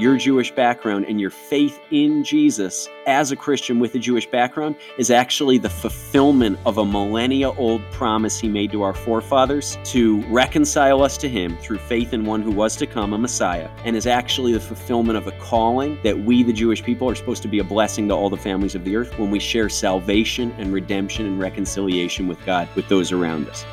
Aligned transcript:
your 0.00 0.16
Jewish 0.16 0.50
background 0.50 1.04
and 1.06 1.20
your 1.20 1.28
faith 1.28 1.78
in 1.90 2.24
Jesus 2.24 2.88
as 3.06 3.32
a 3.32 3.36
Christian 3.36 3.78
with 3.78 3.94
a 3.94 3.98
Jewish 3.98 4.26
background 4.26 4.76
is 4.96 5.10
actually 5.10 5.58
the 5.58 5.68
fulfillment 5.68 6.58
of 6.64 6.78
a 6.78 6.84
millennia 6.86 7.50
old 7.50 7.82
promise 7.92 8.40
he 8.40 8.48
made 8.48 8.72
to 8.72 8.80
our 8.80 8.94
forefathers 8.94 9.76
to 9.84 10.22
reconcile 10.28 11.02
us 11.02 11.18
to 11.18 11.28
him 11.28 11.54
through 11.58 11.76
faith 11.76 12.14
in 12.14 12.24
one 12.24 12.40
who 12.40 12.50
was 12.50 12.76
to 12.76 12.86
come, 12.86 13.12
a 13.12 13.18
Messiah, 13.18 13.68
and 13.84 13.94
is 13.94 14.06
actually 14.06 14.52
the 14.54 14.60
fulfillment 14.60 15.18
of 15.18 15.26
a 15.26 15.32
calling 15.32 15.98
that 16.02 16.18
we, 16.18 16.42
the 16.42 16.52
Jewish 16.52 16.82
people, 16.82 17.06
are 17.10 17.14
supposed 17.14 17.42
to 17.42 17.48
be 17.48 17.58
a 17.58 17.64
blessing 17.64 18.08
to 18.08 18.14
all 18.14 18.30
the 18.30 18.38
families 18.38 18.74
of 18.74 18.84
the 18.86 18.96
earth 18.96 19.18
when 19.18 19.30
we 19.30 19.38
share 19.38 19.68
salvation 19.68 20.50
and 20.56 20.72
redemption 20.72 21.26
and 21.26 21.38
reconciliation 21.38 22.26
with 22.26 22.42
God 22.46 22.68
with 22.74 22.88
those 22.88 23.12
around 23.12 23.50
us. 23.50 23.66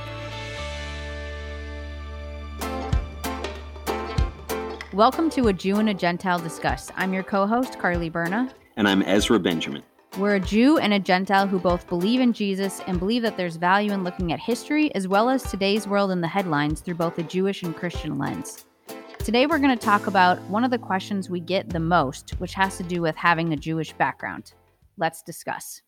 Welcome 4.97 5.29
to 5.29 5.47
A 5.49 5.53
Jew 5.53 5.75
and 5.75 5.89
a 5.89 5.93
Gentile 5.93 6.39
Discuss. 6.39 6.91
I'm 6.95 7.13
your 7.13 7.21
co 7.21 7.45
host, 7.45 7.77
Carly 7.77 8.09
Berna. 8.09 8.51
And 8.77 8.87
I'm 8.87 9.03
Ezra 9.03 9.37
Benjamin. 9.37 9.83
We're 10.17 10.37
a 10.37 10.39
Jew 10.39 10.79
and 10.79 10.91
a 10.91 10.99
Gentile 10.99 11.45
who 11.45 11.59
both 11.59 11.87
believe 11.87 12.19
in 12.19 12.33
Jesus 12.33 12.81
and 12.87 12.97
believe 12.97 13.21
that 13.21 13.37
there's 13.37 13.57
value 13.57 13.91
in 13.91 14.03
looking 14.03 14.33
at 14.33 14.39
history 14.39 14.91
as 14.95 15.07
well 15.07 15.29
as 15.29 15.43
today's 15.43 15.87
world 15.87 16.09
in 16.09 16.21
the 16.21 16.27
headlines 16.27 16.81
through 16.81 16.95
both 16.95 17.19
a 17.19 17.23
Jewish 17.23 17.61
and 17.61 17.75
Christian 17.75 18.17
lens. 18.17 18.65
Today, 19.19 19.45
we're 19.45 19.59
going 19.59 19.77
to 19.77 19.85
talk 19.85 20.07
about 20.07 20.41
one 20.49 20.63
of 20.63 20.71
the 20.71 20.79
questions 20.79 21.29
we 21.29 21.41
get 21.41 21.69
the 21.69 21.79
most, 21.79 22.31
which 22.39 22.55
has 22.55 22.77
to 22.77 22.83
do 22.83 22.99
with 22.99 23.15
having 23.15 23.53
a 23.53 23.55
Jewish 23.55 23.93
background. 23.93 24.53
Let's 24.97 25.21
discuss. 25.21 25.83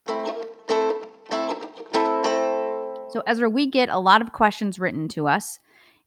So, 3.09 3.23
Ezra, 3.25 3.49
we 3.49 3.65
get 3.65 3.89
a 3.89 3.97
lot 3.97 4.21
of 4.21 4.33
questions 4.33 4.77
written 4.77 5.07
to 5.07 5.27
us, 5.27 5.59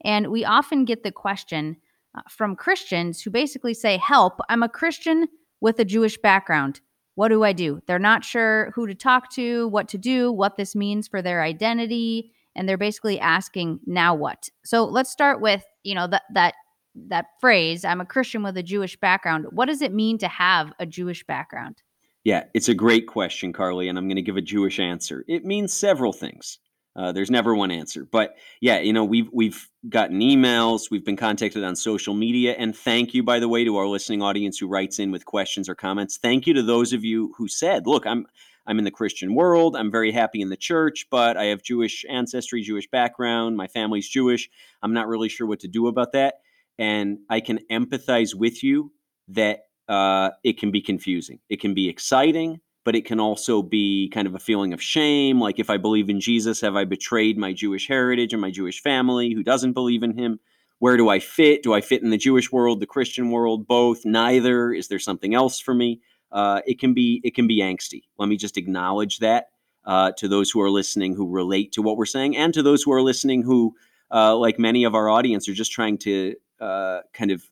and 0.05 0.29
we 0.29 0.45
often 0.45 0.85
get 0.85 1.03
the 1.03 1.11
question 1.11 1.79
Uh, 2.15 2.21
from 2.29 2.57
Christians 2.57 3.23
who 3.23 3.31
basically 3.31 3.75
say, 3.75 3.97
Help, 3.97 4.39
I'm 4.49 4.63
a 4.63 4.69
Christian 4.69 5.29
with 5.61 5.79
a 5.79 5.85
Jewish 5.85 6.19
background. 6.19 6.81
What 7.15 7.29
do 7.29 7.43
I 7.45 7.53
do? 7.53 7.81
They're 7.87 7.99
not 7.99 8.25
sure 8.25 8.73
who 8.75 8.87
to 8.87 8.95
talk 8.95 9.31
to, 9.33 9.69
what 9.69 9.89
to 9.89 9.99
do, 9.99 10.31
what 10.33 10.57
this 10.57 10.75
means 10.75 11.09
for 11.09 11.23
their 11.23 11.43
identity, 11.43 12.33
and 12.55 12.69
they're 12.69 12.77
basically 12.77 13.19
asking, 13.19 13.81
Now 13.87 14.15
what? 14.15 14.51
So 14.65 14.85
let's 14.85 15.11
start 15.11 15.41
with, 15.41 15.65
you 15.85 15.95
know, 15.95 16.07
that, 16.07 16.23
that 16.35 16.55
that 16.95 17.27
phrase, 17.41 17.85
I'm 17.85 18.01
a 18.01 18.07
Christian 18.07 18.43
with 18.43 18.57
a 18.57 18.63
Jewish 18.63 18.99
background. 18.99 19.47
What 19.51 19.67
does 19.67 19.83
it 19.83 19.93
mean 19.93 20.19
to 20.19 20.29
have 20.29 20.73
a 20.79 20.87
Jewish 20.87 21.25
background? 21.25 21.83
Yeah, 22.25 22.45
it's 22.55 22.69
a 22.69 22.75
great 22.75 23.07
question, 23.07 23.53
Carly, 23.53 23.89
and 23.89 23.99
I'm 23.99 24.07
going 24.07 24.17
to 24.17 24.23
give 24.23 24.37
a 24.37 24.43
Jewish 24.43 24.79
answer. 24.79 25.25
It 25.27 25.45
means 25.45 25.73
several 25.73 26.13
things. 26.13 26.59
Uh, 26.95 27.11
there's 27.11 27.31
never 27.31 27.55
one 27.55 27.71
answer, 27.71 28.07
but 28.11 28.37
yeah, 28.61 28.79
you 28.81 28.93
know 28.93 29.05
we've 29.05 29.29
we've 29.33 29.69
gotten 29.89 30.21
emails, 30.21 30.91
we've 30.91 31.05
been 31.05 31.17
contacted 31.17 31.65
on 31.65 31.75
social 31.75 32.13
media, 32.13 32.55
and 32.59 32.77
thank 32.77 33.15
you, 33.15 33.23
by 33.23 33.39
the 33.39 33.49
way, 33.49 33.65
to 33.65 33.77
our 33.79 33.87
listening 33.87 34.21
audience 34.21 34.59
who 34.59 34.67
writes 34.69 34.99
in 34.99 35.11
with 35.11 35.25
questions 35.25 35.71
or 35.71 35.75
comments. 35.75 36.19
Thank 36.19 36.47
you 36.47 36.53
to 36.53 36.63
those 36.63 36.93
of 36.93 37.03
you 37.03 37.33
who 37.39 37.49
said, 37.49 37.87
"Look, 37.87 38.07
I'm 38.07 38.27
I'm 38.67 38.79
in 38.79 38.85
the 38.85 38.91
Christian 38.91 39.35
world. 39.35 39.75
I'm 39.75 39.91
very 39.91 40.13
happy 40.13 40.43
in 40.43 40.51
the 40.51 40.57
church, 40.57 41.07
but 41.11 41.39
I 41.39 41.45
have 41.45 41.63
Jewish 41.63 42.05
ancestry, 42.11 42.61
Jewish 42.61 42.89
background. 42.91 43.57
My 43.57 43.69
family's 43.69 44.09
Jewish. 44.09 44.51
I'm 44.83 44.93
not 44.93 45.09
really 45.09 45.31
sure 45.31 45.47
what 45.47 45.61
to 45.61 45.69
do 45.69 45.87
about 45.87 46.13
that." 46.13 46.41
And 46.79 47.21
I 47.31 47.41
can 47.41 47.61
empathize 47.71 48.35
with 48.35 48.63
you 48.63 48.93
that 49.29 49.61
uh, 49.89 50.31
it 50.45 50.59
can 50.59 50.71
be 50.71 50.83
confusing. 50.83 51.39
It 51.49 51.61
can 51.61 51.73
be 51.73 51.89
exciting 51.89 52.61
but 52.85 52.97
it 52.97 53.05
can 53.05 53.21
also 53.21 53.63
be 53.63 54.11
kind 54.13 54.27
of 54.27 54.35
a 54.35 54.41
feeling 54.41 54.73
of 54.73 54.83
shame. 54.83 55.41
Like, 55.41 55.59
if 55.59 55.71
I 55.71 55.77
believe 55.77 56.09
in 56.09 56.21
Jesus, 56.21 56.61
have 56.61 56.77
I 56.77 56.85
betrayed 56.85 57.39
my 57.39 57.53
Jewish 57.53 57.89
heritage 57.89 58.33
and 58.33 58.41
my 58.41 58.51
Jewish 58.51 58.83
family 58.83 59.33
who 59.33 59.43
doesn't 59.43 59.73
believe 59.73 60.03
in 60.03 60.17
him? 60.17 60.41
Where 60.79 60.97
do 60.97 61.09
I 61.09 61.21
fit? 61.21 61.63
Do 61.63 61.75
I 61.75 61.81
fit 61.81 62.03
in 62.03 62.11
the 62.11 62.19
Jewish 62.19 62.51
world, 62.51 62.81
the 62.81 62.87
Christian 62.87 63.31
world, 63.31 63.69
both? 63.69 64.05
Neither. 64.05 64.73
Is 64.73 64.89
there 64.89 64.99
something 64.99 65.33
else 65.33 65.61
for 65.61 65.75
me? 65.75 66.01
Uh, 66.33 66.61
it 66.67 66.81
can 66.81 66.93
be 66.95 67.21
it 67.23 67.35
can 67.35 67.47
be 67.47 67.61
angsty. 67.61 68.03
Let 68.19 68.29
me 68.29 68.37
just 68.37 68.57
acknowledge 68.57 69.19
that 69.19 69.51
uh, 69.85 70.13
to 70.17 70.27
those 70.27 70.51
who 70.51 70.61
are 70.61 70.71
listening 70.71 71.15
who 71.15 71.29
relate 71.29 71.73
to 71.73 71.83
what 71.83 71.97
we're 71.97 72.07
saying, 72.07 72.37
and 72.37 72.53
to 72.55 72.63
those 72.63 72.83
who 72.83 72.93
are 72.93 73.03
listening 73.03 73.43
who, 73.43 73.75
uh, 74.11 74.35
like 74.37 74.59
many 74.59 74.85
of 74.85 74.95
our 74.95 75.09
audience, 75.09 75.49
are 75.49 75.55
just 75.55 75.71
trying 75.71 75.99
to 75.99 76.35
uh, 76.59 77.01
kind 77.13 77.31
of 77.31 77.45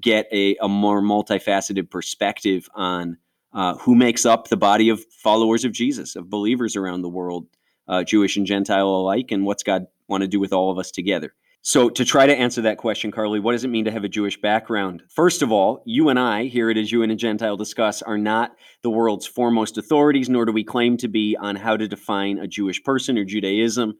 get 0.00 0.28
a, 0.32 0.56
a 0.62 0.68
more 0.68 1.02
multifaceted 1.02 1.90
perspective 1.90 2.68
on 2.74 3.18
uh, 3.54 3.76
who 3.78 3.94
makes 3.94 4.24
up 4.24 4.48
the 4.48 4.56
body 4.56 4.88
of 4.88 5.04
followers 5.10 5.64
of 5.64 5.72
Jesus, 5.72 6.16
of 6.16 6.30
believers 6.30 6.76
around 6.76 7.02
the 7.02 7.08
world, 7.08 7.46
uh, 7.88 8.04
Jewish 8.04 8.36
and 8.36 8.46
Gentile 8.46 8.88
alike, 8.88 9.30
and 9.30 9.44
what's 9.44 9.62
God 9.62 9.86
want 10.08 10.22
to 10.22 10.28
do 10.28 10.40
with 10.40 10.52
all 10.52 10.70
of 10.70 10.78
us 10.78 10.90
together. 10.90 11.34
So, 11.64 11.88
to 11.90 12.04
try 12.04 12.26
to 12.26 12.34
answer 12.34 12.62
that 12.62 12.78
question, 12.78 13.12
Carly, 13.12 13.38
what 13.38 13.52
does 13.52 13.62
it 13.62 13.68
mean 13.68 13.84
to 13.84 13.92
have 13.92 14.02
a 14.02 14.08
Jewish 14.08 14.40
background? 14.40 15.04
First 15.08 15.42
of 15.42 15.52
all, 15.52 15.80
you 15.86 16.08
and 16.08 16.18
I, 16.18 16.46
here 16.46 16.68
at 16.70 16.76
A 16.76 16.82
Jew 16.82 17.04
and 17.04 17.12
a 17.12 17.14
Gentile 17.14 17.56
Discuss, 17.56 18.02
are 18.02 18.18
not 18.18 18.56
the 18.82 18.90
world's 18.90 19.26
foremost 19.26 19.78
authorities, 19.78 20.28
nor 20.28 20.44
do 20.44 20.50
we 20.50 20.64
claim 20.64 20.96
to 20.96 21.06
be 21.06 21.36
on 21.40 21.54
how 21.54 21.76
to 21.76 21.86
define 21.86 22.38
a 22.38 22.48
Jewish 22.48 22.82
person 22.82 23.16
or 23.16 23.24
Judaism 23.24 23.94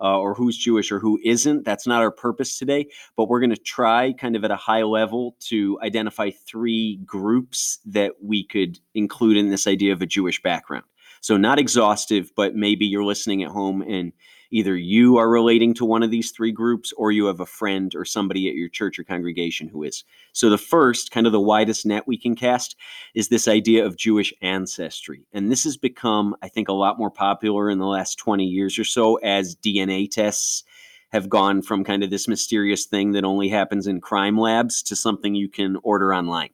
uh, 0.00 0.18
or 0.18 0.34
who's 0.34 0.56
Jewish 0.56 0.90
or 0.90 0.98
who 0.98 1.18
isn't. 1.24 1.64
That's 1.64 1.86
not 1.86 2.02
our 2.02 2.10
purpose 2.10 2.58
today, 2.58 2.88
but 3.16 3.28
we're 3.28 3.40
going 3.40 3.50
to 3.50 3.56
try 3.56 4.12
kind 4.12 4.36
of 4.36 4.44
at 4.44 4.50
a 4.50 4.56
high 4.56 4.82
level 4.82 5.36
to 5.40 5.78
identify 5.82 6.30
three 6.46 6.96
groups 7.04 7.78
that 7.86 8.12
we 8.22 8.44
could 8.44 8.78
include 8.94 9.36
in 9.36 9.50
this 9.50 9.66
idea 9.66 9.92
of 9.92 10.02
a 10.02 10.06
Jewish 10.06 10.42
background. 10.42 10.84
So, 11.20 11.36
not 11.36 11.58
exhaustive, 11.58 12.30
but 12.36 12.54
maybe 12.54 12.84
you're 12.84 13.04
listening 13.04 13.42
at 13.42 13.50
home 13.50 13.80
and 13.82 14.12
either 14.54 14.76
you 14.76 15.16
are 15.16 15.28
relating 15.28 15.74
to 15.74 15.84
one 15.84 16.04
of 16.04 16.12
these 16.12 16.30
three 16.30 16.52
groups 16.52 16.92
or 16.96 17.10
you 17.10 17.26
have 17.26 17.40
a 17.40 17.46
friend 17.46 17.92
or 17.96 18.04
somebody 18.04 18.48
at 18.48 18.54
your 18.54 18.68
church 18.68 18.98
or 18.98 19.04
congregation 19.04 19.66
who 19.66 19.82
is. 19.82 20.04
So, 20.32 20.48
the 20.48 20.56
first, 20.56 21.10
kind 21.10 21.26
of 21.26 21.32
the 21.32 21.40
widest 21.40 21.84
net 21.84 22.06
we 22.06 22.16
can 22.16 22.36
cast, 22.36 22.76
is 23.14 23.28
this 23.28 23.48
idea 23.48 23.84
of 23.84 23.96
Jewish 23.96 24.32
ancestry. 24.42 25.26
And 25.32 25.50
this 25.50 25.64
has 25.64 25.76
become, 25.76 26.36
I 26.40 26.48
think, 26.48 26.68
a 26.68 26.72
lot 26.72 26.98
more 26.98 27.10
popular 27.10 27.68
in 27.68 27.78
the 27.78 27.86
last 27.86 28.16
20 28.16 28.44
years 28.44 28.78
or 28.78 28.84
so 28.84 29.16
as 29.16 29.56
DNA 29.56 30.08
tests 30.08 30.62
have 31.10 31.28
gone 31.28 31.60
from 31.60 31.84
kind 31.84 32.04
of 32.04 32.10
this 32.10 32.28
mysterious 32.28 32.86
thing 32.86 33.12
that 33.12 33.24
only 33.24 33.48
happens 33.48 33.88
in 33.88 34.00
crime 34.00 34.38
labs 34.38 34.82
to 34.84 34.96
something 34.96 35.34
you 35.34 35.48
can 35.48 35.76
order 35.82 36.14
online 36.14 36.50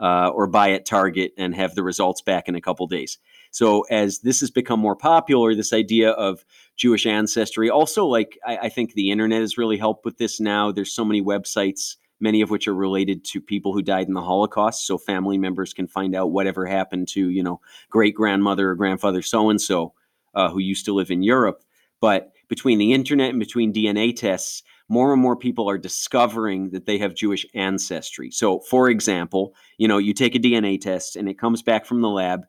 uh, 0.00 0.28
or 0.28 0.46
buy 0.46 0.72
at 0.72 0.86
Target 0.86 1.32
and 1.36 1.54
have 1.54 1.74
the 1.74 1.82
results 1.82 2.22
back 2.22 2.48
in 2.48 2.54
a 2.54 2.60
couple 2.60 2.86
days. 2.86 3.18
So 3.50 3.82
as 3.90 4.20
this 4.20 4.40
has 4.40 4.50
become 4.50 4.80
more 4.80 4.96
popular, 4.96 5.54
this 5.54 5.72
idea 5.72 6.10
of 6.10 6.44
Jewish 6.76 7.06
ancestry, 7.06 7.70
also 7.70 8.06
like 8.06 8.38
I, 8.46 8.56
I 8.62 8.68
think 8.68 8.92
the 8.92 9.10
internet 9.10 9.40
has 9.40 9.58
really 9.58 9.78
helped 9.78 10.04
with 10.04 10.18
this 10.18 10.40
now. 10.40 10.72
There's 10.72 10.92
so 10.92 11.04
many 11.04 11.22
websites, 11.22 11.96
many 12.20 12.40
of 12.40 12.50
which 12.50 12.68
are 12.68 12.74
related 12.74 13.24
to 13.26 13.40
people 13.40 13.72
who 13.72 13.82
died 13.82 14.08
in 14.08 14.14
the 14.14 14.22
Holocaust, 14.22 14.86
so 14.86 14.98
family 14.98 15.38
members 15.38 15.72
can 15.72 15.86
find 15.86 16.14
out 16.14 16.30
whatever 16.30 16.66
happened 16.66 17.08
to 17.08 17.30
you 17.30 17.42
know 17.42 17.60
great 17.90 18.14
grandmother 18.14 18.70
or 18.70 18.74
grandfather 18.74 19.22
so 19.22 19.50
and 19.50 19.60
so 19.60 19.94
who 20.34 20.60
used 20.60 20.84
to 20.84 20.94
live 20.94 21.10
in 21.10 21.22
Europe. 21.22 21.64
But 22.00 22.30
between 22.48 22.78
the 22.78 22.92
internet 22.92 23.30
and 23.30 23.40
between 23.40 23.72
DNA 23.72 24.14
tests, 24.14 24.62
more 24.88 25.12
and 25.12 25.20
more 25.20 25.36
people 25.36 25.68
are 25.68 25.78
discovering 25.78 26.70
that 26.70 26.86
they 26.86 26.98
have 26.98 27.14
Jewish 27.14 27.44
ancestry. 27.54 28.30
So, 28.30 28.60
for 28.60 28.88
example, 28.88 29.54
you 29.76 29.86
know, 29.86 29.98
you 29.98 30.14
take 30.14 30.34
a 30.34 30.38
DNA 30.38 30.80
test 30.80 31.16
and 31.16 31.28
it 31.28 31.38
comes 31.38 31.62
back 31.62 31.84
from 31.84 32.00
the 32.00 32.08
lab 32.08 32.46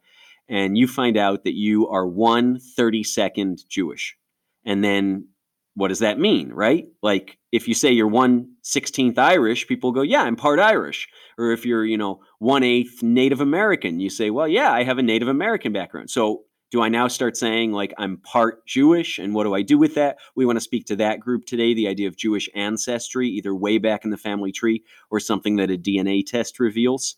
and 0.50 0.78
you 0.78 0.88
find 0.88 1.16
out 1.16 1.44
that 1.44 1.54
you 1.54 1.88
are 1.88 2.08
one 2.08 2.60
32nd 2.78 3.68
Jewish. 3.68 4.18
And 4.66 4.84
then 4.84 5.28
what 5.76 5.90
does 5.90 6.00
that 6.00 6.20
mean, 6.20 6.52
right? 6.52 6.88
Like 7.02 7.38
if 7.52 7.68
you 7.68 7.74
say 7.74 7.92
you're 7.92 8.08
one 8.08 8.56
16th 8.64 9.18
Irish, 9.18 9.68
people 9.68 9.92
go, 9.92 10.02
yeah, 10.02 10.24
I'm 10.24 10.36
part 10.36 10.60
Irish. 10.60 11.08
Or 11.38 11.52
if 11.52 11.66
you're, 11.66 11.86
you 11.86 11.98
know, 11.98 12.22
one 12.40 12.64
eighth 12.64 13.02
Native 13.02 13.40
American, 13.40 14.00
you 14.00 14.10
say, 14.10 14.30
well, 14.32 14.48
yeah, 14.48 14.72
I 14.72 14.84
have 14.84 14.98
a 14.98 15.04
Native 15.04 15.28
American 15.28 15.72
background. 15.72 16.10
So 16.10 16.44
do 16.72 16.82
I 16.82 16.90
now 16.90 17.08
start 17.08 17.38
saying 17.38 17.72
like 17.72 17.94
I'm 17.98 18.18
part 18.18 18.66
Jewish 18.66 19.20
and 19.20 19.34
what 19.34 19.44
do 19.44 19.56
I 19.56 19.62
do 19.62 19.78
with 19.78 19.96
that? 19.96 20.18
We 20.36 20.46
want 20.46 20.58
to 20.58 20.62
speak 20.62 20.86
to 20.88 20.96
that 20.98 21.20
group 21.20 21.46
today, 21.46 21.74
the 21.74 21.88
idea 21.88 22.08
of 22.08 22.18
Jewish 22.18 22.50
ancestry, 22.56 23.30
either 23.30 23.56
way 23.56 23.78
back 23.78 24.04
in 24.04 24.12
the 24.12 24.18
family 24.18 24.52
tree 24.52 24.84
or 25.10 25.20
something 25.20 25.56
that 25.58 25.72
a 25.72 25.78
DNA 25.78 26.26
test 26.26 26.60
reveals. 26.60 27.16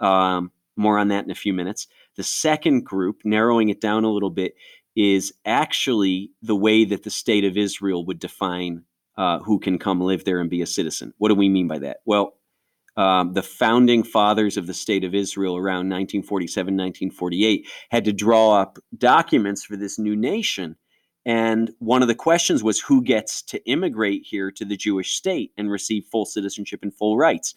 Um, 0.00 0.52
more 0.76 0.98
on 0.98 1.08
that 1.08 1.24
in 1.24 1.30
a 1.30 1.36
few 1.36 1.52
minutes. 1.52 1.86
The 2.16 2.22
second 2.22 2.84
group, 2.84 3.22
narrowing 3.24 3.68
it 3.68 3.80
down 3.80 4.04
a 4.04 4.10
little 4.10 4.30
bit, 4.30 4.54
is 4.96 5.32
actually 5.44 6.30
the 6.42 6.56
way 6.56 6.84
that 6.84 7.02
the 7.02 7.10
state 7.10 7.44
of 7.44 7.56
Israel 7.56 8.04
would 8.06 8.18
define 8.18 8.84
uh, 9.16 9.38
who 9.40 9.58
can 9.58 9.78
come 9.78 10.00
live 10.00 10.24
there 10.24 10.40
and 10.40 10.50
be 10.50 10.62
a 10.62 10.66
citizen. 10.66 11.12
What 11.18 11.28
do 11.28 11.34
we 11.34 11.48
mean 11.48 11.68
by 11.68 11.78
that? 11.80 11.98
Well, 12.04 12.34
um, 12.96 13.32
the 13.32 13.42
founding 13.42 14.04
fathers 14.04 14.56
of 14.56 14.66
the 14.66 14.74
state 14.74 15.04
of 15.04 15.14
Israel 15.14 15.56
around 15.56 15.88
1947, 15.90 16.74
1948 16.74 17.68
had 17.90 18.04
to 18.04 18.12
draw 18.12 18.60
up 18.60 18.78
documents 18.96 19.64
for 19.64 19.76
this 19.76 19.98
new 19.98 20.14
nation. 20.14 20.76
And 21.26 21.72
one 21.78 22.02
of 22.02 22.08
the 22.08 22.14
questions 22.14 22.62
was 22.62 22.80
who 22.80 23.02
gets 23.02 23.42
to 23.42 23.64
immigrate 23.68 24.22
here 24.24 24.50
to 24.52 24.64
the 24.64 24.76
Jewish 24.76 25.16
state 25.16 25.52
and 25.56 25.70
receive 25.70 26.04
full 26.12 26.26
citizenship 26.26 26.80
and 26.82 26.94
full 26.94 27.16
rights. 27.16 27.54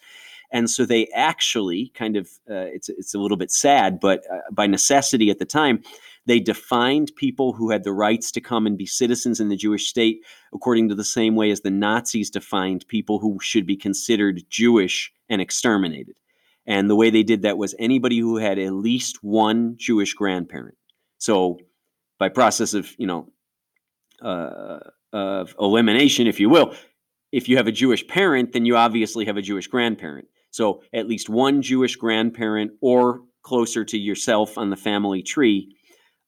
And 0.50 0.70
so 0.70 0.86
they 0.86 1.08
actually 1.14 1.92
kind 1.94 2.16
of, 2.16 2.26
uh, 2.50 2.66
it's, 2.72 2.88
it's 2.88 3.14
a 3.14 3.18
little 3.18 3.36
bit 3.36 3.50
sad, 3.50 4.00
but 4.00 4.24
uh, 4.32 4.38
by 4.50 4.66
necessity 4.66 5.30
at 5.30 5.38
the 5.38 5.44
time, 5.44 5.82
they 6.26 6.40
defined 6.40 7.12
people 7.16 7.54
who 7.54 7.70
had 7.70 7.84
the 7.84 7.92
rights 7.92 8.30
to 8.32 8.40
come 8.40 8.66
and 8.66 8.76
be 8.76 8.86
citizens 8.86 9.40
in 9.40 9.48
the 9.48 9.56
Jewish 9.56 9.88
state 9.88 10.20
according 10.52 10.88
to 10.90 10.94
the 10.94 11.04
same 11.04 11.36
way 11.36 11.50
as 11.50 11.62
the 11.62 11.70
Nazis 11.70 12.30
defined 12.30 12.86
people 12.88 13.18
who 13.18 13.38
should 13.40 13.66
be 13.66 13.76
considered 13.76 14.42
Jewish 14.50 15.10
and 15.30 15.40
exterminated. 15.40 16.16
And 16.66 16.90
the 16.90 16.96
way 16.96 17.08
they 17.08 17.22
did 17.22 17.42
that 17.42 17.56
was 17.56 17.74
anybody 17.78 18.18
who 18.18 18.36
had 18.36 18.58
at 18.58 18.74
least 18.74 19.24
one 19.24 19.76
Jewish 19.78 20.12
grandparent. 20.12 20.76
So, 21.16 21.60
by 22.18 22.28
process 22.28 22.74
of 22.74 22.94
you 22.98 23.06
know 23.06 23.28
uh, 24.20 24.80
of 25.12 25.54
elimination, 25.58 26.26
if 26.26 26.38
you 26.38 26.50
will, 26.50 26.74
if 27.32 27.48
you 27.48 27.56
have 27.56 27.68
a 27.68 27.72
Jewish 27.72 28.06
parent, 28.06 28.52
then 28.52 28.66
you 28.66 28.76
obviously 28.76 29.24
have 29.24 29.38
a 29.38 29.42
Jewish 29.42 29.66
grandparent. 29.66 30.28
So, 30.58 30.82
at 30.92 31.06
least 31.06 31.28
one 31.28 31.62
Jewish 31.62 31.94
grandparent, 31.94 32.72
or 32.80 33.22
closer 33.42 33.84
to 33.84 33.96
yourself 33.96 34.58
on 34.58 34.70
the 34.70 34.76
family 34.76 35.22
tree, 35.22 35.76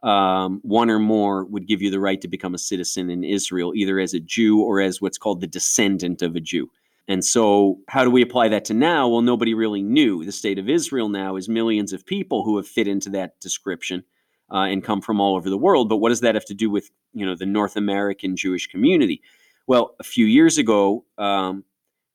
um, 0.05 0.61
one 0.62 0.88
or 0.88 1.00
more 1.00 1.44
would 1.47 1.67
give 1.67 1.82
you 1.82 1.91
the 1.91 1.99
right 1.99 2.21
to 2.21 2.29
become 2.29 2.55
a 2.55 2.59
citizen 2.59 3.11
in 3.11 3.25
Israel, 3.25 3.73
either 3.75 3.99
as 3.99 4.15
a 4.15 4.21
Jew 4.21 4.61
or 4.61 4.81
as 4.81 5.00
what's 5.00 5.19
called 5.19 5.41
the 5.41 5.49
descendant 5.49 6.23
of 6.23 6.37
a 6.37 6.41
Jew. 6.41 6.71
And 7.09 7.25
so, 7.25 7.81
how 7.88 8.05
do 8.05 8.11
we 8.12 8.23
apply 8.23 8.50
that 8.50 8.65
to 8.67 8.75
now? 8.75 9.09
Well, 9.09 9.23
nobody 9.23 9.53
really 9.53 9.82
knew. 9.82 10.25
The 10.25 10.31
state 10.31 10.61
of 10.61 10.69
Israel 10.69 11.09
now 11.09 11.35
is 11.35 11.49
millions 11.49 11.93
of 11.93 12.06
people 12.06 12.44
who 12.44 12.56
have 12.56 12.69
fit 12.69 12.87
into 12.87 13.11
that 13.11 13.41
description 13.41 14.05
uh, 14.49 14.67
and 14.71 14.85
come 14.85 15.00
from 15.00 15.21
all 15.21 15.35
over 15.35 15.50
the 15.50 15.59
world. 15.59 15.88
But 15.88 15.97
what 15.97 16.11
does 16.11 16.21
that 16.21 16.37
have 16.37 16.44
to 16.44 16.55
do 16.55 16.71
with 16.71 16.88
you 17.15 17.27
know 17.27 17.35
the 17.35 17.47
North 17.47 17.75
American 17.75 18.37
Jewish 18.37 18.69
community? 18.69 19.23
Well, 19.67 19.97
a 19.99 20.05
few 20.05 20.27
years 20.27 20.56
ago, 20.56 21.05
um, 21.19 21.65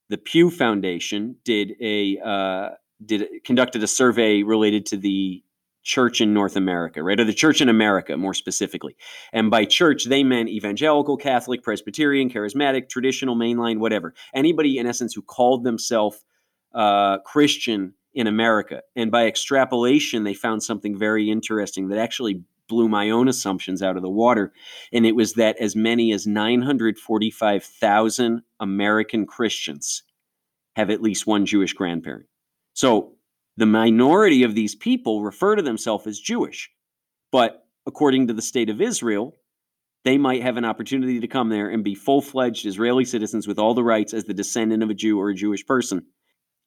the 0.10 0.18
Pew 0.18 0.50
Foundation 0.50 1.38
did 1.44 1.74
a 1.82 2.18
uh, 2.24 2.70
did 3.04 3.28
conducted 3.44 3.84
a 3.84 3.88
survey 3.88 4.44
related 4.44 4.86
to 4.88 4.98
the 4.98 5.44
church 5.84 6.20
in 6.20 6.34
North 6.34 6.56
America, 6.56 7.04
right? 7.04 7.20
Or 7.20 7.24
the 7.24 7.34
church 7.34 7.62
in 7.62 7.70
America, 7.70 8.18
more 8.18 8.34
specifically. 8.34 8.98
And 9.32 9.52
by 9.52 9.66
church, 9.66 10.06
they 10.06 10.24
meant 10.24 10.50
evangelical, 10.50 11.16
Catholic, 11.16 11.62
Presbyterian, 11.62 12.30
charismatic, 12.30 12.90
traditional, 12.90 13.36
mainline, 13.36 13.78
whatever. 13.78 14.16
Anybody, 14.34 14.80
in 14.80 14.88
essence, 14.88 15.14
who 15.14 15.22
called 15.22 15.64
themselves 15.64 16.26
uh, 16.74 17.20
Christian 17.20 17.94
in 18.16 18.28
America. 18.28 18.82
And 18.96 19.12
by 19.12 19.28
extrapolation, 19.28 20.24
they 20.24 20.34
found 20.34 20.64
something 20.64 20.98
very 20.98 21.30
interesting 21.30 21.90
that 21.90 22.00
actually 22.00 22.44
blew 22.68 22.90
my 22.90 23.10
own 23.10 23.28
assumptions 23.28 23.82
out 23.82 23.98
of 23.98 24.04
the 24.04 24.10
water. 24.10 24.54
And 24.92 25.06
it 25.06 25.16
was 25.16 25.34
that 25.34 25.58
as 25.60 25.76
many 25.76 26.12
as 26.12 26.28
945,000 26.28 28.42
American 28.60 29.26
Christians 29.26 30.04
have 30.76 30.90
at 30.90 31.02
least 31.02 31.28
one 31.28 31.46
Jewish 31.46 31.74
grandparent. 31.74 32.26
So 32.74 33.14
the 33.58 33.66
minority 33.66 34.44
of 34.44 34.56
these 34.56 34.76
people 34.76 35.24
refer 35.24 35.56
to 35.56 35.62
themselves 35.62 36.08
as 36.08 36.20
Jewish. 36.20 36.70
But 37.32 37.66
according 37.88 38.28
to 38.28 38.34
the 38.34 38.42
state 38.42 38.70
of 38.70 38.82
Israel, 38.82 39.36
they 40.04 40.18
might 40.18 40.44
have 40.44 40.58
an 40.58 40.66
opportunity 40.66 41.20
to 41.20 41.28
come 41.28 41.50
there 41.50 41.70
and 41.70 41.84
be 41.84 41.96
full 41.96 42.22
fledged 42.22 42.66
Israeli 42.66 43.06
citizens 43.06 43.48
with 43.48 43.58
all 43.58 43.74
the 43.74 43.84
rights 43.84 44.14
as 44.14 44.26
the 44.26 44.34
descendant 44.34 44.84
of 44.84 44.90
a 44.90 44.94
Jew 44.94 45.20
or 45.20 45.30
a 45.30 45.36
Jewish 45.36 45.66
person. 45.66 46.06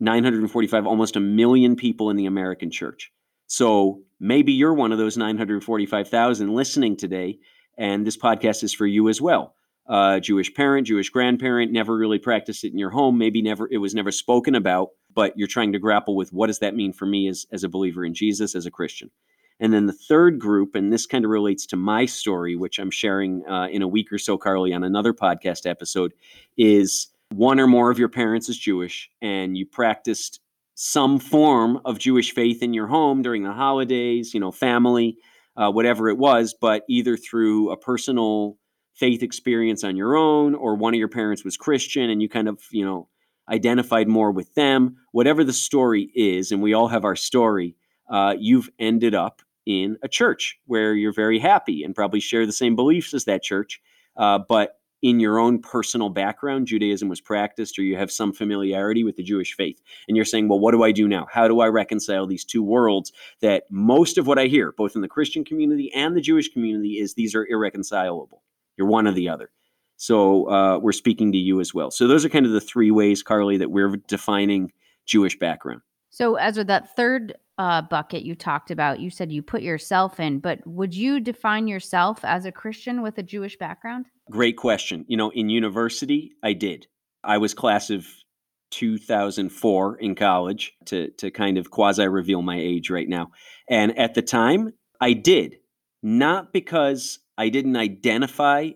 945, 0.00 0.87
almost 0.87 1.17
a 1.17 1.21
million 1.21 1.77
people 1.77 2.11
in 2.11 2.17
the 2.17 2.27
American 2.27 2.71
church. 2.71 3.12
So 3.49 4.03
maybe 4.21 4.53
you're 4.53 4.75
one 4.75 4.93
of 4.93 4.99
those 4.99 5.17
945,000 5.17 6.55
listening 6.55 6.97
today, 6.97 7.39
and 7.77 8.06
this 8.06 8.17
podcast 8.17 8.62
is 8.62 8.73
for 8.73 8.87
you 8.87 9.09
as 9.09 9.21
well. 9.21 9.55
Uh, 9.89 10.21
Jewish 10.21 10.53
parent, 10.53 10.87
Jewish 10.87 11.09
grandparent, 11.09 11.73
never 11.73 11.97
really 11.97 12.19
practiced 12.19 12.62
it 12.62 12.73
in 12.73 12.79
your 12.79 12.91
home. 12.91 13.17
Maybe 13.17 13.41
never 13.41 13.67
it 13.71 13.79
was 13.79 13.95
never 13.95 14.12
spoken 14.12 14.55
about, 14.55 14.91
but 15.15 15.37
you're 15.37 15.49
trying 15.49 15.73
to 15.73 15.79
grapple 15.79 16.15
with 16.15 16.31
what 16.33 16.49
does 16.49 16.59
that 16.59 16.77
mean 16.77 16.93
for 16.93 17.06
me 17.06 17.27
as, 17.27 17.47
as 17.50 17.65
a 17.65 17.71
believer 17.71 18.05
in 18.05 18.12
Jesus, 18.12 18.55
as 18.55 18.67
a 18.67 18.71
Christian. 18.71 19.11
And 19.61 19.73
then 19.73 19.87
the 19.87 19.95
third 19.95 20.39
group, 20.39 20.75
and 20.75 20.93
this 20.93 21.06
kind 21.06 21.25
of 21.25 21.31
relates 21.31 21.67
to 21.67 21.77
my 21.77 22.05
story, 22.05 22.55
which 22.55 22.79
I'm 22.79 22.91
sharing 22.91 23.45
uh, 23.49 23.69
in 23.69 23.83
a 23.83 23.89
week 23.89 24.12
or 24.12 24.19
so, 24.19 24.37
Carly, 24.37 24.75
on 24.75 24.85
another 24.85 25.15
podcast 25.15 25.69
episode, 25.69 26.12
is 26.59 27.09
one 27.31 27.59
or 27.59 27.67
more 27.67 27.91
of 27.91 27.99
your 27.99 28.09
parents 28.09 28.49
is 28.49 28.59
Jewish, 28.59 29.11
and 29.21 29.56
you 29.56 29.67
practiced 29.67 30.41
some 30.80 31.19
form 31.19 31.80
of 31.84 31.98
Jewish 31.98 32.32
faith 32.32 32.62
in 32.62 32.72
your 32.72 32.86
home 32.86 33.20
during 33.20 33.42
the 33.42 33.52
holidays, 33.52 34.32
you 34.32 34.38
know, 34.38 34.52
family, 34.52 35.16
uh, 35.56 35.72
whatever 35.72 36.08
it 36.08 36.16
was, 36.16 36.54
but 36.54 36.84
either 36.88 37.16
through 37.16 37.72
a 37.72 37.76
personal 37.76 38.56
faith 38.94 39.25
experience 39.25 39.82
on 39.82 39.96
your 39.96 40.16
own, 40.16 40.54
or 40.54 40.76
one 40.76 40.94
of 40.94 40.98
your 41.00 41.08
parents 41.08 41.42
was 41.42 41.56
Christian, 41.56 42.10
and 42.10 42.22
you 42.22 42.28
kind 42.28 42.46
of, 42.46 42.62
you 42.70 42.84
know, 42.84 43.08
identified 43.50 44.06
more 44.06 44.30
with 44.30 44.54
them, 44.54 44.94
whatever 45.10 45.42
the 45.42 45.52
story 45.52 46.12
is, 46.14 46.52
and 46.52 46.62
we 46.62 46.75
all 46.75 46.86
have 46.86 47.04
our 47.04 47.16
story, 47.16 47.75
uh, 48.08 48.36
you've 48.38 48.70
ended 48.78 49.16
up 49.16 49.42
in 49.66 49.96
a 50.04 50.08
church 50.08 50.60
where 50.66 50.94
you're 50.94 51.12
very 51.12 51.40
happy 51.40 51.82
and 51.82 51.96
probably 51.96 52.20
share 52.20 52.46
the 52.46 52.52
same 52.52 52.76
beliefs 52.76 53.12
as 53.14 53.25
that 53.25 53.42
church. 53.42 53.80
Uh, 54.16 54.38
but 54.48 54.78
in 55.03 55.21
your 55.21 55.39
own 55.39 55.61
personal 55.61 56.09
background, 56.09 56.67
Judaism 56.67 57.09
was 57.09 57.21
practiced, 57.21 57.79
or 57.79 57.83
you 57.83 57.97
have 57.97 58.11
some 58.11 58.33
familiarity 58.33 59.05
with 59.05 59.17
the 59.17 59.23
Jewish 59.23 59.55
faith. 59.55 59.81
And 60.09 60.17
you're 60.17 60.27
saying, 60.27 60.49
well, 60.49 60.59
what 60.59 60.73
do 60.73 60.83
I 60.83 60.93
do 60.93 61.06
now? 61.06 61.27
How 61.31 61.47
do 61.47 61.61
I 61.61 61.69
reconcile 61.69 62.27
these 62.27 62.45
two 62.45 62.62
worlds 62.62 63.12
that 63.41 63.65
most 63.71 64.19
of 64.19 64.27
what 64.27 64.39
I 64.39 64.47
hear, 64.47 64.73
both 64.73 64.97
in 64.97 65.03
the 65.03 65.09
Christian 65.09 65.45
community 65.45 65.93
and 65.95 66.17
the 66.17 66.21
Jewish 66.21 66.49
community, 66.49 66.99
is 66.99 67.15
these 67.15 67.35
are 67.35 67.47
irreconcilable? 67.47 68.43
You're 68.77 68.89
one 68.89 69.06
or 69.06 69.12
the 69.12 69.29
other. 69.29 69.50
So 69.97 70.49
uh, 70.49 70.79
we're 70.79 70.93
speaking 70.93 71.33
to 71.33 71.39
you 71.39 71.61
as 71.61 71.75
well. 71.75 71.91
So 71.91 72.06
those 72.06 72.25
are 72.25 72.29
kind 72.29 72.47
of 72.47 72.53
the 72.53 72.61
three 72.61 72.91
ways, 72.91 73.23
Carly, 73.23 73.56
that 73.59 73.71
we're 73.71 73.97
defining 74.06 74.73
Jewish 75.06 75.39
background. 75.39 75.81
So, 76.10 76.37
Ezra, 76.37 76.64
that 76.64 76.96
third 76.96 77.34
uh, 77.58 77.82
bucket 77.82 78.22
you 78.22 78.34
talked 78.34 78.70
about, 78.70 79.00
you 79.00 79.10
said 79.10 79.32
you 79.32 79.43
put 79.43 79.62
yourself 79.62 80.20
in, 80.20 80.38
but 80.38 80.60
would 80.66 80.94
you 80.94 81.20
define 81.20 81.66
yourself 81.66 82.25
as 82.25 82.44
a 82.44 82.52
Christian 82.52 83.02
with 83.02 83.19
a 83.19 83.22
Jewish 83.22 83.58
background? 83.58 84.06
Great 84.31 84.56
question. 84.56 85.05
You 85.08 85.16
know, 85.16 85.31
in 85.31 85.49
university, 85.49 86.32
I 86.43 86.52
did. 86.52 86.87
I 87.25 87.38
was 87.38 87.55
class 87.55 87.90
of 87.90 88.06
2004 88.70 89.96
in 89.96 90.14
college 90.14 90.75
to, 90.87 91.10
to 91.12 91.31
kind 91.31 91.58
of 91.58 91.70
quasi 91.70 92.06
reveal 92.06 92.43
my 92.43 92.58
age 92.58 92.90
right 92.90 93.08
now. 93.08 93.32
And 93.69 93.99
at 93.99 94.14
the 94.14 94.22
time, 94.22 94.72
I 95.00 95.14
did, 95.14 95.56
not 96.02 96.52
because 96.52 97.19
I 97.37 97.49
didn't 97.49 97.76
identify 97.76 98.70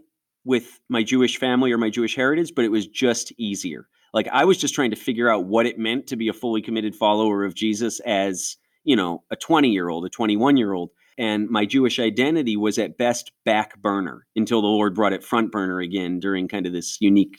with 0.44 0.81
my 0.88 1.02
Jewish 1.02 1.38
family 1.38 1.73
or 1.73 1.78
my 1.78 1.90
Jewish 1.90 2.17
heritage, 2.17 2.52
but 2.55 2.64
it 2.64 2.70
was 2.70 2.87
just 2.87 3.32
easier. 3.38 3.87
Like 4.12 4.29
I 4.32 4.44
was 4.44 4.59
just 4.59 4.75
trying 4.75 4.91
to 4.91 4.97
figure 4.97 5.29
out 5.29 5.47
what 5.47 5.67
it 5.67 5.79
meant 5.79 6.06
to 6.09 6.17
be 6.17 6.29
a 6.29 6.32
fully 6.32 6.62
committed 6.62 6.94
follower 6.94 7.44
of 7.44 7.55
Jesus 7.55 8.00
as, 8.00 8.56
you 8.85 8.97
know, 8.97 9.23
a 9.31 9.37
20 9.37 9.70
year 9.70 9.88
old, 9.88 10.05
a 10.05 10.09
21 10.09 10.56
year 10.56 10.73
old. 10.73 10.91
And 11.19 11.49
my 11.50 11.67
Jewish 11.67 11.99
identity 11.99 12.56
was 12.56 12.79
at 12.79 12.97
best 12.97 13.32
back 13.44 13.81
burner 13.81 14.26
until 14.35 14.62
the 14.62 14.69
Lord 14.69 14.94
brought 14.94 15.12
it 15.12 15.23
front 15.23 15.53
burner 15.53 15.81
again 15.81 16.20
during 16.20 16.49
kind 16.49 16.67
of 16.67 16.73
this 16.73 16.99
unique 17.00 17.38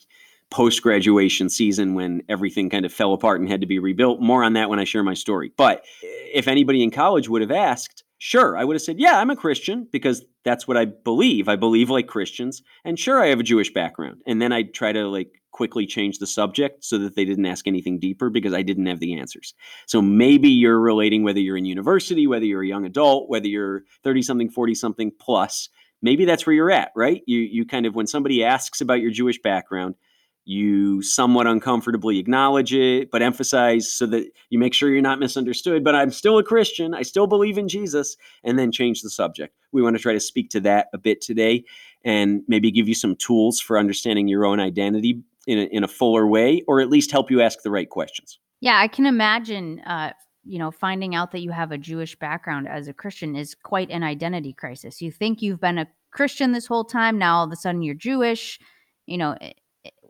post 0.52 0.84
graduation 0.84 1.50
season 1.50 1.96
when 1.96 2.22
everything 2.30 2.70
kind 2.70 2.86
of 2.86 2.94
fell 2.94 3.14
apart 3.14 3.40
and 3.40 3.50
had 3.50 3.62
to 3.62 3.68
be 3.68 3.80
rebuilt. 3.80 4.22
More 4.22 4.44
on 4.44 4.54
that 4.54 4.70
when 4.70 4.80
I 4.80 4.84
share 4.84 5.02
my 5.02 5.16
story. 5.16 5.52
But 5.58 5.84
if 6.02 6.48
anybody 6.48 6.84
in 6.84 6.92
college 6.92 7.28
would 7.28 7.42
have 7.42 7.52
asked, 7.52 8.04
Sure, 8.20 8.56
I 8.56 8.64
would 8.64 8.76
have 8.76 8.82
said, 8.82 9.00
Yeah, 9.00 9.20
I'm 9.20 9.32
a 9.32 9.36
Christian 9.36 9.88
because 9.92 10.24
that's 10.46 10.66
what 10.68 10.78
I 10.78 10.86
believe. 10.86 11.50
I 11.50 11.58
believe 11.58 11.90
like 11.90 12.08
Christians. 12.08 12.62
And 12.86 12.98
sure, 12.98 13.22
I 13.22 13.28
have 13.28 13.40
a 13.42 13.44
Jewish 13.44 13.74
background. 13.74 14.22
And 14.26 14.42
then 14.42 14.54
I'd 14.54 14.74
try 14.74 14.94
to 14.94 15.10
like 15.10 15.42
quickly 15.54 15.86
change 15.86 16.18
the 16.18 16.28
subject 16.28 16.84
so 16.84 16.98
that 16.98 17.16
they 17.16 17.24
didn't 17.24 17.46
ask 17.46 17.68
anything 17.68 18.00
deeper 18.00 18.30
because 18.30 18.54
I 18.54 18.64
didn't 18.64 18.88
have 18.88 19.00
the 19.00 19.18
answers. 19.18 19.54
So 19.86 20.02
maybe 20.02 20.50
you're 20.50 20.80
relating 20.80 21.24
whether 21.24 21.40
you're 21.40 21.56
in 21.56 21.66
university, 21.66 22.28
whether 22.28 22.44
you're 22.44 22.64
a 22.64 22.68
young 22.68 22.86
adult, 22.86 23.30
whether 23.30 23.48
you're 23.48 23.84
30 24.04 24.24
something, 24.24 24.50
40 24.50 24.76
something 24.76 25.12
plus. 25.18 25.70
Maybe 26.02 26.26
that's 26.26 26.46
where 26.46 26.54
you're 26.54 26.72
at, 26.72 26.92
right? 26.96 27.22
You 27.28 27.40
you 27.40 27.66
kind 27.66 27.86
of 27.86 27.96
when 27.96 28.08
somebody 28.08 28.44
asks 28.44 28.82
about 28.82 29.00
your 29.00 29.12
Jewish 29.12 29.42
background, 29.42 29.96
you 30.44 31.02
somewhat 31.02 31.48
uncomfortably 31.48 32.20
acknowledge 32.20 32.74
it, 32.74 33.10
but 33.10 33.22
emphasize 33.22 33.90
so 33.90 34.06
that 34.08 34.30
you 34.50 34.60
make 34.60 34.74
sure 34.74 34.90
you're 34.90 35.02
not 35.02 35.20
misunderstood. 35.20 35.84
But 35.84 35.96
I'm 35.96 36.12
still 36.12 36.38
a 36.38 36.44
Christian. 36.44 36.94
I 36.94 37.04
still 37.04 37.28
believe 37.28 37.58
in 37.58 37.70
Jesus, 37.70 38.18
and 38.44 38.60
then 38.60 38.72
change 38.72 39.02
the 39.02 39.10
subject. 39.10 39.56
We 39.72 39.82
want 39.82 39.96
to 39.96 40.02
try 40.02 40.14
to 40.14 40.20
speak 40.20 40.50
to 40.50 40.60
that 40.62 40.88
a 40.94 40.98
bit 40.98 41.22
today 41.22 41.64
and 42.04 42.42
maybe 42.48 42.72
give 42.72 42.90
you 42.90 42.96
some 42.96 43.16
tools 43.16 43.62
for 43.62 43.78
understanding 43.78 44.28
your 44.28 44.46
own 44.46 44.60
identity 44.60 45.24
in 45.48 45.60
a, 45.60 45.64
in 45.64 45.84
a 45.84 45.88
fuller 45.88 46.28
way, 46.28 46.64
or 46.68 46.80
at 46.80 46.90
least 46.90 47.12
help 47.12 47.30
you 47.30 47.42
ask 47.42 47.62
the 47.64 47.72
right 47.72 47.90
questions. 47.90 48.40
Yeah, 48.62 48.80
I 48.80 48.88
can 48.88 49.06
imagine. 49.06 49.80
Uh, 49.82 50.14
you 50.46 50.60
know, 50.60 50.72
finding 50.72 51.16
out 51.16 51.32
that 51.32 51.40
you 51.40 51.52
have 51.52 51.72
a 51.72 51.78
Jewish 51.78 52.18
background 52.18 52.68
as 52.68 52.88
a 52.88 52.94
Christian 52.94 53.36
is 53.36 53.56
quite 53.56 53.90
an 53.90 54.04
identity 54.04 54.54
crisis. 54.54 55.02
You 55.02 55.10
think 55.12 55.42
you've 55.42 55.62
been 55.62 55.78
a 55.78 55.88
Christian 56.12 56.52
this 56.52 56.66
whole 56.66 56.84
time. 56.84 57.18
Now 57.18 57.38
all 57.38 57.46
of 57.46 57.52
a 57.52 57.56
sudden 57.56 57.82
you're 57.82 57.96
Jewish. 57.96 58.60
You 59.06 59.18
know, 59.18 59.38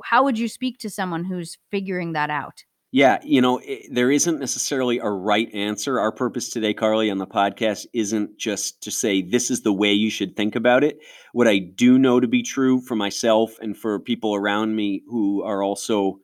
how 0.03 0.23
would 0.23 0.39
you 0.39 0.47
speak 0.47 0.79
to 0.79 0.89
someone 0.89 1.23
who's 1.23 1.57
figuring 1.69 2.13
that 2.13 2.29
out? 2.29 2.63
Yeah, 2.95 3.17
you 3.23 3.41
know, 3.41 3.57
it, 3.57 3.87
there 3.91 4.11
isn't 4.11 4.39
necessarily 4.39 4.99
a 4.99 5.09
right 5.09 5.51
answer. 5.51 5.99
Our 5.99 6.11
purpose 6.11 6.49
today, 6.49 6.75
Carly, 6.75 7.09
on 7.09 7.17
the 7.17 7.25
podcast 7.25 7.87
isn't 7.91 8.37
just 8.37 8.83
to 8.83 8.91
say 8.91 9.23
this 9.23 9.49
is 9.49 9.63
the 9.63 9.73
way 9.73 9.91
you 9.93 10.11
should 10.11 10.35
think 10.35 10.55
about 10.55 10.83
it. 10.83 10.99
What 11.31 11.47
I 11.47 11.57
do 11.57 11.97
know 11.97 12.19
to 12.19 12.27
be 12.27 12.43
true 12.43 12.79
for 12.79 12.95
myself 12.95 13.57
and 13.59 13.75
for 13.75 13.99
people 13.99 14.35
around 14.35 14.75
me 14.75 15.01
who 15.07 15.41
are 15.41 15.63
also 15.63 16.19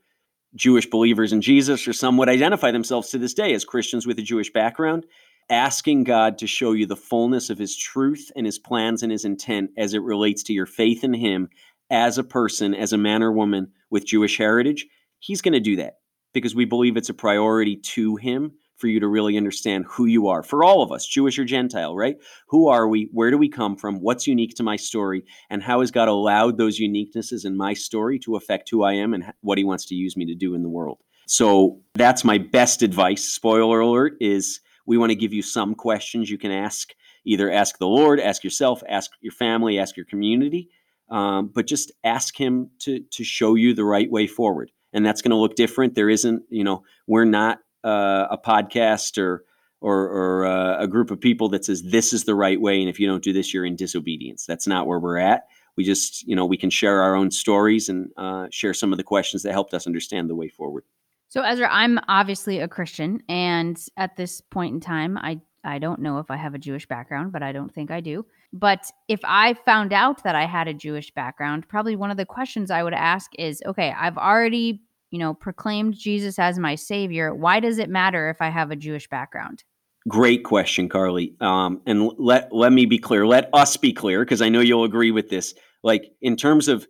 Jewish 0.54 0.88
believers 0.88 1.34
in 1.34 1.42
Jesus 1.42 1.88
or 1.88 1.94
some 1.94 2.18
would 2.18 2.30
identify 2.30 2.70
themselves 2.70 3.10
to 3.10 3.18
this 3.18 3.34
day 3.34 3.56
as 3.56 3.66
Christians 3.66 4.06
with 4.06 4.20
a 4.20 4.24
Jewish 4.24 4.54
background, 4.54 5.08
asking 5.50 6.04
God 6.04 6.38
to 6.38 6.46
show 6.46 6.74
you 6.74 6.86
the 6.86 6.96
fullness 6.96 7.50
of 7.50 7.58
his 7.58 7.76
truth 7.76 8.30
and 8.36 8.46
his 8.46 8.60
plans 8.60 9.02
and 9.02 9.12
his 9.12 9.26
intent 9.26 9.72
as 9.76 9.96
it 9.96 10.04
relates 10.04 10.44
to 10.44 10.54
your 10.54 10.68
faith 10.68 11.04
in 11.04 11.16
him 11.16 11.50
as 11.90 12.20
a 12.20 12.24
person, 12.24 12.76
as 12.76 12.94
a 12.94 12.98
man 13.00 13.24
or 13.24 13.32
woman 13.32 13.72
with 13.90 14.06
Jewish 14.06 14.38
heritage, 14.38 14.86
he's 15.18 15.42
going 15.42 15.54
to 15.54 15.60
do 15.60 15.76
that 15.78 15.96
because 16.34 16.56
we 16.56 16.66
believe 16.66 16.98
it's 16.98 17.10
a 17.10 17.14
priority 17.14 17.76
to 17.76 18.16
him 18.16 18.52
for 18.80 18.88
you 18.88 19.00
to 19.00 19.08
really 19.08 19.38
understand 19.38 19.86
who 19.90 20.06
you 20.06 20.28
are. 20.28 20.42
For 20.42 20.64
all 20.64 20.82
of 20.82 20.92
us, 20.92 21.06
Jewish 21.06 21.38
or 21.38 21.44
Gentile, 21.44 21.96
right? 21.96 22.16
Who 22.48 22.70
are 22.70 22.88
we? 22.88 23.10
Where 23.12 23.30
do 23.30 23.38
we 23.38 23.50
come 23.50 23.76
from? 23.76 23.98
What's 23.98 24.26
unique 24.26 24.56
to 24.56 24.64
my 24.64 24.78
story? 24.78 25.24
And 25.50 25.62
how 25.62 25.82
has 25.82 25.92
God 25.92 26.08
allowed 26.08 26.58
those 26.58 26.80
uniquenesses 26.80 27.46
in 27.46 27.58
my 27.58 27.74
story 27.74 28.20
to 28.20 28.36
affect 28.36 28.70
who 28.70 28.84
I 28.84 28.94
am 28.94 29.14
and 29.14 29.26
what 29.42 29.58
He 29.58 29.64
wants 29.64 29.86
to 29.88 29.96
use 29.96 30.16
me 30.16 30.26
to 30.26 30.36
do 30.36 30.56
in 30.56 30.64
the 30.64 30.70
world? 30.70 31.00
So 31.28 31.82
that's 31.94 32.24
my 32.24 32.38
best 32.38 32.82
advice. 32.82 33.24
Spoiler 33.24 33.82
alert 33.82 34.14
is 34.20 34.62
we 34.88 34.98
want 34.98 35.12
to 35.12 35.16
give 35.16 35.34
you 35.34 35.44
some 35.44 35.76
questions 35.76 36.30
you 36.30 36.38
can 36.38 36.52
ask. 36.52 36.90
Either 37.26 37.52
ask 37.52 37.78
the 37.78 37.88
Lord, 37.88 38.20
ask 38.20 38.44
yourself, 38.44 38.82
ask 38.90 39.12
your 39.22 39.34
family, 39.34 39.78
ask 39.78 39.96
your 39.96 40.06
community, 40.06 40.70
um, 41.12 41.52
but 41.54 41.68
just 41.68 41.92
ask 42.04 42.36
Him 42.36 42.72
to 42.80 43.02
to 43.12 43.24
show 43.24 43.56
you 43.56 43.74
the 43.74 43.84
right 43.84 44.10
way 44.10 44.26
forward. 44.26 44.72
And 44.94 45.06
that's 45.06 45.22
going 45.22 45.32
to 45.32 45.38
look 45.38 45.56
different. 45.56 45.96
There 45.96 46.10
isn't, 46.10 46.44
you 46.50 46.64
know, 46.64 46.84
we're 47.08 47.26
not 47.26 47.60
uh, 47.84 48.28
a 48.32 48.38
podcast 48.38 49.18
or 49.18 49.44
or, 49.82 50.10
or 50.10 50.46
uh, 50.46 50.78
a 50.78 50.88
group 50.88 51.10
of 51.10 51.22
people 51.22 51.48
that 51.50 51.64
says 51.64 51.82
this 51.84 52.12
is 52.12 52.26
the 52.26 52.36
right 52.36 52.60
way, 52.60 52.82
and 52.82 52.90
if 52.90 53.00
you 53.00 53.08
don't 53.08 53.24
do 53.24 53.32
this, 53.32 53.54
you're 53.54 53.66
in 53.66 53.78
disobedience. 53.78 54.46
That's 54.46 54.68
not 54.68 54.88
where 54.88 55.00
we're 55.00 55.18
at. 55.18 55.48
We 55.78 55.86
just, 55.86 56.28
you 56.28 56.36
know, 56.36 56.46
we 56.46 56.58
can 56.58 56.70
share 56.70 57.02
our 57.02 57.16
own 57.16 57.32
stories 57.32 57.88
and 57.88 58.10
uh, 58.18 58.48
share 58.52 58.74
some 58.74 58.92
of 58.92 58.98
the 58.98 59.04
questions 59.04 59.44
that 59.44 59.54
helped 59.54 59.74
us 59.74 59.88
understand 59.88 60.30
the 60.30 60.36
way 60.36 60.50
forward. 60.50 60.84
So, 61.30 61.44
Ezra, 61.44 61.70
I'm 61.72 62.00
obviously 62.10 62.60
a 62.60 62.68
Christian, 62.68 63.22
and 63.30 63.80
at 63.96 64.18
this 64.18 64.42
point 64.42 64.74
in 64.74 64.82
time, 64.82 65.18
I 65.18 65.40
I 65.64 65.80
don't 65.80 66.02
know 66.02 66.20
if 66.20 66.32
I 66.32 66.38
have 66.38 66.54
a 66.54 66.60
Jewish 66.60 66.88
background, 66.88 67.32
but 67.32 67.44
I 67.44 67.52
don't 67.52 67.74
think 67.74 67.92
I 67.92 68.02
do. 68.02 68.26
But 68.54 68.90
if 69.08 69.20
I 69.24 69.54
found 69.54 69.94
out 69.94 70.24
that 70.24 70.36
I 70.36 70.46
had 70.46 70.68
a 70.68 70.74
Jewish 70.74 71.12
background, 71.12 71.68
probably 71.68 71.96
one 71.96 72.12
of 72.12 72.18
the 72.18 72.26
questions 72.26 72.72
I 72.72 72.84
would 72.84 72.94
ask 72.94 73.32
is, 73.38 73.62
okay, 73.66 73.94
I've 73.98 74.18
already 74.18 74.82
you 75.12 75.20
know, 75.20 75.34
proclaimed 75.34 75.96
Jesus 75.96 76.38
as 76.38 76.60
my 76.60 76.76
savior, 76.76 77.34
why 77.34 77.60
does 77.60 77.78
it 77.78 77.90
matter 77.90 78.30
if 78.30 78.42
I 78.42 78.50
have 78.50 78.72
a 78.72 78.76
Jewish 78.76 79.10
background? 79.10 79.64
Great 80.08 80.44
question, 80.44 80.88
Carly. 80.88 81.36
Um, 81.42 81.82
and 81.86 82.12
let 82.18 82.54
let 82.54 82.72
me 82.72 82.86
be 82.86 83.00
clear. 83.00 83.28
Let 83.28 83.50
us 83.54 83.76
be 83.78 83.92
clear, 83.92 84.24
because 84.24 84.42
I 84.42 84.50
know 84.50 84.62
you'll 84.62 84.86
agree 84.86 85.12
with 85.12 85.30
this. 85.30 85.54
Like 85.84 86.12
in 86.22 86.36
terms 86.36 86.68
of 86.68 86.88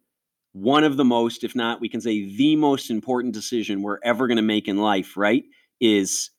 one 0.53 0.83
of 0.83 0.97
the 0.97 1.05
most, 1.05 1.43
if 1.43 1.55
not, 1.55 1.81
we 1.81 1.89
can 1.89 2.01
say 2.01 2.35
the 2.35 2.55
most 2.55 2.89
important 2.89 3.33
decision 3.33 3.81
we're 3.81 3.99
ever 4.03 4.27
going 4.27 4.37
to 4.37 4.43
make 4.43 4.67
in 4.67 4.77
life, 4.77 5.17
right? 5.17 5.43
Is 5.79 6.29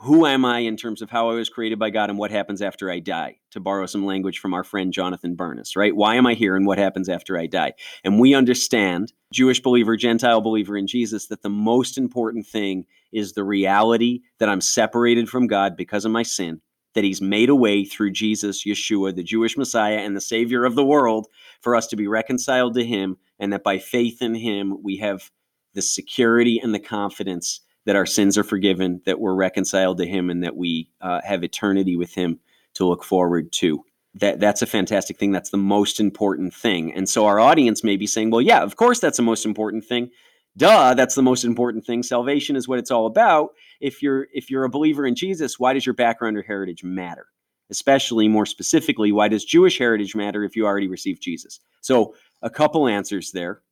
who 0.00 0.26
am 0.26 0.44
I 0.44 0.60
in 0.60 0.76
terms 0.76 1.02
of 1.02 1.10
how 1.10 1.28
I 1.28 1.34
was 1.34 1.48
created 1.48 1.78
by 1.78 1.90
God 1.90 2.08
and 2.08 2.18
what 2.18 2.30
happens 2.30 2.62
after 2.62 2.88
I 2.88 3.00
die, 3.00 3.38
to 3.50 3.58
borrow 3.58 3.84
some 3.86 4.06
language 4.06 4.38
from 4.38 4.54
our 4.54 4.62
friend 4.62 4.92
Jonathan 4.92 5.34
Bernis, 5.34 5.74
right? 5.74 5.94
Why 5.94 6.14
am 6.14 6.24
I 6.24 6.34
here 6.34 6.54
and 6.54 6.66
what 6.66 6.78
happens 6.78 7.08
after 7.08 7.36
I 7.36 7.46
die? 7.46 7.72
And 8.04 8.20
we 8.20 8.32
understand, 8.32 9.12
Jewish 9.32 9.60
believer, 9.60 9.96
Gentile 9.96 10.40
believer 10.40 10.76
in 10.76 10.86
Jesus, 10.86 11.26
that 11.26 11.42
the 11.42 11.50
most 11.50 11.98
important 11.98 12.46
thing 12.46 12.86
is 13.12 13.32
the 13.32 13.42
reality 13.42 14.20
that 14.38 14.48
I'm 14.48 14.60
separated 14.60 15.28
from 15.28 15.48
God 15.48 15.76
because 15.76 16.04
of 16.04 16.12
my 16.12 16.22
sin, 16.22 16.60
that 16.94 17.02
He's 17.02 17.20
made 17.20 17.48
a 17.48 17.56
way 17.56 17.84
through 17.84 18.12
Jesus, 18.12 18.64
Yeshua, 18.64 19.16
the 19.16 19.24
Jewish 19.24 19.56
Messiah 19.56 19.98
and 19.98 20.16
the 20.16 20.20
Savior 20.20 20.64
of 20.64 20.76
the 20.76 20.84
world, 20.84 21.26
for 21.60 21.74
us 21.74 21.88
to 21.88 21.96
be 21.96 22.06
reconciled 22.06 22.74
to 22.74 22.84
Him, 22.84 23.16
and 23.40 23.52
that 23.52 23.64
by 23.64 23.78
faith 23.78 24.22
in 24.22 24.36
Him, 24.36 24.80
we 24.80 24.98
have 24.98 25.32
the 25.74 25.82
security 25.82 26.60
and 26.62 26.72
the 26.72 26.78
confidence 26.78 27.62
that 27.88 27.96
our 27.96 28.04
sins 28.04 28.36
are 28.36 28.44
forgiven, 28.44 29.00
that 29.06 29.18
we're 29.18 29.32
reconciled 29.32 29.96
to 29.96 30.06
Him, 30.06 30.28
and 30.28 30.44
that 30.44 30.54
we 30.54 30.90
uh, 31.00 31.22
have 31.24 31.42
eternity 31.42 31.96
with 31.96 32.12
Him 32.12 32.38
to 32.74 32.84
look 32.84 33.02
forward 33.02 33.50
to. 33.52 33.82
That 34.12 34.40
that's 34.40 34.60
a 34.60 34.66
fantastic 34.66 35.16
thing. 35.16 35.32
That's 35.32 35.48
the 35.48 35.56
most 35.56 35.98
important 35.98 36.52
thing. 36.52 36.92
And 36.92 37.08
so 37.08 37.24
our 37.24 37.40
audience 37.40 37.82
may 37.82 37.96
be 37.96 38.06
saying, 38.06 38.30
"Well, 38.30 38.42
yeah, 38.42 38.62
of 38.62 38.76
course 38.76 39.00
that's 39.00 39.16
the 39.16 39.22
most 39.22 39.46
important 39.46 39.86
thing." 39.86 40.10
Duh, 40.54 40.92
that's 40.92 41.14
the 41.14 41.22
most 41.22 41.44
important 41.44 41.86
thing. 41.86 42.02
Salvation 42.02 42.56
is 42.56 42.68
what 42.68 42.78
it's 42.78 42.90
all 42.90 43.06
about. 43.06 43.54
If 43.80 44.02
you're 44.02 44.26
if 44.34 44.50
you're 44.50 44.64
a 44.64 44.68
believer 44.68 45.06
in 45.06 45.14
Jesus, 45.14 45.58
why 45.58 45.72
does 45.72 45.86
your 45.86 45.94
background 45.94 46.36
or 46.36 46.42
heritage 46.42 46.84
matter? 46.84 47.28
Especially 47.70 48.28
more 48.28 48.44
specifically, 48.44 49.12
why 49.12 49.28
does 49.28 49.46
Jewish 49.46 49.78
heritage 49.78 50.14
matter 50.14 50.44
if 50.44 50.56
you 50.56 50.66
already 50.66 50.88
received 50.88 51.22
Jesus? 51.22 51.58
So, 51.80 52.14
a 52.42 52.50
couple 52.50 52.86
answers 52.86 53.32
there. 53.32 53.62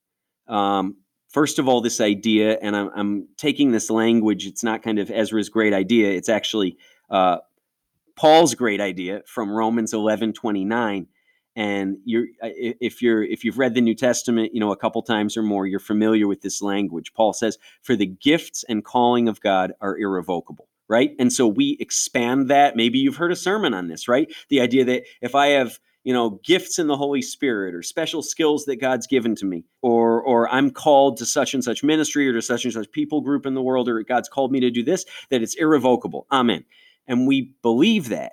Um, 0.49 0.97
first 1.37 1.59
of 1.59 1.69
all, 1.69 1.83
this 1.83 2.01
idea, 2.01 2.59
and 2.63 2.75
I'm, 2.75 2.91
I'm, 2.97 3.29
taking 3.37 3.71
this 3.71 3.91
language, 3.91 4.47
it's 4.47 4.65
not 4.65 4.83
kind 4.83 4.99
of 4.99 5.11
Ezra's 5.11 5.51
great 5.51 5.75
idea, 5.75 6.13
it's 6.13 6.31
actually 6.31 6.79
uh, 7.11 7.37
Paul's 8.17 8.55
great 8.55 8.81
idea 8.81 9.21
from 9.27 9.51
Romans 9.51 9.93
11 9.93 10.33
29. 10.33 11.09
And 11.55 11.99
you're, 12.07 12.25
if 12.43 13.03
you're 13.03 13.23
if 13.23 13.45
you've 13.45 13.59
read 13.59 13.75
the 13.75 13.83
New 13.83 13.95
Testament, 13.95 14.55
you 14.55 14.61
know 14.61 14.73
a 14.73 14.77
couple 14.77 15.03
times 15.03 15.37
or 15.37 15.43
more, 15.43 15.67
you're 15.67 15.79
familiar 15.79 16.27
with 16.27 16.41
this 16.41 16.63
language. 16.63 17.13
Paul 17.15 17.33
says, 17.33 17.57
"For 17.83 17.97
the 17.97 18.07
gifts 18.07 18.63
and 18.69 18.85
calling 18.85 19.27
of 19.27 19.41
God 19.41 19.73
are 19.81 19.97
irrevocable." 19.97 20.69
Right, 20.87 21.13
and 21.19 21.33
so 21.33 21.47
we 21.47 21.79
expand 21.81 22.49
that. 22.49 22.77
Maybe 22.77 22.99
you've 22.99 23.17
heard 23.17 23.33
a 23.33 23.37
sermon 23.37 23.73
on 23.73 23.89
this, 23.89 24.07
right? 24.07 24.31
The 24.51 24.61
idea 24.61 24.85
that 24.85 25.05
if 25.23 25.35
I 25.35 25.49
have 25.49 25.81
you 26.07 26.13
know 26.13 26.41
gifts 26.45 26.79
in 26.79 26.87
the 26.87 26.97
holy 26.97 27.21
spirit 27.21 27.75
or 27.75 27.83
special 27.83 28.23
skills 28.23 28.65
that 28.65 28.77
god's 28.77 29.09
given 29.09 29.35
to 29.35 29.45
me 29.45 29.65
or 29.83 30.23
or 30.23 30.49
i'm 30.51 30.71
called 30.71 31.17
to 31.19 31.27
such 31.27 31.53
and 31.53 31.65
such 31.65 31.83
ministry 31.83 32.29
or 32.29 32.33
to 32.33 32.41
such 32.41 32.65
and 32.65 32.73
such 32.73 32.91
people 32.93 33.21
group 33.21 33.45
in 33.45 33.55
the 33.55 33.63
world 33.63 33.89
or 33.89 34.01
god's 34.05 34.29
called 34.29 34.53
me 34.53 34.61
to 34.61 34.71
do 34.71 34.85
this 34.85 35.05
that 35.31 35.43
it's 35.43 35.57
irrevocable. 35.57 36.27
Amen. 36.31 36.65
And 37.09 37.27
we 37.27 37.53
believe 37.63 38.09
that. 38.09 38.33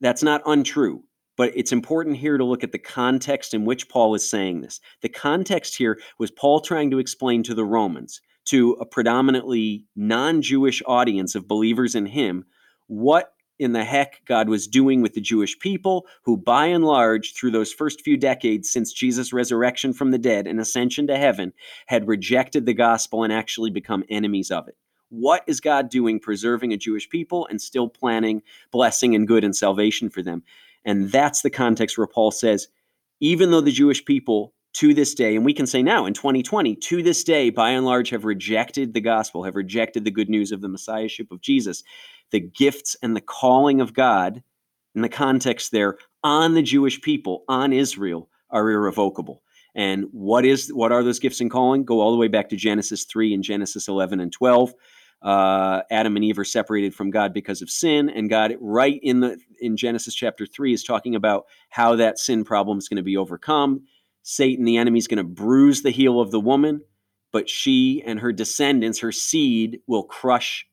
That's 0.00 0.22
not 0.22 0.40
untrue 0.46 1.02
but 1.36 1.52
it's 1.56 1.72
important 1.72 2.18
here 2.18 2.36
to 2.36 2.44
look 2.44 2.62
at 2.62 2.70
the 2.70 2.78
context 2.78 3.54
in 3.54 3.64
which 3.64 3.88
paul 3.88 4.14
is 4.14 4.28
saying 4.28 4.60
this. 4.60 4.80
The 5.02 5.08
context 5.08 5.76
here 5.76 5.98
was 6.18 6.30
paul 6.30 6.60
trying 6.60 6.90
to 6.92 6.98
explain 6.98 7.42
to 7.42 7.54
the 7.54 7.64
romans 7.64 8.20
to 8.46 8.72
a 8.80 8.86
predominantly 8.86 9.84
non-jewish 9.96 10.82
audience 10.86 11.34
of 11.34 11.48
believers 11.48 11.94
in 11.94 12.06
him 12.06 12.44
what 12.86 13.32
in 13.60 13.72
the 13.72 13.84
heck 13.84 14.24
God 14.24 14.48
was 14.48 14.66
doing 14.66 15.02
with 15.02 15.12
the 15.12 15.20
Jewish 15.20 15.58
people, 15.58 16.06
who 16.24 16.36
by 16.36 16.66
and 16.66 16.84
large, 16.84 17.34
through 17.34 17.50
those 17.50 17.72
first 17.72 18.00
few 18.00 18.16
decades 18.16 18.72
since 18.72 18.92
Jesus' 18.92 19.32
resurrection 19.32 19.92
from 19.92 20.10
the 20.10 20.18
dead 20.18 20.46
and 20.46 20.58
ascension 20.58 21.06
to 21.06 21.16
heaven, 21.16 21.52
had 21.86 22.08
rejected 22.08 22.64
the 22.64 22.74
gospel 22.74 23.22
and 23.22 23.32
actually 23.32 23.70
become 23.70 24.02
enemies 24.08 24.50
of 24.50 24.66
it. 24.66 24.76
What 25.10 25.44
is 25.46 25.60
God 25.60 25.90
doing 25.90 26.18
preserving 26.18 26.72
a 26.72 26.78
Jewish 26.78 27.08
people 27.08 27.46
and 27.48 27.60
still 27.60 27.88
planning 27.88 28.42
blessing 28.72 29.14
and 29.14 29.28
good 29.28 29.44
and 29.44 29.54
salvation 29.54 30.08
for 30.08 30.22
them? 30.22 30.42
And 30.84 31.12
that's 31.12 31.42
the 31.42 31.50
context 31.50 31.98
where 31.98 32.06
Paul 32.06 32.30
says, 32.30 32.68
even 33.20 33.50
though 33.50 33.60
the 33.60 33.70
Jewish 33.70 34.04
people 34.04 34.54
to 34.74 34.94
this 34.94 35.14
day, 35.14 35.34
and 35.34 35.44
we 35.44 35.52
can 35.52 35.66
say 35.66 35.82
now 35.82 36.06
in 36.06 36.14
2020, 36.14 36.76
to 36.76 37.02
this 37.02 37.24
day, 37.24 37.50
by 37.50 37.70
and 37.70 37.84
large, 37.84 38.10
have 38.10 38.24
rejected 38.24 38.94
the 38.94 39.00
gospel, 39.00 39.42
have 39.42 39.56
rejected 39.56 40.04
the 40.04 40.10
good 40.10 40.28
news 40.28 40.52
of 40.52 40.60
the 40.60 40.68
messiahship 40.68 41.32
of 41.32 41.40
Jesus 41.40 41.82
the 42.30 42.40
gifts 42.40 42.96
and 43.02 43.16
the 43.16 43.20
calling 43.20 43.80
of 43.80 43.92
God 43.92 44.42
in 44.94 45.02
the 45.02 45.08
context 45.08 45.72
there 45.72 45.98
on 46.22 46.54
the 46.54 46.62
Jewish 46.62 47.00
people, 47.00 47.44
on 47.48 47.72
Israel, 47.72 48.28
are 48.50 48.68
irrevocable. 48.70 49.42
And 49.74 50.06
what 50.10 50.44
is 50.44 50.72
what 50.72 50.90
are 50.90 51.04
those 51.04 51.20
gifts 51.20 51.40
and 51.40 51.50
calling? 51.50 51.84
Go 51.84 52.00
all 52.00 52.10
the 52.10 52.18
way 52.18 52.28
back 52.28 52.48
to 52.48 52.56
Genesis 52.56 53.04
3 53.04 53.34
and 53.34 53.44
Genesis 53.44 53.86
11 53.86 54.20
and 54.20 54.32
12. 54.32 54.74
Uh, 55.22 55.82
Adam 55.90 56.16
and 56.16 56.24
Eve 56.24 56.38
are 56.38 56.44
separated 56.44 56.94
from 56.94 57.10
God 57.10 57.34
because 57.34 57.60
of 57.60 57.70
sin, 57.70 58.08
and 58.08 58.30
God, 58.30 58.54
right 58.58 58.98
in 59.02 59.20
the 59.20 59.38
in 59.60 59.76
Genesis 59.76 60.14
chapter 60.14 60.46
three, 60.46 60.72
is 60.72 60.82
talking 60.82 61.14
about 61.14 61.44
how 61.68 61.94
that 61.96 62.18
sin 62.18 62.42
problem 62.42 62.78
is 62.78 62.88
going 62.88 62.96
to 62.96 63.02
be 63.02 63.18
overcome. 63.18 63.82
Satan, 64.22 64.64
the 64.64 64.76
enemy, 64.76 64.98
is 64.98 65.08
going 65.08 65.18
to 65.18 65.24
bruise 65.24 65.82
the 65.82 65.90
heel 65.90 66.20
of 66.20 66.30
the 66.30 66.40
woman, 66.40 66.82
but 67.32 67.48
she 67.48 68.02
and 68.04 68.20
her 68.20 68.32
descendants, 68.32 68.98
her 69.00 69.12
seed, 69.12 69.80
will 69.86 70.04
crush 70.04 70.66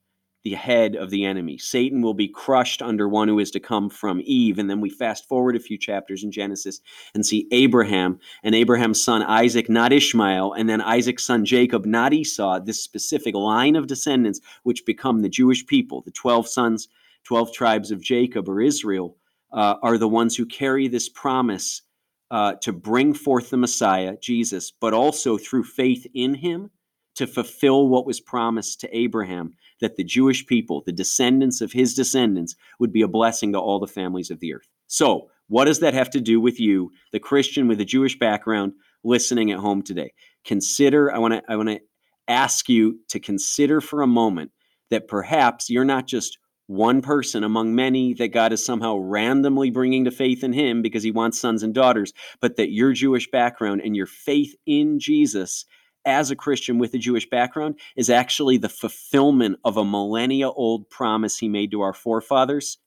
the 0.44 0.56
head 0.56 0.96
of 0.96 1.10
the 1.10 1.26
enemy. 1.26 1.58
Satan 1.58 2.02
will 2.02 2.14
be 2.14 2.30
crushed 2.30 2.82
under 2.82 3.10
one 3.10 3.28
who 3.28 3.40
is 3.40 3.52
to 3.52 3.60
come 3.60 3.90
from 3.90 4.22
Eve. 4.24 4.60
And 4.60 4.70
then 4.70 4.80
we 4.80 4.90
fast 4.90 5.28
forward 5.28 5.58
a 5.58 5.60
few 5.60 5.78
chapters 5.78 6.24
in 6.24 6.32
Genesis 6.32 6.80
and 7.14 7.26
see 7.26 7.50
Abraham 7.52 8.20
and 8.44 8.56
Abraham's 8.56 9.04
son 9.04 9.24
Isaac, 9.24 9.70
not 9.70 9.92
Ishmael, 9.92 10.54
and 10.54 10.70
then 10.70 10.80
Isaac's 10.80 11.26
son 11.26 11.44
Jacob, 11.44 11.86
not 11.86 12.14
Esau, 12.14 12.62
this 12.62 12.82
specific 12.82 13.36
line 13.36 13.76
of 13.76 13.88
descendants 13.88 14.40
which 14.64 14.86
become 14.86 15.22
the 15.22 15.30
Jewish 15.30 15.66
people, 15.66 16.02
the 16.04 16.12
12 16.12 16.48
sons, 16.48 16.88
12 17.26 17.52
tribes 17.52 17.92
of 17.92 18.02
Jacob 18.02 18.48
or 18.48 18.62
Israel, 18.62 19.18
uh, 19.52 19.76
are 19.82 19.98
the 19.98 20.08
ones 20.08 20.36
who 20.36 20.46
carry 20.46 20.88
this 20.88 21.10
promise 21.10 21.82
uh, 22.30 22.54
to 22.62 22.74
bring 22.74 23.14
forth 23.14 23.50
the 23.50 23.58
Messiah, 23.58 24.16
Jesus, 24.22 24.72
but 24.72 24.94
also 24.94 25.38
through 25.38 25.64
faith 25.64 26.06
in 26.14 26.36
him 26.36 26.72
to 27.16 27.26
fulfill 27.26 27.88
what 27.88 28.06
was 28.06 28.20
promised 28.20 28.80
to 28.82 28.98
Abraham 28.98 29.54
that 29.82 29.96
the 29.96 30.04
Jewish 30.04 30.46
people, 30.46 30.84
the 30.86 30.92
descendants 30.92 31.62
of 31.62 31.72
his 31.72 31.96
descendants, 31.96 32.56
would 32.80 32.92
be 32.92 33.02
a 33.02 33.08
blessing 33.08 33.54
to 33.54 33.60
all 33.60 33.80
the 33.80 33.88
families 33.88 34.30
of 34.30 34.40
the 34.40 34.54
earth. 34.54 34.68
So, 34.88 35.30
what 35.48 35.66
does 35.66 35.80
that 35.80 35.94
have 35.94 36.10
to 36.12 36.22
do 36.22 36.42
with 36.42 36.60
you, 36.60 36.92
the 37.14 37.20
Christian 37.20 37.68
with 37.68 37.80
a 37.80 37.86
Jewish 37.86 38.20
background, 38.20 38.74
listening 39.04 39.52
at 39.52 39.60
home 39.60 39.82
today? 39.82 40.14
Consider, 40.44 41.12
I 41.12 41.20
want 41.20 41.34
to 41.34 41.42
I 41.50 41.56
want 41.56 41.70
to 41.70 41.80
ask 42.28 42.68
you 42.68 43.00
to 43.10 43.20
consider 43.20 43.80
for 43.82 44.02
a 44.02 44.08
moment 44.08 44.52
that 44.90 45.08
perhaps 45.08 45.70
you're 45.70 45.86
not 45.86 46.06
just 46.06 46.38
one 46.68 47.02
person 47.02 47.44
among 47.44 47.74
many 47.74 48.14
that 48.14 48.30
God 48.30 48.54
is 48.54 48.64
somehow 48.64 48.98
randomly 48.98 49.72
bringing 49.72 50.06
to 50.06 50.12
faith 50.12 50.44
in 50.44 50.54
him 50.54 50.82
because 50.82 51.04
he 51.04 51.12
wants 51.12 51.40
sons 51.40 51.64
and 51.64 51.74
daughters, 51.74 52.14
but 52.42 52.58
that 52.58 52.72
your 52.72 52.94
Jewish 52.94 53.30
background 53.32 53.82
and 53.84 53.96
your 53.96 54.06
faith 54.06 54.54
in 54.66 55.00
Jesus 55.00 55.66
as 56.06 56.30
a 56.30 56.36
Christian 56.36 56.78
with 56.78 56.94
a 56.94 56.98
Jewish 56.98 57.30
background 57.30 57.80
is 57.96 58.10
actually 58.10 58.58
the 58.58 58.70
fulfillment 58.70 59.60
of 59.66 59.78
a 59.78 59.86
millennia 59.86 60.50
old 60.50 60.90
promise 60.90 61.38
he 61.38 61.50
made 61.50 61.72
to 61.72 61.82
our 61.82 61.94
forefathers 61.94 62.78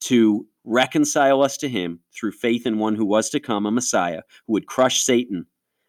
to 0.00 0.46
reconcile 0.64 1.42
us 1.42 1.56
to 1.58 1.68
him 1.68 2.00
through 2.12 2.32
faith 2.32 2.66
in 2.66 2.78
one 2.78 2.94
who 2.94 3.06
was 3.06 3.30
to 3.30 3.40
come, 3.40 3.66
a 3.66 3.70
Messiah, 3.70 4.22
who 4.46 4.54
would 4.54 4.66
crush 4.66 5.02
Satan, 5.02 5.46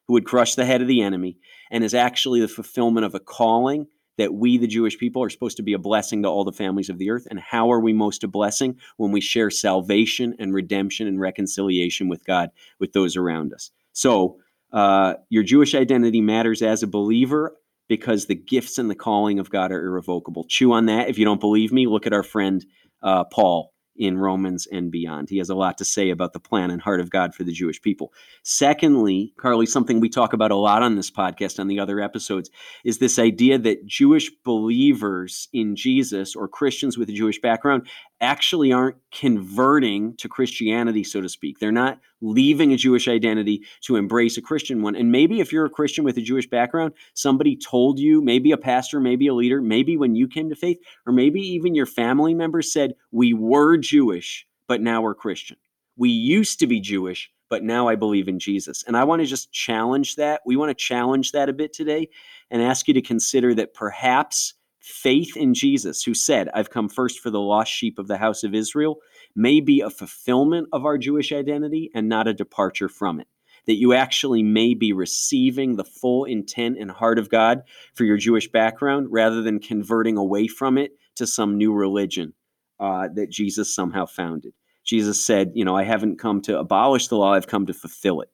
who 0.08 0.14
would 0.14 0.26
crush 0.26 0.56
the 0.56 0.66
head 0.66 0.82
of 0.82 0.88
the 0.88 1.02
enemy, 1.02 1.38
and 1.72 1.84
is 1.84 1.94
actually 1.94 2.40
the 2.40 2.48
fulfillment 2.48 3.06
of 3.06 3.16
a 3.16 3.20
calling 3.20 3.88
that 4.18 4.34
we, 4.34 4.58
the 4.58 4.68
Jewish 4.68 4.98
people, 4.98 5.24
are 5.24 5.30
supposed 5.30 5.58
to 5.58 5.64
be 5.64 5.74
a 5.74 5.80
blessing 5.80 6.24
to 6.24 6.30
all 6.30 6.44
the 6.44 6.52
families 6.52 6.90
of 6.90 6.98
the 6.98 7.10
earth. 7.10 7.28
And 7.30 7.40
how 7.40 7.72
are 7.72 7.80
we 7.80 7.94
most 7.94 8.24
a 8.24 8.28
blessing? 8.28 8.78
When 8.98 9.12
we 9.12 9.22
share 9.22 9.50
salvation 9.50 10.36
and 10.40 10.54
redemption 10.54 11.08
and 11.08 11.20
reconciliation 11.20 12.08
with 12.08 12.26
God, 12.26 12.52
with 12.80 12.94
those 12.94 13.16
around 13.16 13.54
us. 13.54 13.72
So, 13.94 14.38
uh, 14.72 15.16
your 15.30 15.44
Jewish 15.44 15.74
identity 15.74 16.20
matters 16.22 16.62
as 16.62 16.84
a 16.84 16.88
believer 16.88 17.56
because 17.88 18.26
the 18.26 18.36
gifts 18.36 18.78
and 18.78 18.90
the 18.90 18.96
calling 18.96 19.40
of 19.40 19.50
God 19.50 19.72
are 19.72 19.86
irrevocable. 19.86 20.46
Chew 20.50 20.74
on 20.74 20.88
that. 20.88 21.08
If 21.08 21.18
you 21.18 21.26
don't 21.26 21.40
believe 21.40 21.72
me, 21.72 21.88
look 21.88 22.06
at 22.06 22.14
our 22.14 22.24
friend 22.24 22.66
uh, 23.02 23.24
Paul 23.26 23.75
in 23.96 24.18
Romans 24.18 24.68
and 24.68 24.92
beyond. 24.92 25.30
He 25.30 25.38
has 25.38 25.50
a 25.50 25.56
lot 25.56 25.78
to 25.78 25.86
say 25.86 26.10
about 26.10 26.34
the 26.34 26.40
plan 26.40 26.72
and 26.72 26.82
heart 26.82 27.00
of 27.00 27.10
God 27.10 27.34
for 27.34 27.44
the 27.44 27.52
Jewish 27.52 27.82
people. 27.82 28.14
Secondly, 28.44 29.34
Carly, 29.38 29.66
something 29.66 30.00
we 30.00 30.10
talk 30.10 30.34
about 30.34 30.52
a 30.52 30.56
lot 30.56 30.84
on 30.84 30.96
this 30.96 31.12
podcast, 31.12 31.60
on 31.60 31.68
the 31.68 31.80
other 31.80 32.00
episodes, 32.00 32.50
is 32.84 32.98
this 33.00 33.18
idea 33.20 33.58
that 33.58 33.86
Jewish 33.86 34.32
believers 34.44 35.48
in 35.54 35.76
Jesus 35.76 36.36
or 36.36 36.48
Christians 36.48 36.98
with 36.98 37.10
a 37.10 37.14
Jewish 37.14 37.40
background 37.40 37.88
actually 38.22 38.72
aren't 38.72 38.98
converting 39.12 40.16
to 40.18 40.30
Christianity, 40.30 41.04
so 41.04 41.22
to 41.22 41.30
speak. 41.30 41.60
They're 41.60 41.72
not 41.72 42.00
leaving 42.22 42.72
a 42.72 42.78
Jewish 42.78 43.08
identity 43.08 43.64
to 43.82 43.98
embrace 43.98 44.38
a 44.38 44.42
Christian 44.42 44.82
one. 44.82 44.96
And 44.96 45.12
maybe 45.12 45.42
if 45.42 45.52
you're 45.52 45.66
a 45.66 45.70
Christian 45.70 46.04
with 46.04 46.18
a 46.18 46.22
Jewish 46.22 46.50
background, 46.50 46.94
somebody 47.14 47.56
told 47.56 48.00
you, 48.00 48.22
maybe 48.22 48.52
a 48.52 48.58
pastor, 48.58 49.00
maybe 49.00 49.28
a 49.28 49.34
leader, 49.34 49.62
maybe 49.62 49.98
when 49.98 50.16
you 50.16 50.28
came 50.28 50.50
to 50.50 50.56
faith, 50.56 50.78
or 51.06 51.14
maybe 51.14 51.42
even 51.42 51.76
your 51.76 51.86
family 51.86 52.34
members 52.34 52.72
said, 52.72 52.94
We 53.12 53.34
were 53.34 53.78
Jewish, 53.78 54.48
but 54.68 54.82
now 54.82 55.02
we're 55.02 55.16
Christian. 55.16 55.58
We 55.98 56.10
used 56.10 56.60
to 56.60 56.68
be 56.68 56.80
Jewish, 56.80 57.32
but 57.50 57.64
now 57.64 57.88
I 57.88 57.96
believe 57.96 58.28
in 58.28 58.40
Jesus. 58.40 58.84
And 58.88 58.98
I 58.98 59.04
want 59.04 59.22
to 59.22 59.26
just 59.26 59.52
challenge 59.52 60.16
that. 60.16 60.42
We 60.46 60.56
want 60.56 60.70
to 60.70 60.84
challenge 60.84 61.32
that 61.34 61.50
a 61.50 61.54
bit 61.54 61.74
today 61.74 62.10
and 62.50 62.62
ask 62.62 62.88
you 62.88 62.94
to 62.94 63.02
consider 63.02 63.54
that 63.56 63.74
perhaps 63.74 64.54
faith 64.86 65.36
in 65.36 65.56
Jesus, 65.56 66.04
who 66.04 66.14
said, 66.14 66.48
I've 66.54 66.70
come 66.70 66.90
first 66.90 67.20
for 67.20 67.32
the 67.32 67.40
lost 67.40 67.72
sheep 67.72 67.98
of 67.98 68.08
the 68.08 68.20
house 68.20 68.44
of 68.44 68.54
Israel, 68.54 69.00
may 69.36 69.60
be 69.60 69.82
a 69.82 69.90
fulfillment 69.90 70.68
of 70.72 70.86
our 70.86 71.00
Jewish 71.00 71.32
identity 71.32 71.90
and 71.96 72.08
not 72.08 72.28
a 72.28 72.36
departure 72.36 72.88
from 72.88 73.20
it. 73.20 73.28
That 73.66 73.78
you 73.78 73.94
actually 73.94 74.44
may 74.44 74.76
be 74.76 74.94
receiving 74.94 75.76
the 75.76 75.84
full 75.84 76.26
intent 76.26 76.78
and 76.78 76.92
heart 76.92 77.18
of 77.18 77.32
God 77.32 77.64
for 77.96 78.04
your 78.04 78.18
Jewish 78.18 78.52
background 78.52 79.08
rather 79.10 79.42
than 79.42 79.60
converting 79.60 80.18
away 80.18 80.46
from 80.46 80.78
it 80.78 80.92
to 81.16 81.26
some 81.26 81.58
new 81.58 81.74
religion 81.74 82.34
uh, 82.80 83.08
that 83.16 83.32
Jesus 83.32 83.74
somehow 83.74 84.06
founded. 84.06 84.54
Jesus 84.84 85.26
said, 85.26 85.54
You 85.56 85.66
know, 85.66 85.76
I 85.76 85.84
haven't 85.84 86.20
come 86.20 86.42
to 86.44 86.60
abolish 86.60 87.08
the 87.08 87.18
law, 87.18 87.34
I've 87.34 87.48
come 87.48 87.66
to 87.66 87.74
fulfill 87.74 88.22
it. 88.22 88.30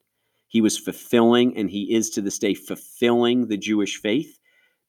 He 0.50 0.60
was 0.60 0.78
fulfilling, 0.78 1.56
and 1.56 1.70
he 1.70 1.94
is 1.96 2.10
to 2.10 2.22
this 2.22 2.40
day 2.40 2.56
fulfilling 2.56 3.48
the 3.48 3.56
Jewish 3.56 4.02
faith 4.02 4.38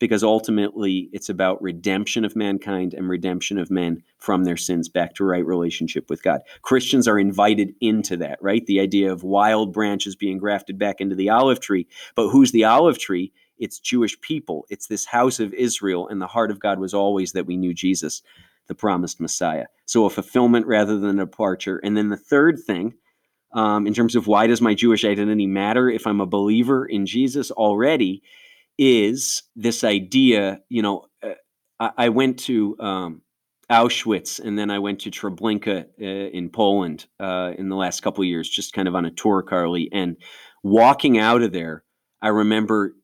because 0.02 0.24
ultimately 0.24 1.08
it's 1.12 1.28
about 1.28 1.62
redemption 1.62 2.24
of 2.24 2.34
mankind 2.34 2.92
and 2.92 3.08
redemption 3.08 3.56
of 3.56 3.70
men 3.70 4.02
from 4.18 4.42
their 4.42 4.56
sins 4.56 4.88
back 4.88 5.14
to 5.14 5.22
right 5.22 5.46
relationship 5.46 6.10
with 6.10 6.24
God. 6.24 6.40
Christians 6.62 7.06
are 7.06 7.20
invited 7.20 7.72
into 7.80 8.16
that, 8.16 8.36
right? 8.42 8.66
The 8.66 8.80
idea 8.80 9.12
of 9.12 9.22
wild 9.22 9.72
branches 9.72 10.16
being 10.16 10.38
grafted 10.38 10.76
back 10.76 11.00
into 11.00 11.14
the 11.14 11.30
olive 11.30 11.60
tree. 11.60 11.86
But 12.16 12.30
who's 12.30 12.50
the 12.50 12.64
olive 12.64 12.98
tree? 12.98 13.32
It's 13.58 13.78
Jewish 13.78 14.20
people. 14.20 14.66
It's 14.70 14.88
this 14.88 15.06
house 15.06 15.38
of 15.38 15.54
Israel, 15.54 16.08
and 16.08 16.20
the 16.20 16.26
heart 16.26 16.50
of 16.50 16.58
God 16.58 16.80
was 16.80 16.94
always 16.94 17.30
that 17.30 17.46
we 17.46 17.56
knew 17.56 17.72
Jesus, 17.72 18.22
the 18.66 18.74
promised 18.74 19.20
Messiah. 19.20 19.66
So 19.84 20.04
a 20.04 20.10
fulfillment 20.10 20.66
rather 20.66 20.98
than 20.98 21.20
a 21.20 21.26
departure. 21.26 21.78
And 21.84 21.96
then 21.96 22.08
the 22.08 22.16
third 22.16 22.58
thing, 22.58 22.94
um, 23.54 23.86
in 23.86 23.94
terms 23.94 24.16
of 24.16 24.26
why 24.26 24.48
does 24.48 24.60
my 24.60 24.74
Jewish 24.74 25.04
identity 25.04 25.46
matter 25.46 25.88
if 25.88 26.08
I'm 26.08 26.20
a 26.20 26.26
believer 26.26 26.86
in 26.86 27.06
Jesus 27.06 27.52
already, 27.52 28.24
is 28.78 29.42
this 29.56 29.84
idea, 29.84 30.60
you 30.68 30.82
know, 30.82 31.06
uh, 31.22 31.34
I, 31.78 31.90
I, 31.98 32.08
went 32.08 32.38
to 32.40 32.76
um, 32.80 33.22
Auschwitz 33.70 34.40
and 34.40 34.58
then 34.58 34.70
I 34.70 34.78
went 34.78 35.00
to 35.00 35.10
Treblinka 35.10 35.84
uh, 36.00 36.04
in 36.04 36.50
Poland 36.50 37.06
uh, 37.20 37.52
in 37.56 37.68
the 37.68 37.76
last 37.76 38.00
couple 38.00 38.24
years, 38.24 38.48
just 38.48 38.72
kind 38.72 38.88
of 38.88 38.94
on 38.94 39.04
a 39.04 39.10
tour, 39.10 39.42
Carly. 39.42 39.88
And 39.92 40.16
walking 40.62 41.18
out 41.18 41.42
of 41.42 41.52
there, 41.52 41.84
I 42.20 42.28
remember 42.28 42.94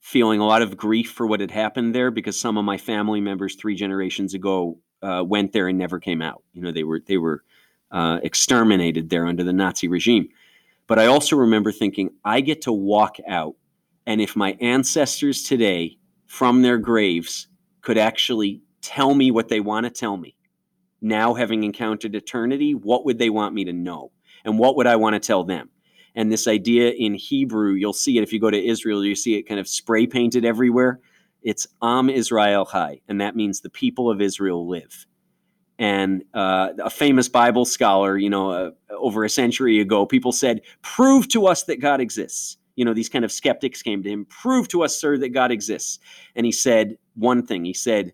feeling 0.00 0.40
a 0.40 0.46
lot 0.46 0.62
of 0.62 0.76
grief 0.76 1.10
for 1.10 1.26
what 1.26 1.40
had 1.40 1.50
happened 1.50 1.94
there 1.94 2.10
because 2.10 2.38
some 2.38 2.56
of 2.56 2.64
my 2.64 2.78
family 2.78 3.20
members 3.20 3.54
three 3.54 3.74
generations 3.74 4.34
ago 4.34 4.78
uh, 5.02 5.22
went 5.26 5.52
there 5.52 5.68
and 5.68 5.78
never 5.78 5.98
came 5.98 6.22
out. 6.22 6.42
You 6.52 6.62
know, 6.62 6.72
they 6.72 6.84
were 6.84 7.00
they 7.06 7.18
were 7.18 7.44
uh, 7.90 8.20
exterminated 8.22 9.10
there 9.10 9.26
under 9.26 9.44
the 9.44 9.52
Nazi 9.52 9.88
regime. 9.88 10.28
But 10.86 10.98
I 10.98 11.06
also 11.06 11.36
remember 11.36 11.70
thinking, 11.70 12.10
I 12.24 12.40
get 12.40 12.62
to 12.62 12.72
walk 12.72 13.18
out 13.28 13.54
and 14.06 14.20
if 14.20 14.36
my 14.36 14.56
ancestors 14.60 15.42
today, 15.42 15.98
from 16.26 16.62
their 16.62 16.78
graves, 16.78 17.48
could 17.80 17.98
actually 17.98 18.62
tell 18.82 19.14
me 19.14 19.30
what 19.30 19.48
they 19.48 19.60
want 19.60 19.84
to 19.84 19.90
tell 19.90 20.16
me, 20.16 20.36
now 21.00 21.34
having 21.34 21.64
encountered 21.64 22.14
eternity, 22.14 22.74
what 22.74 23.04
would 23.04 23.18
they 23.18 23.30
want 23.30 23.54
me 23.54 23.64
to 23.64 23.72
know? 23.72 24.12
And 24.44 24.58
what 24.58 24.76
would 24.76 24.86
I 24.86 24.96
want 24.96 25.14
to 25.14 25.20
tell 25.20 25.44
them? 25.44 25.70
And 26.14 26.30
this 26.30 26.48
idea 26.48 26.90
in 26.90 27.14
Hebrew, 27.14 27.72
you'll 27.72 27.92
see 27.92 28.18
it 28.18 28.22
if 28.22 28.32
you 28.32 28.40
go 28.40 28.50
to 28.50 28.66
Israel, 28.66 29.04
you 29.04 29.14
see 29.14 29.36
it 29.36 29.42
kind 29.42 29.60
of 29.60 29.68
spray 29.68 30.06
painted 30.06 30.44
everywhere. 30.44 31.00
It's 31.42 31.66
Am 31.82 32.10
Israel 32.10 32.66
Chai, 32.66 33.00
and 33.08 33.20
that 33.20 33.36
means 33.36 33.60
the 33.60 33.70
people 33.70 34.10
of 34.10 34.20
Israel 34.20 34.68
live. 34.68 35.06
And 35.78 36.24
uh, 36.34 36.70
a 36.78 36.90
famous 36.90 37.28
Bible 37.28 37.64
scholar, 37.64 38.18
you 38.18 38.28
know, 38.28 38.50
uh, 38.50 38.70
over 38.90 39.24
a 39.24 39.30
century 39.30 39.80
ago, 39.80 40.04
people 40.04 40.32
said, 40.32 40.60
Prove 40.82 41.28
to 41.28 41.46
us 41.46 41.62
that 41.64 41.80
God 41.80 42.00
exists 42.00 42.58
you 42.76 42.84
know, 42.84 42.94
these 42.94 43.08
kind 43.08 43.24
of 43.24 43.32
skeptics 43.32 43.82
came 43.82 44.02
to 44.02 44.10
him, 44.10 44.26
prove 44.26 44.68
to 44.68 44.82
us, 44.82 44.96
sir, 44.96 45.18
that 45.18 45.30
God 45.30 45.50
exists. 45.50 45.98
And 46.34 46.46
he 46.46 46.52
said 46.52 46.96
one 47.14 47.46
thing. 47.46 47.64
He 47.64 47.74
said, 47.74 48.12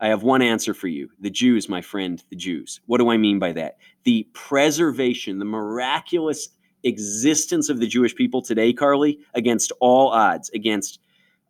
I 0.00 0.08
have 0.08 0.22
one 0.22 0.40
answer 0.40 0.72
for 0.72 0.88
you. 0.88 1.10
The 1.20 1.30
Jews, 1.30 1.68
my 1.68 1.82
friend, 1.82 2.22
the 2.30 2.36
Jews. 2.36 2.80
What 2.86 2.98
do 2.98 3.10
I 3.10 3.18
mean 3.18 3.38
by 3.38 3.52
that? 3.52 3.76
The 4.04 4.26
preservation, 4.32 5.38
the 5.38 5.44
miraculous 5.44 6.48
existence 6.84 7.68
of 7.68 7.80
the 7.80 7.86
Jewish 7.86 8.14
people 8.14 8.40
today, 8.40 8.72
Carly, 8.72 9.18
against 9.34 9.72
all 9.80 10.08
odds, 10.08 10.48
against 10.50 11.00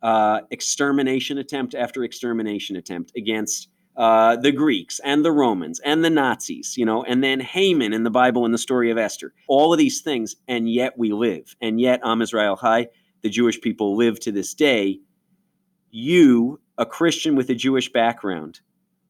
uh, 0.01 0.41
extermination 0.51 1.37
attempt 1.37 1.75
after 1.75 2.03
extermination 2.03 2.75
attempt, 2.75 3.13
against 3.15 3.69
uh, 3.97 4.35
the 4.37 4.51
Greeks 4.51 4.99
and 5.03 5.23
the 5.25 5.31
Romans 5.31 5.79
and 5.81 6.03
the 6.03 6.09
Nazis, 6.09 6.77
you 6.77 6.85
know, 6.85 7.03
and 7.03 7.23
then 7.23 7.39
Haman 7.39 7.93
in 7.93 8.03
the 8.03 8.09
Bible 8.09 8.45
and 8.45 8.53
the 8.53 8.57
story 8.57 8.89
of 8.89 8.97
Esther. 8.97 9.33
All 9.47 9.73
of 9.73 9.79
these 9.79 10.01
things, 10.01 10.35
and 10.47 10.69
yet 10.69 10.97
we 10.97 11.11
live. 11.11 11.55
And 11.61 11.79
yet, 11.79 11.99
Am 12.03 12.21
Israel 12.21 12.57
Chai, 12.57 12.87
the 13.21 13.29
Jewish 13.29 13.59
people 13.59 13.95
live 13.95 14.19
to 14.21 14.31
this 14.31 14.53
day. 14.53 14.99
You, 15.89 16.59
a 16.77 16.85
Christian 16.85 17.35
with 17.35 17.49
a 17.49 17.55
Jewish 17.55 17.91
background, 17.91 18.61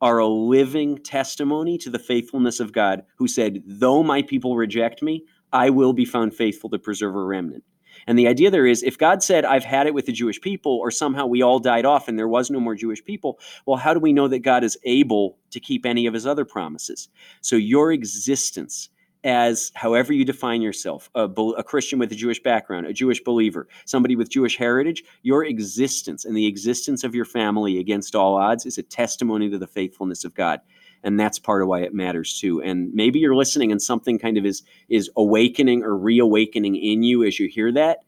are 0.01 0.17
a 0.17 0.27
living 0.27 0.97
testimony 0.97 1.77
to 1.77 1.89
the 1.91 1.99
faithfulness 1.99 2.59
of 2.59 2.73
God, 2.73 3.03
who 3.17 3.27
said, 3.27 3.61
Though 3.65 4.01
my 4.01 4.23
people 4.23 4.57
reject 4.57 5.03
me, 5.03 5.25
I 5.53 5.69
will 5.69 5.93
be 5.93 6.05
found 6.05 6.33
faithful 6.33 6.71
to 6.71 6.79
preserve 6.79 7.15
a 7.15 7.23
remnant. 7.23 7.63
And 8.07 8.17
the 8.17 8.27
idea 8.27 8.51
there 8.51 8.65
is 8.65 8.83
if 8.83 8.97
God 8.97 9.23
said, 9.23 9.45
I've 9.45 9.63
had 9.63 9.87
it 9.87 9.93
with 9.93 10.05
the 10.05 10.11
Jewish 10.11 10.41
people, 10.41 10.77
or 10.77 10.91
somehow 10.91 11.25
we 11.25 11.41
all 11.41 11.59
died 11.59 11.85
off 11.85 12.07
and 12.07 12.17
there 12.17 12.27
was 12.27 12.49
no 12.49 12.59
more 12.59 12.75
Jewish 12.75 13.03
people, 13.03 13.39
well, 13.65 13.77
how 13.77 13.93
do 13.93 13.99
we 13.99 14.13
know 14.13 14.27
that 14.27 14.39
God 14.39 14.63
is 14.63 14.77
able 14.83 15.37
to 15.51 15.59
keep 15.59 15.85
any 15.85 16.05
of 16.05 16.13
his 16.13 16.25
other 16.25 16.45
promises? 16.45 17.09
So 17.41 17.55
your 17.55 17.91
existence 17.91 18.89
as 19.23 19.71
however 19.75 20.13
you 20.13 20.25
define 20.25 20.61
yourself 20.61 21.09
a, 21.13 21.25
a, 21.25 21.63
Christian 21.63 21.99
with 21.99 22.11
a 22.11 22.15
Jewish 22.15 22.41
background, 22.41 22.87
a 22.87 22.93
Jewish 22.93 23.21
believer, 23.23 23.67
somebody 23.85 24.15
with 24.15 24.29
Jewish 24.29 24.57
heritage, 24.57 25.03
your 25.21 25.45
existence 25.45 26.25
and 26.25 26.35
the 26.35 26.47
existence 26.47 27.03
of 27.03 27.13
your 27.13 27.25
family 27.25 27.77
against 27.77 28.15
all 28.15 28.35
odds 28.35 28.65
is 28.65 28.79
a 28.79 28.83
testimony 28.83 29.49
to 29.51 29.59
the 29.59 29.67
faithfulness 29.67 30.23
of 30.25 30.33
God 30.33 30.61
and 31.03 31.19
that's 31.19 31.39
part 31.39 31.61
of 31.61 31.67
why 31.67 31.81
it 31.81 31.93
matters 31.93 32.39
too. 32.39 32.61
And 32.61 32.93
maybe 32.93 33.19
you're 33.19 33.35
listening 33.35 33.71
and 33.71 33.81
something 33.81 34.19
kind 34.19 34.37
of 34.37 34.45
is 34.45 34.63
is 34.89 35.09
awakening 35.15 35.83
or 35.83 35.97
reawakening 35.97 36.75
in 36.75 37.03
you 37.03 37.23
as 37.23 37.39
you 37.39 37.47
hear 37.47 37.71
that. 37.73 37.99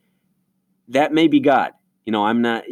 That 0.88 1.14
may 1.14 1.28
be 1.28 1.40
god. 1.40 1.72
You 2.06 2.12
know 2.12 2.26
i'm 2.26 2.42
not 2.42 2.66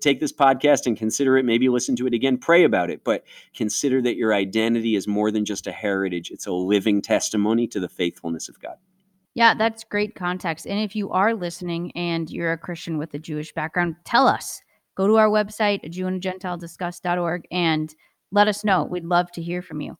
take 0.00 0.20
this 0.20 0.32
podcast 0.32 0.86
and 0.86 0.96
consider 0.96 1.36
it 1.36 1.44
maybe 1.44 1.68
listen 1.68 1.96
to 1.96 2.06
it 2.06 2.14
again 2.14 2.38
pray 2.38 2.62
about 2.62 2.88
it 2.88 3.02
but 3.02 3.24
consider 3.52 4.00
that 4.02 4.14
your 4.14 4.32
identity 4.32 4.94
is 4.94 5.08
more 5.08 5.32
than 5.32 5.44
just 5.44 5.66
a 5.66 5.72
heritage. 5.72 6.30
It's 6.30 6.46
a 6.46 6.52
living 6.52 7.02
testimony 7.02 7.66
to 7.66 7.80
the 7.80 7.88
faithfulness 7.88 8.48
of 8.48 8.60
god. 8.60 8.76
Yeah, 9.36 9.52
that's 9.52 9.84
great 9.84 10.14
context. 10.14 10.66
And 10.66 10.80
if 10.80 10.96
you 10.96 11.10
are 11.10 11.34
listening 11.34 11.92
and 11.94 12.30
you're 12.30 12.52
a 12.52 12.58
Christian 12.58 12.96
with 12.96 13.12
a 13.12 13.18
Jewish 13.18 13.52
background, 13.52 13.96
tell 14.04 14.26
us. 14.26 14.62
Go 14.94 15.06
to 15.06 15.16
our 15.16 15.28
website, 15.28 15.84
jewandgentilediscuss.org, 15.92 17.46
and 17.50 17.94
let 18.32 18.48
us 18.48 18.64
know. 18.64 18.84
We'd 18.84 19.04
love 19.04 19.30
to 19.32 19.42
hear 19.42 19.62
from 19.62 19.80
you. 19.80 19.96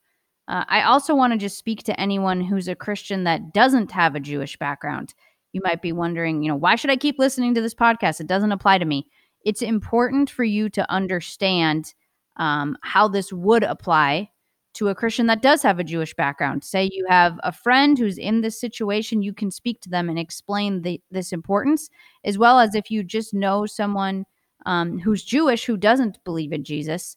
Uh, 0.49 0.65
I 0.69 0.83
also 0.83 1.15
want 1.15 1.33
to 1.33 1.39
just 1.39 1.59
speak 1.59 1.83
to 1.85 2.01
anyone 2.01 2.41
who's 2.41 2.69
a 2.69 2.75
Christian 2.75 3.25
that 3.25 3.53
doesn't 3.53 3.91
have 3.91 4.15
a 4.15 4.21
Jewish 4.21 4.57
background. 4.57 5.15
You 5.53 5.61
might 5.65 5.83
be 5.83 5.93
wondering, 5.93 6.43
you 6.43 6.49
know, 6.49 6.57
why 6.57 6.77
should 6.77 6.91
I 6.91 6.97
keep 6.97 7.19
listening 7.19 7.55
to 7.55 7.61
this 7.61 7.75
podcast? 7.75 8.21
It 8.21 8.27
doesn't 8.27 8.53
apply 8.53 8.79
to 8.79 8.85
me. 8.85 9.09
it's 9.45 9.63
important 9.63 10.29
for 10.29 10.45
you 10.45 10.69
to 10.71 10.91
understand 10.91 11.95
um, 12.37 12.77
how 12.83 13.09
this 13.09 13.33
would 13.33 13.63
apply 13.63 14.29
to 14.75 14.89
a 14.89 14.95
Christian 14.95 15.27
that 15.27 15.41
does 15.41 15.63
have 15.63 15.79
a 15.79 15.85
Jewish 15.85 16.13
background. 16.15 16.63
Say 16.63 16.91
you 16.93 17.07
have 17.09 17.39
a 17.43 17.53
friend 17.53 17.99
who's 17.99 18.19
in 18.19 18.43
this 18.43 18.61
situation, 18.61 19.23
you 19.23 19.33
can 19.33 19.51
speak 19.51 19.81
to 19.81 19.89
them 19.89 20.11
and 20.11 20.19
explain 20.19 20.83
the, 20.83 21.01
this 21.11 21.33
importance, 21.33 21.89
as 22.25 22.37
well 22.37 22.61
as 22.61 22.75
if 22.75 22.91
you 22.91 23.03
just 23.03 23.33
know 23.33 23.65
someone 23.65 24.27
um, 24.67 24.99
who's 24.99 25.25
Jewish 25.25 25.65
who 25.65 25.79
doesn't 25.79 26.23
believe 26.25 26.53
in 26.53 26.63
Jesus, 26.63 27.17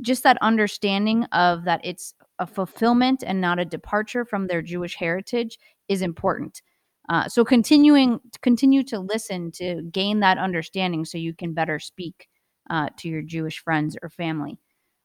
just 0.00 0.22
that 0.22 0.38
understanding 0.40 1.24
of 1.32 1.64
that 1.64 1.80
it's 1.84 2.14
a 2.38 2.46
fulfillment 2.46 3.24
and 3.26 3.40
not 3.40 3.58
a 3.58 3.64
departure 3.64 4.24
from 4.24 4.46
their 4.46 4.62
Jewish 4.62 4.94
heritage 4.94 5.58
is 5.88 6.02
important. 6.02 6.62
Uh, 7.08 7.28
so 7.28 7.44
continuing 7.44 8.20
continue 8.42 8.82
to 8.84 8.98
listen 8.98 9.50
to 9.52 9.82
gain 9.90 10.20
that 10.20 10.38
understanding 10.38 11.04
so 11.04 11.18
you 11.18 11.34
can 11.34 11.54
better 11.54 11.78
speak 11.78 12.28
uh, 12.70 12.88
to 12.98 13.08
your 13.08 13.22
Jewish 13.22 13.58
friends 13.60 13.96
or 14.02 14.10
family. 14.10 14.58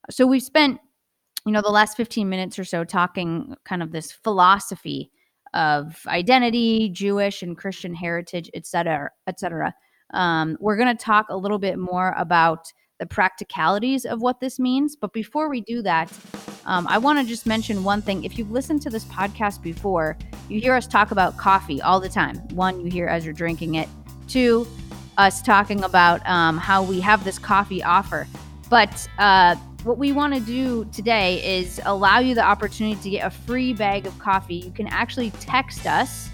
So 0.10 0.28
we've 0.28 0.44
spent 0.44 0.80
you 1.46 1.52
know, 1.52 1.62
the 1.62 1.70
last 1.70 1.98
15 1.98 2.30
minutes 2.30 2.58
or 2.58 2.64
so 2.64 2.84
talking 2.84 3.56
kind 3.66 3.84
of 3.84 3.92
this 3.92 4.12
philosophy 4.12 5.12
of 5.54 6.02
identity, 6.08 6.90
Jewish 6.90 7.44
and 7.44 7.58
Christian 7.58 7.94
heritage, 7.94 8.50
et 8.54 8.66
cetera, 8.66 9.10
et 9.28 9.40
cetera. 9.40 9.74
Um, 10.14 10.58
we're 10.60 10.78
going 10.78 10.96
to 10.96 11.04
talk 11.04 11.28
a 11.30 11.38
little 11.38 11.60
bit 11.60 11.78
more 11.78 12.16
about 12.18 12.72
the 13.00 13.06
practicalities 13.06 14.06
of 14.06 14.22
what 14.22 14.40
this 14.40 14.60
means. 14.60 14.96
But 14.96 15.14
before 15.14 15.50
we 15.50 15.62
do 15.62 15.82
that, 15.82 16.12
um, 16.66 16.88
I 16.88 16.98
want 16.98 17.20
to 17.20 17.26
just 17.26 17.46
mention 17.46 17.84
one 17.84 18.02
thing. 18.02 18.24
If 18.24 18.38
you've 18.38 18.52
listened 18.52 18.82
to 18.84 18.90
this 18.90 19.04
podcast 19.06 19.62
before, 19.62 20.18
you 20.50 20.62
hear 20.62 20.74
us 20.74 20.88
talk 20.88 21.12
about 21.12 21.38
coffee 21.38 21.82
all 21.82 22.00
the 22.00 22.10
time. 22.10 22.38
One, 22.50 22.80
you 22.80 22.90
hear 22.90 23.08
as 23.08 23.26
you're 23.26 23.34
drinking 23.34 23.76
it. 23.76 23.90
Two, 24.28 24.68
us 25.18 25.42
talking 25.42 25.84
about 25.84 26.26
um, 26.28 26.58
how 26.58 26.84
we 26.84 27.00
have 27.02 27.24
this 27.24 27.38
coffee 27.38 27.84
offer. 27.84 28.28
But 28.70 29.08
uh, 29.20 29.56
what 29.84 29.98
we 29.98 30.12
want 30.14 30.34
to 30.34 30.40
do 30.40 30.86
today 30.94 31.60
is 31.60 31.82
allow 31.86 32.20
you 32.20 32.36
the 32.36 32.44
opportunity 32.44 33.02
to 33.02 33.10
get 33.10 33.28
a 33.28 33.30
free 33.30 33.74
bag 33.74 34.08
of 34.08 34.18
coffee. 34.20 34.56
You 34.56 34.72
can 34.72 34.88
actually 34.88 35.32
text 35.32 35.86
us. 35.86 36.30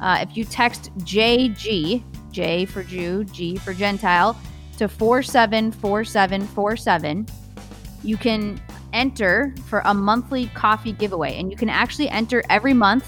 Uh, 0.00 0.18
if 0.20 0.36
you 0.36 0.44
text 0.44 0.90
JG, 0.98 2.02
J 2.32 2.64
for 2.64 2.82
Jew, 2.82 3.24
G 3.24 3.56
for 3.56 3.74
Gentile, 3.74 4.36
to 4.76 4.88
474747, 4.88 7.26
you 8.02 8.16
can 8.16 8.58
enter 8.92 9.54
for 9.66 9.82
a 9.84 9.92
monthly 9.92 10.46
coffee 10.48 10.92
giveaway. 10.92 11.38
And 11.38 11.50
you 11.50 11.56
can 11.56 11.68
actually 11.68 12.08
enter 12.08 12.42
every 12.48 12.74
month, 12.74 13.06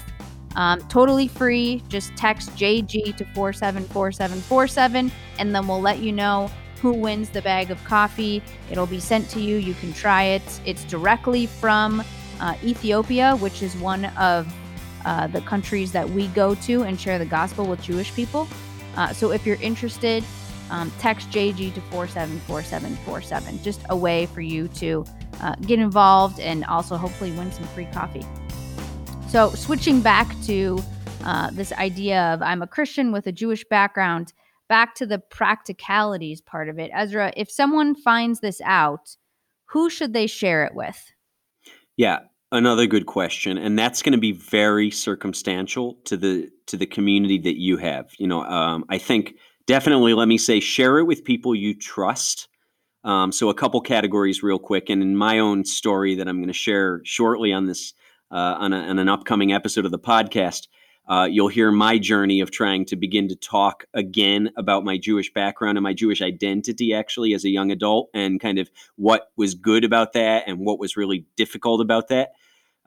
um, 0.55 0.79
totally 0.89 1.27
free. 1.27 1.81
Just 1.87 2.15
text 2.15 2.55
JG 2.55 3.17
to 3.17 3.25
474747, 3.33 5.11
and 5.39 5.55
then 5.55 5.67
we'll 5.67 5.81
let 5.81 5.99
you 5.99 6.11
know 6.11 6.51
who 6.81 6.93
wins 6.93 7.29
the 7.29 7.41
bag 7.41 7.71
of 7.71 7.83
coffee. 7.85 8.43
It'll 8.69 8.85
be 8.85 8.99
sent 8.99 9.29
to 9.31 9.39
you. 9.39 9.55
You 9.57 9.73
can 9.75 9.93
try 9.93 10.23
it. 10.23 10.61
It's 10.65 10.83
directly 10.83 11.47
from 11.47 12.03
uh, 12.39 12.55
Ethiopia, 12.63 13.35
which 13.37 13.63
is 13.63 13.75
one 13.77 14.05
of 14.17 14.51
uh, 15.05 15.27
the 15.27 15.41
countries 15.41 15.91
that 15.91 16.07
we 16.07 16.27
go 16.29 16.55
to 16.55 16.83
and 16.83 16.99
share 16.99 17.17
the 17.17 17.25
gospel 17.25 17.65
with 17.65 17.81
Jewish 17.81 18.13
people. 18.13 18.47
Uh, 18.95 19.13
so 19.13 19.31
if 19.31 19.45
you're 19.45 19.61
interested, 19.61 20.23
um, 20.69 20.91
text 20.99 21.29
JG 21.29 21.73
to 21.73 21.81
474747. 21.81 23.61
Just 23.63 23.81
a 23.89 23.95
way 23.95 24.25
for 24.27 24.41
you 24.41 24.67
to 24.69 25.05
uh, 25.41 25.55
get 25.61 25.79
involved 25.79 26.39
and 26.39 26.65
also 26.65 26.97
hopefully 26.97 27.31
win 27.31 27.51
some 27.51 27.65
free 27.67 27.87
coffee. 27.93 28.25
So, 29.29 29.51
switching 29.51 30.01
back 30.01 30.27
to 30.43 30.79
uh, 31.23 31.49
this 31.51 31.73
idea 31.73 32.33
of 32.33 32.41
I'm 32.41 32.61
a 32.61 32.67
Christian 32.67 33.11
with 33.11 33.27
a 33.27 33.31
Jewish 33.31 33.65
background 33.69 34.33
back 34.69 34.95
to 34.95 35.05
the 35.05 35.19
practicalities 35.19 36.41
part 36.41 36.69
of 36.69 36.79
it, 36.79 36.91
Ezra, 36.93 37.31
if 37.35 37.49
someone 37.49 37.95
finds 37.95 38.39
this 38.39 38.61
out, 38.63 39.15
who 39.65 39.89
should 39.89 40.13
they 40.13 40.27
share 40.27 40.65
it 40.65 40.73
with? 40.73 41.11
Yeah, 41.95 42.19
another 42.51 42.85
good 42.85 43.05
question, 43.05 43.57
and 43.57 43.77
that's 43.77 44.01
going 44.01 44.13
to 44.13 44.19
be 44.19 44.31
very 44.31 44.91
circumstantial 44.91 45.95
to 46.05 46.17
the 46.17 46.49
to 46.67 46.77
the 46.77 46.85
community 46.85 47.37
that 47.39 47.59
you 47.59 47.77
have. 47.77 48.11
You 48.17 48.27
know, 48.27 48.43
um, 48.43 48.85
I 48.89 48.97
think 48.97 49.35
definitely 49.67 50.13
let 50.13 50.27
me 50.27 50.37
say 50.37 50.59
share 50.59 50.97
it 50.97 51.03
with 51.03 51.23
people 51.23 51.53
you 51.53 51.75
trust. 51.75 52.47
Um, 53.03 53.31
so 53.31 53.49
a 53.49 53.53
couple 53.53 53.79
categories 53.81 54.41
real 54.41 54.59
quick, 54.59 54.89
and 54.89 55.01
in 55.01 55.15
my 55.15 55.39
own 55.39 55.63
story 55.63 56.15
that 56.15 56.27
I'm 56.27 56.37
going 56.37 56.47
to 56.47 56.53
share 56.53 57.01
shortly 57.03 57.53
on 57.53 57.65
this 57.67 57.93
uh, 58.31 58.57
on, 58.59 58.73
a, 58.73 58.77
on 58.77 58.99
an 58.99 59.07
upcoming 59.07 59.53
episode 59.53 59.85
of 59.85 59.91
the 59.91 59.99
podcast. 59.99 60.67
Uh, 61.07 61.25
you'll 61.29 61.47
hear 61.47 61.71
my 61.71 61.97
journey 61.97 62.41
of 62.41 62.51
trying 62.51 62.83
to 62.83 62.97
begin 62.97 63.29
to 63.29 63.35
talk 63.35 63.85
again 63.93 64.49
about 64.57 64.83
my 64.83 64.97
Jewish 64.97 65.31
background 65.31 65.77
and 65.77 65.83
my 65.83 65.93
Jewish 65.93 66.21
identity, 66.21 66.93
actually, 66.93 67.33
as 67.33 67.45
a 67.45 67.49
young 67.49 67.71
adult, 67.71 68.09
and 68.13 68.41
kind 68.41 68.59
of 68.59 68.69
what 68.97 69.31
was 69.37 69.55
good 69.55 69.85
about 69.85 70.11
that 70.13 70.43
and 70.47 70.59
what 70.59 70.79
was 70.79 70.97
really 70.97 71.25
difficult 71.37 71.79
about 71.79 72.09
that, 72.09 72.31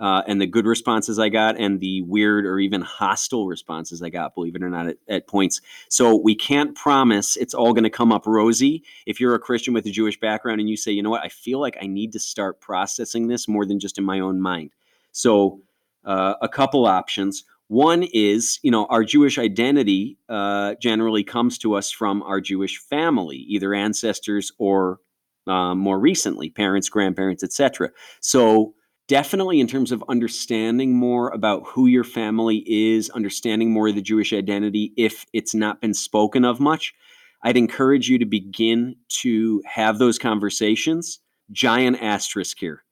uh, 0.01 0.23
and 0.27 0.41
the 0.41 0.47
good 0.47 0.67
responses 0.67 1.19
I 1.19 1.29
got 1.29 1.59
and 1.59 1.79
the 1.79 2.01
weird 2.03 2.47
or 2.47 2.59
even 2.59 2.81
hostile 2.81 3.47
responses 3.47 4.03
I 4.03 4.09
got, 4.09 4.35
believe 4.35 4.57
it 4.57 4.63
or 4.63 4.71
not, 4.71 4.89
at, 4.89 4.97
at 5.09 5.27
points. 5.27 5.61
So 5.89 6.17
we 6.17 6.35
can't 6.35 6.75
promise 6.75 7.37
it's 7.37 7.53
all 7.53 7.75
going 7.75 7.85
to 7.85 7.91
come 7.91 8.11
up 8.11 8.27
rosy. 8.27 8.83
If 9.05 9.21
you're 9.21 9.35
a 9.35 9.39
Christian 9.39 9.75
with 9.75 9.87
a 9.87 9.91
Jewish 9.91 10.19
background 10.19 10.59
and 10.59 10.71
you 10.71 10.77
say, 10.77 10.91
you 10.91 11.03
know 11.03 11.11
what, 11.11 11.23
I 11.23 11.29
feel 11.29 11.61
like 11.61 11.77
I 11.81 11.87
need 11.87 12.13
to 12.15 12.19
start 12.19 12.61
processing 12.61 13.29
this 13.29 13.47
more 13.47 13.67
than 13.67 13.79
just 13.79 13.99
in 13.99 14.05
my 14.05 14.21
own 14.21 14.41
mind. 14.41 14.71
So, 15.13 15.61
uh, 16.05 16.35
a 16.41 16.49
couple 16.49 16.87
options. 16.87 17.45
One 17.69 18.03
is, 18.03 18.59
you 18.63 18.71
know, 18.71 18.87
our 18.87 19.05
Jewish 19.05 19.39
identity 19.39 20.17
uh, 20.31 20.77
generally 20.81 21.23
comes 21.23 21.59
to 21.59 21.75
us 21.75 21.91
from 21.91 22.23
our 22.23 22.41
Jewish 22.41 22.79
family, 22.79 23.37
either 23.37 23.75
ancestors 23.75 24.51
or 24.59 24.99
uh, 25.47 25.75
more 25.75 26.01
recently, 26.01 26.49
parents, 26.49 26.89
grandparents, 26.89 27.45
etc. 27.45 27.91
So, 28.21 28.75
definitely 29.11 29.59
in 29.59 29.67
terms 29.67 29.91
of 29.91 30.05
understanding 30.09 30.97
more 30.97 31.31
about 31.31 31.67
who 31.67 31.89
your 31.89 32.05
family 32.05 32.63
is, 32.65 33.11
understanding 33.11 33.73
more 33.73 33.89
of 33.89 33.97
the 33.97 34.01
Jewish 34.01 34.33
identity, 34.33 34.93
if 34.97 35.27
it's 35.33 35.53
not 35.53 35.81
been 35.81 35.95
spoken 35.95 36.45
of 36.45 36.61
much, 36.61 36.95
I'd 37.43 37.57
encourage 37.57 38.09
you 38.09 38.21
to 38.21 38.25
begin 38.25 38.95
to 39.23 39.63
have 39.67 39.99
those 39.99 40.17
conversations. 40.17 41.19
Giant 41.51 42.01
asterisk 42.01 42.61
here, 42.61 42.85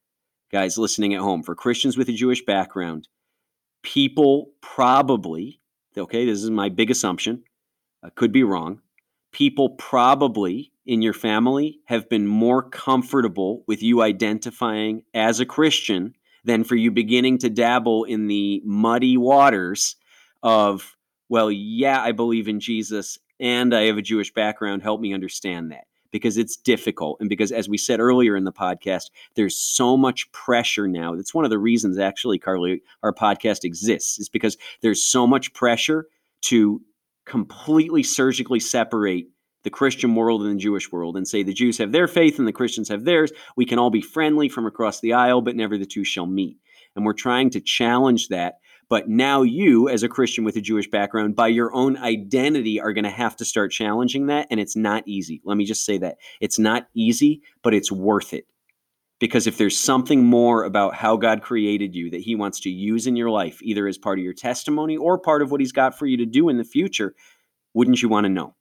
guys 0.50 0.76
listening 0.76 1.14
at 1.14 1.20
home, 1.20 1.44
for 1.44 1.54
Christians 1.54 1.96
with 1.96 2.08
a 2.08 2.12
Jewish 2.12 2.44
background 2.44 3.06
people 3.84 4.50
probably, 4.60 5.60
okay, 5.96 6.26
this 6.26 6.42
is 6.42 6.50
my 6.50 6.68
big 6.68 6.90
assumption, 6.90 7.44
I 8.02 8.10
could 8.10 8.32
be 8.32 8.42
wrong. 8.42 8.80
People 9.38 9.70
probably 9.70 10.72
in 10.84 11.00
your 11.00 11.12
family 11.12 11.78
have 11.84 12.08
been 12.08 12.26
more 12.26 12.60
comfortable 12.60 13.62
with 13.68 13.84
you 13.84 14.02
identifying 14.02 15.04
as 15.14 15.38
a 15.38 15.46
Christian 15.46 16.16
than 16.42 16.64
for 16.64 16.74
you 16.74 16.90
beginning 16.90 17.38
to 17.38 17.48
dabble 17.48 18.02
in 18.02 18.26
the 18.26 18.60
muddy 18.64 19.16
waters 19.16 19.94
of, 20.42 20.96
well, 21.28 21.52
yeah, 21.52 22.02
I 22.02 22.10
believe 22.10 22.48
in 22.48 22.58
Jesus 22.58 23.16
and 23.38 23.72
I 23.76 23.82
have 23.82 23.96
a 23.96 24.02
Jewish 24.02 24.34
background. 24.34 24.82
Help 24.82 25.00
me 25.00 25.14
understand 25.14 25.70
that 25.70 25.84
because 26.10 26.36
it's 26.36 26.56
difficult. 26.56 27.18
And 27.20 27.28
because, 27.28 27.52
as 27.52 27.68
we 27.68 27.78
said 27.78 28.00
earlier 28.00 28.34
in 28.34 28.42
the 28.42 28.52
podcast, 28.52 29.10
there's 29.36 29.56
so 29.56 29.96
much 29.96 30.32
pressure 30.32 30.88
now. 30.88 31.14
That's 31.14 31.32
one 31.34 31.44
of 31.44 31.50
the 31.50 31.60
reasons, 31.60 31.96
actually, 31.96 32.40
Carly, 32.40 32.82
our 33.04 33.12
podcast 33.12 33.62
exists, 33.62 34.18
is 34.18 34.28
because 34.28 34.56
there's 34.80 35.00
so 35.00 35.28
much 35.28 35.54
pressure 35.54 36.08
to 36.40 36.80
completely 37.28 38.02
surgically 38.02 38.60
separate 38.60 39.28
the 39.64 39.70
Christian 39.70 40.14
world 40.14 40.42
and 40.42 40.54
the 40.54 40.62
Jewish 40.62 40.90
world 40.90 41.16
and 41.16 41.26
say 41.26 41.42
the 41.42 41.52
Jews 41.52 41.78
have 41.78 41.92
their 41.92 42.08
faith 42.08 42.38
and 42.38 42.48
the 42.48 42.52
Christians 42.52 42.88
have 42.88 43.04
theirs. 43.04 43.32
We 43.56 43.66
can 43.66 43.78
all 43.78 43.90
be 43.90 44.00
friendly 44.00 44.48
from 44.48 44.66
across 44.66 45.00
the 45.00 45.12
aisle, 45.12 45.42
but 45.42 45.56
never 45.56 45.76
the 45.76 45.86
two 45.86 46.04
shall 46.04 46.26
meet. 46.26 46.58
And 46.96 47.04
we're 47.04 47.12
trying 47.12 47.50
to 47.50 47.60
challenge 47.60 48.28
that 48.28 48.54
but 48.88 49.08
now 49.08 49.42
you, 49.42 49.88
as 49.88 50.02
a 50.02 50.08
Christian 50.08 50.44
with 50.44 50.56
a 50.56 50.62
Jewish 50.62 50.88
background, 50.88 51.36
by 51.36 51.48
your 51.48 51.74
own 51.74 51.96
identity, 51.98 52.80
are 52.80 52.94
going 52.94 53.04
to 53.04 53.10
have 53.10 53.36
to 53.36 53.44
start 53.44 53.70
challenging 53.70 54.26
that. 54.26 54.46
And 54.50 54.58
it's 54.58 54.76
not 54.76 55.06
easy. 55.06 55.42
Let 55.44 55.56
me 55.56 55.64
just 55.64 55.84
say 55.84 55.98
that 55.98 56.16
it's 56.40 56.58
not 56.58 56.88
easy, 56.94 57.42
but 57.62 57.74
it's 57.74 57.92
worth 57.92 58.32
it. 58.32 58.46
Because 59.20 59.46
if 59.46 59.58
there's 59.58 59.76
something 59.76 60.24
more 60.24 60.64
about 60.64 60.94
how 60.94 61.16
God 61.16 61.42
created 61.42 61.94
you 61.94 62.10
that 62.10 62.20
He 62.20 62.36
wants 62.36 62.60
to 62.60 62.70
use 62.70 63.06
in 63.06 63.16
your 63.16 63.30
life, 63.30 63.58
either 63.62 63.88
as 63.88 63.98
part 63.98 64.18
of 64.18 64.24
your 64.24 64.34
testimony 64.34 64.96
or 64.96 65.18
part 65.18 65.42
of 65.42 65.50
what 65.50 65.60
He's 65.60 65.72
got 65.72 65.98
for 65.98 66.06
you 66.06 66.16
to 66.18 66.26
do 66.26 66.48
in 66.48 66.56
the 66.56 66.64
future, 66.64 67.14
wouldn't 67.74 68.02
you 68.02 68.08
want 68.08 68.24
to 68.24 68.30
know? 68.30 68.54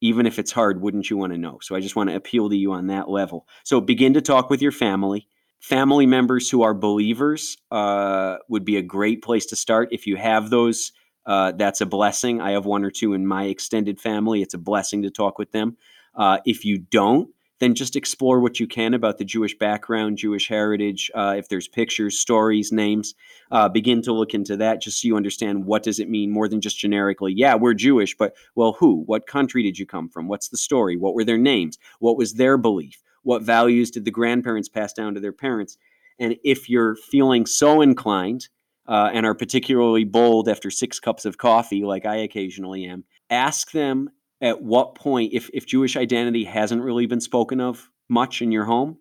Even 0.00 0.26
if 0.26 0.38
it's 0.38 0.50
hard, 0.50 0.80
wouldn't 0.80 1.10
you 1.10 1.16
want 1.16 1.32
to 1.32 1.38
know? 1.38 1.58
So 1.62 1.76
I 1.76 1.80
just 1.80 1.94
want 1.94 2.10
to 2.10 2.16
appeal 2.16 2.48
to 2.48 2.56
you 2.56 2.72
on 2.72 2.88
that 2.88 3.08
level. 3.08 3.46
So 3.64 3.80
begin 3.80 4.14
to 4.14 4.20
talk 4.20 4.50
with 4.50 4.62
your 4.62 4.72
family 4.72 5.28
family 5.62 6.06
members 6.06 6.50
who 6.50 6.62
are 6.62 6.74
believers 6.74 7.56
uh, 7.70 8.36
would 8.48 8.64
be 8.64 8.76
a 8.76 8.82
great 8.82 9.22
place 9.22 9.46
to 9.46 9.56
start. 9.56 9.88
If 9.92 10.08
you 10.08 10.16
have 10.16 10.50
those, 10.50 10.92
uh, 11.24 11.52
that's 11.52 11.80
a 11.80 11.86
blessing. 11.86 12.40
I 12.40 12.50
have 12.50 12.66
one 12.66 12.84
or 12.84 12.90
two 12.90 13.14
in 13.14 13.26
my 13.26 13.44
extended 13.44 14.00
family. 14.00 14.42
It's 14.42 14.54
a 14.54 14.58
blessing 14.58 15.02
to 15.02 15.10
talk 15.10 15.38
with 15.38 15.52
them. 15.52 15.76
Uh, 16.16 16.38
if 16.44 16.64
you 16.64 16.78
don't, 16.78 17.30
then 17.62 17.76
just 17.76 17.94
explore 17.94 18.40
what 18.40 18.58
you 18.58 18.66
can 18.66 18.92
about 18.92 19.18
the 19.18 19.24
Jewish 19.24 19.56
background, 19.56 20.18
Jewish 20.18 20.48
heritage. 20.48 21.12
Uh, 21.14 21.36
if 21.38 21.48
there's 21.48 21.68
pictures, 21.68 22.18
stories, 22.18 22.72
names, 22.72 23.14
uh, 23.52 23.68
begin 23.68 24.02
to 24.02 24.12
look 24.12 24.34
into 24.34 24.56
that 24.56 24.82
just 24.82 25.00
so 25.00 25.06
you 25.06 25.16
understand 25.16 25.64
what 25.64 25.84
does 25.84 26.00
it 26.00 26.10
mean 26.10 26.32
more 26.32 26.48
than 26.48 26.60
just 26.60 26.76
generically. 26.76 27.32
Yeah, 27.32 27.54
we're 27.54 27.74
Jewish, 27.74 28.16
but 28.16 28.34
well, 28.56 28.72
who? 28.72 29.04
What 29.06 29.28
country 29.28 29.62
did 29.62 29.78
you 29.78 29.86
come 29.86 30.08
from? 30.08 30.26
What's 30.26 30.48
the 30.48 30.56
story? 30.56 30.96
What 30.96 31.14
were 31.14 31.22
their 31.22 31.38
names? 31.38 31.78
What 32.00 32.16
was 32.16 32.34
their 32.34 32.58
belief? 32.58 33.00
What 33.22 33.42
values 33.42 33.92
did 33.92 34.04
the 34.04 34.10
grandparents 34.10 34.68
pass 34.68 34.92
down 34.92 35.14
to 35.14 35.20
their 35.20 35.32
parents? 35.32 35.78
And 36.18 36.36
if 36.42 36.68
you're 36.68 36.96
feeling 36.96 37.46
so 37.46 37.80
inclined 37.80 38.48
uh, 38.88 39.10
and 39.14 39.24
are 39.24 39.36
particularly 39.36 40.02
bold 40.02 40.48
after 40.48 40.68
six 40.68 40.98
cups 40.98 41.24
of 41.24 41.38
coffee, 41.38 41.84
like 41.84 42.06
I 42.06 42.16
occasionally 42.16 42.86
am, 42.86 43.04
ask 43.30 43.70
them 43.70 44.10
at 44.42 44.60
what 44.60 44.96
point, 44.96 45.32
if, 45.32 45.48
if 45.54 45.66
Jewish 45.66 45.96
identity 45.96 46.44
hasn't 46.44 46.82
really 46.82 47.06
been 47.06 47.20
spoken 47.20 47.60
of 47.60 47.88
much 48.08 48.42
in 48.42 48.52
your 48.52 48.64
home, 48.64 48.98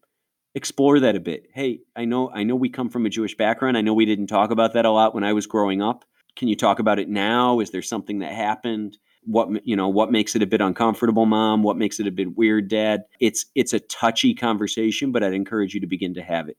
explore 0.56 1.00
that 1.00 1.16
a 1.16 1.20
bit. 1.20 1.48
Hey, 1.54 1.80
I 1.96 2.06
know 2.06 2.30
I 2.32 2.44
know 2.44 2.56
we 2.56 2.70
come 2.70 2.90
from 2.90 3.06
a 3.06 3.10
Jewish 3.10 3.36
background. 3.36 3.78
I 3.78 3.82
know 3.82 3.94
we 3.94 4.06
didn't 4.06 4.28
talk 4.28 4.52
about 4.52 4.74
that 4.74 4.86
a 4.86 4.92
lot 4.92 5.16
when 5.16 5.24
I 5.24 5.34
was 5.34 5.48
growing 5.48 5.82
up. 5.82 6.06
Can 6.36 6.48
you 6.48 6.56
talk 6.56 6.80
about 6.80 7.00
it 7.00 7.10
now? 7.10 7.60
Is 7.60 7.72
there 7.72 7.82
something 7.82 8.20
that 8.20 8.34
happened? 8.34 8.98
What 9.24 9.66
you 9.66 9.76
know, 9.76 9.90
what 9.90 10.12
makes 10.12 10.36
it 10.36 10.42
a 10.42 10.48
bit 10.48 10.62
uncomfortable, 10.62 11.26
mom? 11.26 11.64
What 11.64 11.78
makes 11.78 12.00
it 12.00 12.08
a 12.08 12.12
bit 12.12 12.38
weird, 12.38 12.70
dad? 12.70 13.02
It's 13.20 13.46
it's 13.56 13.74
a 13.74 13.80
touchy 13.80 14.34
conversation, 14.34 15.12
but 15.12 15.24
I'd 15.24 15.34
encourage 15.34 15.74
you 15.74 15.82
to 15.82 15.88
begin 15.88 16.14
to 16.16 16.24
have 16.24 16.50
it. 16.50 16.58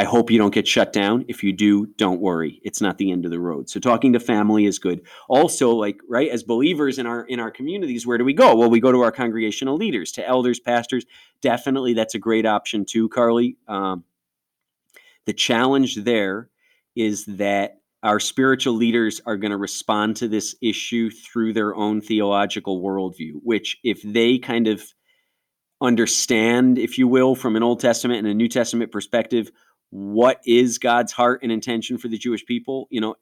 I 0.00 0.04
hope 0.04 0.30
you 0.30 0.38
don't 0.38 0.54
get 0.54 0.66
shut 0.66 0.94
down. 0.94 1.26
If 1.28 1.44
you 1.44 1.52
do, 1.52 1.84
don't 1.84 2.22
worry. 2.22 2.58
It's 2.64 2.80
not 2.80 2.96
the 2.96 3.12
end 3.12 3.26
of 3.26 3.30
the 3.30 3.38
road. 3.38 3.68
So 3.68 3.78
talking 3.78 4.14
to 4.14 4.18
family 4.18 4.64
is 4.64 4.78
good. 4.78 5.02
Also, 5.28 5.72
like 5.72 6.00
right 6.08 6.30
as 6.30 6.42
believers 6.42 6.98
in 6.98 7.04
our 7.04 7.22
in 7.24 7.38
our 7.38 7.50
communities, 7.50 8.06
where 8.06 8.16
do 8.16 8.24
we 8.24 8.32
go? 8.32 8.56
Well, 8.56 8.70
we 8.70 8.80
go 8.80 8.92
to 8.92 9.02
our 9.02 9.12
congregational 9.12 9.76
leaders, 9.76 10.12
to 10.12 10.26
elders, 10.26 10.58
pastors. 10.58 11.04
Definitely, 11.42 11.92
that's 11.92 12.14
a 12.14 12.18
great 12.18 12.46
option 12.46 12.86
too, 12.86 13.10
Carly. 13.10 13.58
Um, 13.68 14.04
the 15.26 15.34
challenge 15.34 15.96
there 15.96 16.48
is 16.96 17.26
that 17.26 17.82
our 18.02 18.20
spiritual 18.20 18.76
leaders 18.76 19.20
are 19.26 19.36
going 19.36 19.50
to 19.50 19.58
respond 19.58 20.16
to 20.16 20.28
this 20.28 20.56
issue 20.62 21.10
through 21.10 21.52
their 21.52 21.74
own 21.76 22.00
theological 22.00 22.80
worldview, 22.82 23.32
which 23.42 23.76
if 23.84 24.00
they 24.02 24.38
kind 24.38 24.66
of 24.66 24.82
understand, 25.82 26.78
if 26.78 26.96
you 26.96 27.06
will, 27.06 27.34
from 27.34 27.54
an 27.54 27.62
Old 27.62 27.80
Testament 27.80 28.20
and 28.20 28.28
a 28.28 28.34
New 28.34 28.48
Testament 28.48 28.92
perspective, 28.92 29.50
what 29.90 30.40
is 30.46 30.78
God's 30.78 31.12
heart 31.12 31.40
and 31.42 31.52
intention 31.52 31.98
for 31.98 32.08
the 32.08 32.18
Jewish 32.18 32.44
people, 32.46 32.86
you 32.90 33.00
know, 33.00 33.16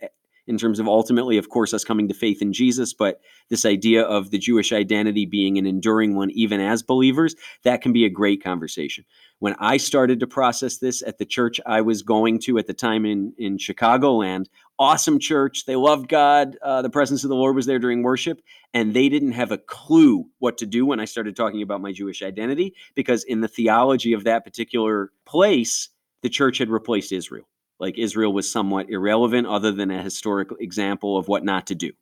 in 0.49 0.57
terms 0.57 0.81
of 0.81 0.89
ultimately, 0.89 1.37
of 1.37 1.51
course, 1.51 1.75
us 1.75 1.85
coming 1.85 2.09
to 2.09 2.15
faith 2.15 2.41
in 2.41 2.55
Jesus, 2.55 2.95
but 2.95 3.21
this 3.51 3.67
idea 3.67 4.03
of 4.03 4.31
the 4.31 4.39
Jewish 4.39 4.73
identity 4.73 5.27
being 5.27 5.59
an 5.59 5.67
enduring 5.67 6.17
one, 6.17 6.31
even 6.31 6.59
as 6.59 6.83
believers, 6.83 7.37
that 7.65 7.83
can 7.83 7.93
be 7.93 8.07
a 8.07 8.11
great 8.11 8.43
conversation. 8.43 9.05
When 9.41 9.55
I 9.59 9.77
started 9.77 10.21
to 10.21 10.27
process 10.27 10.79
this 10.79 11.03
at 11.03 11.19
the 11.19 11.27
church 11.27 11.61
I 11.67 11.83
was 11.83 12.03
going 12.03 12.39
to 12.41 12.59
at 12.59 12.67
the 12.67 12.73
time 12.73 13.05
in, 13.05 13.35
in 13.37 13.59
Chicagoland, 13.59 14.47
awesome 14.79 15.19
church. 15.19 15.67
They 15.67 15.77
loved 15.77 16.09
God. 16.09 16.57
Uh, 16.63 16.83
the 16.83 16.91
presence 16.91 17.25
of 17.25 17.29
the 17.29 17.37
Lord 17.37 17.55
was 17.55 17.67
there 17.67 17.79
during 17.79 18.03
worship, 18.03 18.41
and 18.73 18.95
they 18.95 19.09
didn't 19.09 19.33
have 19.33 19.53
a 19.53 19.59
clue 19.59 20.27
what 20.39 20.59
to 20.59 20.67
do 20.67 20.87
when 20.87 20.99
I 20.99 21.05
started 21.05 21.37
talking 21.37 21.63
about 21.63 21.83
my 21.83 21.93
Jewish 21.93 22.23
identity 22.23 22.75
because, 22.95 23.23
in 23.25 23.43
the 23.43 23.49
theology 23.49 24.15
of 24.15 24.25
that 24.25 24.45
particular 24.45 25.13
place, 25.27 25.91
the 26.23 26.29
church 26.29 26.59
had 26.59 26.71
replaced 26.71 27.13
Israel. 27.13 27.49
Like 27.79 27.99
Israel 27.99 28.33
was 28.33 28.51
somewhat 28.51 28.91
irrelevant 28.91 29.47
other 29.47 29.73
than 29.73 29.91
a 29.91 30.03
historical 30.03 30.57
example 30.59 31.17
of 31.17 31.29
what 31.29 31.45
not 31.45 31.69
to 31.69 31.75
do. 31.75 31.93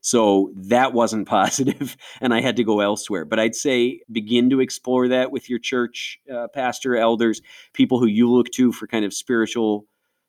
So 0.00 0.52
that 0.54 0.92
wasn't 0.92 1.26
positive, 1.28 1.96
and 2.20 2.32
I 2.32 2.40
had 2.40 2.56
to 2.56 2.64
go 2.64 2.80
elsewhere. 2.80 3.24
But 3.24 3.40
I'd 3.40 3.54
say 3.54 4.00
begin 4.10 4.50
to 4.50 4.60
explore 4.60 5.08
that 5.08 5.30
with 5.30 5.50
your 5.50 5.58
church 5.58 6.18
uh, 6.32 6.48
pastor, 6.48 6.96
elders, 6.96 7.42
people 7.72 7.98
who 7.98 8.06
you 8.06 8.30
look 8.30 8.50
to 8.52 8.72
for 8.72 8.86
kind 8.86 9.04
of 9.04 9.12
spiritual 9.12 9.86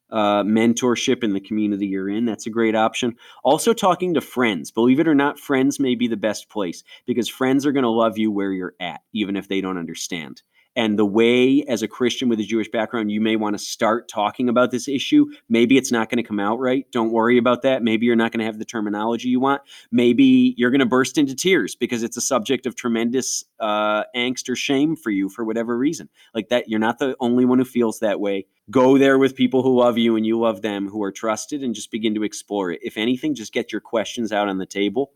uh, 0.09 0.41
mentorship 0.43 1.23
in 1.23 1.33
the 1.33 1.39
community 1.39 1.85
you're 1.85 2.09
in. 2.09 2.25
That's 2.25 2.47
a 2.47 2.49
great 2.49 2.75
option. 2.75 3.15
Also, 3.43 3.73
talking 3.73 4.13
to 4.13 4.21
friends. 4.21 4.71
Believe 4.71 4.99
it 4.99 5.07
or 5.07 5.15
not, 5.15 5.37
friends 5.37 5.79
may 5.79 5.95
be 5.95 6.07
the 6.07 6.17
best 6.17 6.49
place 6.49 6.83
because 7.05 7.29
friends 7.29 7.65
are 7.65 7.73
going 7.73 7.83
to 7.83 7.89
love 7.89 8.17
you 8.17 8.31
where 8.31 8.53
you're 8.53 8.75
at, 8.79 9.01
even 9.13 9.35
if 9.35 9.47
they 9.47 9.61
don't 9.61 9.77
understand 9.77 10.41
and 10.77 10.97
the 10.97 11.05
way 11.05 11.65
as 11.67 11.81
a 11.81 11.87
christian 11.87 12.29
with 12.29 12.39
a 12.39 12.43
jewish 12.43 12.69
background 12.69 13.11
you 13.11 13.19
may 13.19 13.35
want 13.35 13.57
to 13.57 13.63
start 13.63 14.07
talking 14.07 14.49
about 14.49 14.71
this 14.71 14.87
issue. 14.87 15.25
Maybe 15.49 15.77
it's 15.77 15.91
not 15.91 16.09
going 16.09 16.17
to 16.17 16.27
come 16.27 16.39
out 16.39 16.59
right. 16.59 16.85
Don't 16.91 17.11
worry 17.11 17.37
about 17.37 17.61
that. 17.63 17.83
Maybe 17.83 18.05
you're 18.05 18.15
not 18.15 18.31
going 18.31 18.39
to 18.39 18.45
have 18.45 18.59
the 18.59 18.65
terminology 18.65 19.29
you 19.29 19.39
want. 19.39 19.61
Maybe 19.91 20.53
you're 20.57 20.71
going 20.71 20.79
to 20.79 20.85
burst 20.85 21.17
into 21.17 21.35
tears 21.35 21.75
because 21.75 22.03
it's 22.03 22.17
a 22.17 22.21
subject 22.21 22.65
of 22.65 22.75
tremendous 22.75 23.43
uh, 23.59 24.03
angst 24.15 24.49
or 24.49 24.55
shame 24.55 24.95
for 24.95 25.11
you 25.11 25.29
for 25.29 25.43
whatever 25.43 25.77
reason. 25.77 26.09
Like 26.33 26.49
that 26.49 26.69
you're 26.69 26.79
not 26.79 26.99
the 26.99 27.15
only 27.19 27.45
one 27.45 27.59
who 27.59 27.65
feels 27.65 27.99
that 27.99 28.19
way. 28.19 28.47
Go 28.69 28.97
there 28.97 29.17
with 29.17 29.35
people 29.35 29.63
who 29.63 29.79
love 29.79 29.97
you 29.97 30.15
and 30.15 30.25
you 30.25 30.39
love 30.39 30.61
them 30.61 30.89
who 30.89 31.01
are 31.03 31.11
trusted 31.11 31.63
and 31.63 31.75
just 31.75 31.91
begin 31.91 32.15
to 32.15 32.23
explore 32.23 32.71
it. 32.71 32.79
If 32.83 32.97
anything 32.97 33.35
just 33.35 33.53
get 33.53 33.71
your 33.71 33.81
questions 33.81 34.31
out 34.31 34.49
on 34.49 34.57
the 34.57 34.65
table 34.65 35.11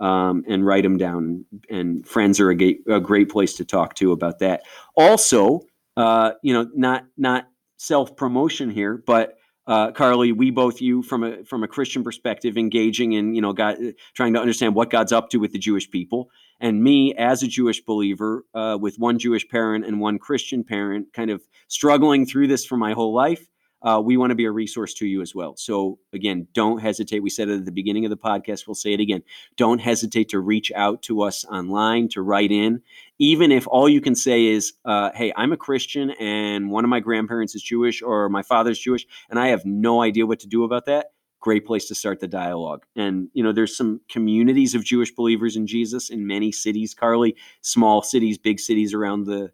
um, 0.00 0.44
and 0.48 0.64
write 0.64 0.82
them 0.82 0.96
down. 0.96 1.44
And 1.68 2.06
friends 2.06 2.40
are 2.40 2.50
a, 2.50 2.54
ga- 2.54 2.80
a, 2.88 3.00
great 3.00 3.28
place 3.28 3.54
to 3.54 3.64
talk 3.64 3.94
to 3.96 4.12
about 4.12 4.38
that. 4.38 4.62
Also, 4.96 5.60
uh, 5.96 6.32
you 6.42 6.54
know, 6.54 6.68
not 6.74 7.04
not 7.16 7.48
self 7.76 8.16
promotion 8.16 8.70
here, 8.70 9.02
but 9.06 9.36
uh, 9.66 9.92
Carly, 9.92 10.32
we 10.32 10.50
both 10.50 10.80
you 10.80 11.02
from 11.02 11.22
a 11.22 11.44
from 11.44 11.62
a 11.62 11.68
Christian 11.68 12.02
perspective, 12.02 12.56
engaging 12.56 13.12
in 13.12 13.34
you 13.34 13.42
know 13.42 13.52
God, 13.52 13.76
trying 14.14 14.32
to 14.32 14.40
understand 14.40 14.74
what 14.74 14.90
God's 14.90 15.12
up 15.12 15.30
to 15.30 15.38
with 15.38 15.52
the 15.52 15.58
Jewish 15.58 15.90
people, 15.90 16.30
and 16.60 16.82
me 16.82 17.14
as 17.14 17.42
a 17.42 17.46
Jewish 17.46 17.82
believer 17.82 18.44
uh, 18.54 18.78
with 18.80 18.96
one 18.98 19.18
Jewish 19.18 19.46
parent 19.48 19.84
and 19.84 20.00
one 20.00 20.18
Christian 20.18 20.64
parent, 20.64 21.12
kind 21.12 21.30
of 21.30 21.42
struggling 21.68 22.26
through 22.26 22.48
this 22.48 22.64
for 22.64 22.76
my 22.76 22.94
whole 22.94 23.14
life 23.14 23.46
uh, 23.82 24.00
we 24.04 24.16
want 24.16 24.30
to 24.30 24.34
be 24.34 24.44
a 24.44 24.50
resource 24.50 24.94
to 24.94 25.06
you 25.06 25.22
as 25.22 25.34
well. 25.34 25.56
So, 25.56 25.98
again, 26.12 26.46
don't 26.52 26.80
hesitate. 26.80 27.20
We 27.20 27.30
said 27.30 27.48
it 27.48 27.58
at 27.58 27.64
the 27.64 27.72
beginning 27.72 28.04
of 28.04 28.10
the 28.10 28.16
podcast. 28.16 28.66
We'll 28.66 28.74
say 28.74 28.92
it 28.92 29.00
again. 29.00 29.22
Don't 29.56 29.80
hesitate 29.80 30.28
to 30.30 30.40
reach 30.40 30.70
out 30.74 31.02
to 31.02 31.22
us 31.22 31.44
online, 31.46 32.08
to 32.10 32.22
write 32.22 32.52
in. 32.52 32.82
Even 33.18 33.52
if 33.52 33.66
all 33.68 33.88
you 33.88 34.00
can 34.00 34.14
say 34.14 34.46
is, 34.46 34.72
uh, 34.84 35.10
hey, 35.14 35.32
I'm 35.36 35.52
a 35.52 35.56
Christian 35.56 36.10
and 36.20 36.70
one 36.70 36.84
of 36.84 36.90
my 36.90 37.00
grandparents 37.00 37.54
is 37.54 37.62
Jewish 37.62 38.02
or 38.02 38.28
my 38.28 38.42
father's 38.42 38.78
Jewish, 38.78 39.06
and 39.28 39.38
I 39.38 39.48
have 39.48 39.64
no 39.64 40.02
idea 40.02 40.26
what 40.26 40.40
to 40.40 40.48
do 40.48 40.64
about 40.64 40.86
that. 40.86 41.12
Great 41.40 41.64
place 41.64 41.88
to 41.88 41.94
start 41.94 42.20
the 42.20 42.28
dialogue. 42.28 42.84
And, 42.96 43.28
you 43.32 43.42
know, 43.42 43.52
there's 43.52 43.74
some 43.74 44.02
communities 44.10 44.74
of 44.74 44.84
Jewish 44.84 45.10
believers 45.14 45.56
in 45.56 45.66
Jesus 45.66 46.10
in 46.10 46.26
many 46.26 46.52
cities, 46.52 46.92
Carly, 46.92 47.34
small 47.62 48.02
cities, 48.02 48.36
big 48.36 48.60
cities 48.60 48.92
around 48.92 49.24
the 49.24 49.50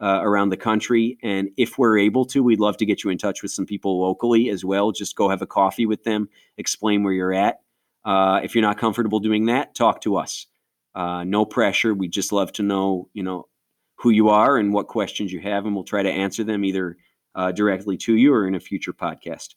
uh, 0.00 0.20
around 0.22 0.50
the 0.50 0.56
country. 0.56 1.18
And 1.22 1.50
if 1.56 1.78
we're 1.78 1.98
able 1.98 2.24
to, 2.26 2.42
we'd 2.42 2.60
love 2.60 2.76
to 2.78 2.86
get 2.86 3.02
you 3.02 3.10
in 3.10 3.18
touch 3.18 3.42
with 3.42 3.52
some 3.52 3.66
people 3.66 4.00
locally 4.00 4.50
as 4.50 4.64
well. 4.64 4.92
Just 4.92 5.16
go 5.16 5.28
have 5.28 5.42
a 5.42 5.46
coffee 5.46 5.86
with 5.86 6.04
them, 6.04 6.28
explain 6.58 7.02
where 7.02 7.12
you're 7.12 7.32
at. 7.32 7.60
Uh, 8.04 8.40
if 8.42 8.54
you're 8.54 8.62
not 8.62 8.78
comfortable 8.78 9.20
doing 9.20 9.46
that, 9.46 9.74
talk 9.74 10.00
to 10.02 10.16
us. 10.16 10.46
Uh, 10.94 11.24
no 11.24 11.44
pressure. 11.44 11.94
We 11.94 12.08
just 12.08 12.32
love 12.32 12.52
to 12.52 12.62
know, 12.62 13.08
you 13.12 13.22
know, 13.22 13.48
who 13.96 14.10
you 14.10 14.28
are 14.28 14.58
and 14.58 14.72
what 14.72 14.88
questions 14.88 15.32
you 15.32 15.40
have, 15.40 15.64
and 15.66 15.74
we'll 15.74 15.84
try 15.84 16.02
to 16.02 16.10
answer 16.10 16.44
them 16.44 16.64
either 16.64 16.96
uh, 17.34 17.52
directly 17.52 17.96
to 17.96 18.14
you 18.14 18.32
or 18.32 18.46
in 18.46 18.54
a 18.54 18.60
future 18.60 18.92
podcast. 18.92 19.54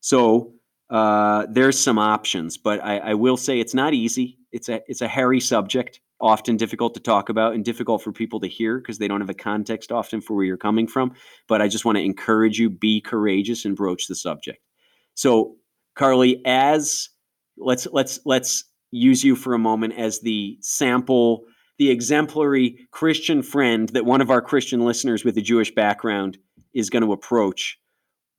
So 0.00 0.54
uh, 0.90 1.46
there's 1.50 1.78
some 1.78 1.98
options, 1.98 2.56
but 2.56 2.82
I, 2.84 2.98
I 2.98 3.14
will 3.14 3.36
say 3.36 3.60
it's 3.60 3.74
not 3.74 3.94
easy. 3.94 4.38
It's 4.52 4.68
a 4.68 4.82
it's 4.88 5.00
a 5.00 5.08
hairy 5.08 5.40
subject 5.40 6.00
often 6.20 6.56
difficult 6.56 6.94
to 6.94 7.00
talk 7.00 7.28
about 7.28 7.54
and 7.54 7.64
difficult 7.64 8.02
for 8.02 8.12
people 8.12 8.40
to 8.40 8.46
hear 8.46 8.78
because 8.78 8.98
they 8.98 9.08
don't 9.08 9.20
have 9.20 9.30
a 9.30 9.34
context 9.34 9.90
often 9.90 10.20
for 10.20 10.34
where 10.34 10.44
you're 10.44 10.56
coming 10.56 10.86
from. 10.86 11.12
But 11.48 11.62
I 11.62 11.68
just 11.68 11.84
want 11.84 11.96
to 11.98 12.04
encourage 12.04 12.58
you 12.58 12.70
be 12.70 13.00
courageous 13.00 13.64
and 13.64 13.76
broach 13.76 14.06
the 14.06 14.14
subject. 14.14 14.62
So, 15.14 15.56
Carly, 15.94 16.40
as 16.44 17.08
let's 17.56 17.86
let's 17.92 18.20
let's 18.24 18.64
use 18.90 19.22
you 19.22 19.36
for 19.36 19.54
a 19.54 19.58
moment 19.58 19.94
as 19.96 20.20
the 20.20 20.58
sample, 20.60 21.44
the 21.78 21.90
exemplary 21.90 22.88
Christian 22.90 23.42
friend 23.42 23.88
that 23.90 24.04
one 24.04 24.20
of 24.20 24.30
our 24.30 24.42
Christian 24.42 24.80
listeners 24.80 25.24
with 25.24 25.36
a 25.38 25.42
Jewish 25.42 25.74
background 25.74 26.38
is 26.74 26.90
going 26.90 27.02
to 27.02 27.12
approach. 27.12 27.78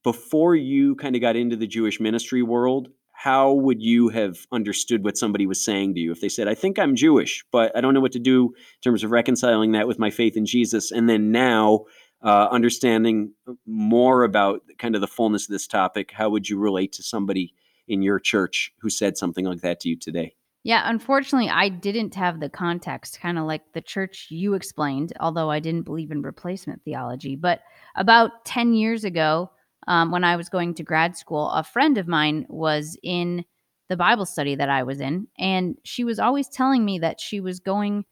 Before 0.04 0.56
you 0.56 0.96
kind 0.96 1.16
of 1.16 1.22
got 1.22 1.36
into 1.36 1.56
the 1.56 1.68
Jewish 1.68 2.00
ministry 2.00 2.42
world, 2.42 2.90
how 3.24 3.54
would 3.54 3.84
you 3.84 4.10
have 4.10 4.48
understood 4.52 5.04
what 5.04 5.16
somebody 5.16 5.46
was 5.46 5.64
saying 5.64 5.94
to 5.94 6.00
you 6.00 6.12
if 6.12 6.22
they 6.22 6.30
said, 6.30 6.48
I 6.48 6.56
think 6.56 6.80
I'm 6.80 6.96
Jewish, 6.96 7.46
but 7.52 7.72
I 7.78 7.82
don't 7.82 7.94
know 7.94 8.00
what 8.00 8.14
to 8.14 8.20
do 8.20 8.46
in 8.48 8.82
terms 8.84 9.04
of 9.04 9.12
reconciling 9.12 9.74
that 9.74 9.88
with 9.88 10.00
my 10.00 10.10
faith 10.10 10.36
in 10.36 10.48
Jesus? 10.48 10.92
And 10.92 11.08
then 11.08 11.32
now, 11.32 11.82
uh, 12.24 12.48
understanding 12.50 13.34
more 13.68 14.24
about 14.24 14.62
kind 14.80 14.96
of 14.96 15.02
the 15.02 15.08
fullness 15.08 15.44
of 15.44 15.52
this 15.52 15.68
topic, 15.68 16.10
how 16.12 16.32
would 16.32 16.50
you 16.50 16.58
relate 16.58 16.94
to 16.94 17.04
somebody 17.04 17.54
in 17.88 18.02
your 18.02 18.20
church 18.20 18.74
who 18.80 18.90
said 18.90 19.18
something 19.18 19.46
like 19.46 19.62
that 19.62 19.82
to 19.82 19.90
you 19.90 20.00
today? 20.00 20.34
Yeah, 20.64 20.82
unfortunately, 20.86 21.50
I 21.50 21.70
didn't 21.70 22.16
have 22.16 22.40
the 22.40 22.50
context, 22.50 23.22
kind 23.22 23.38
of 23.38 23.46
like 23.46 23.62
the 23.74 23.82
church 23.82 24.30
you 24.32 24.56
explained, 24.56 25.14
although 25.20 25.52
I 25.52 25.60
didn't 25.60 25.84
believe 25.84 26.10
in 26.10 26.24
replacement 26.24 26.84
theology. 26.84 27.36
But 27.36 27.60
about 27.96 28.46
10 28.46 28.74
years 28.74 29.04
ago, 29.04 29.52
um, 29.88 30.12
when 30.12 30.24
I 30.24 30.36
was 30.36 30.50
going 30.50 30.74
to 30.76 30.84
grad 30.84 31.18
school, 31.18 31.50
a 31.50 31.64
friend 31.64 31.98
of 31.98 32.08
mine 32.08 32.46
was 32.50 32.98
in 33.04 33.46
the 33.90 33.98
Bible 33.98 34.26
study 34.26 34.56
that 34.56 34.70
I 34.70 34.84
was 34.84 35.02
in, 35.02 35.28
and 35.38 35.78
she 35.84 36.04
was 36.04 36.20
always 36.20 36.48
telling 36.48 36.86
me 36.86 37.00
that 37.00 37.20
she 37.20 37.40
was 37.40 37.60
going 37.60 38.06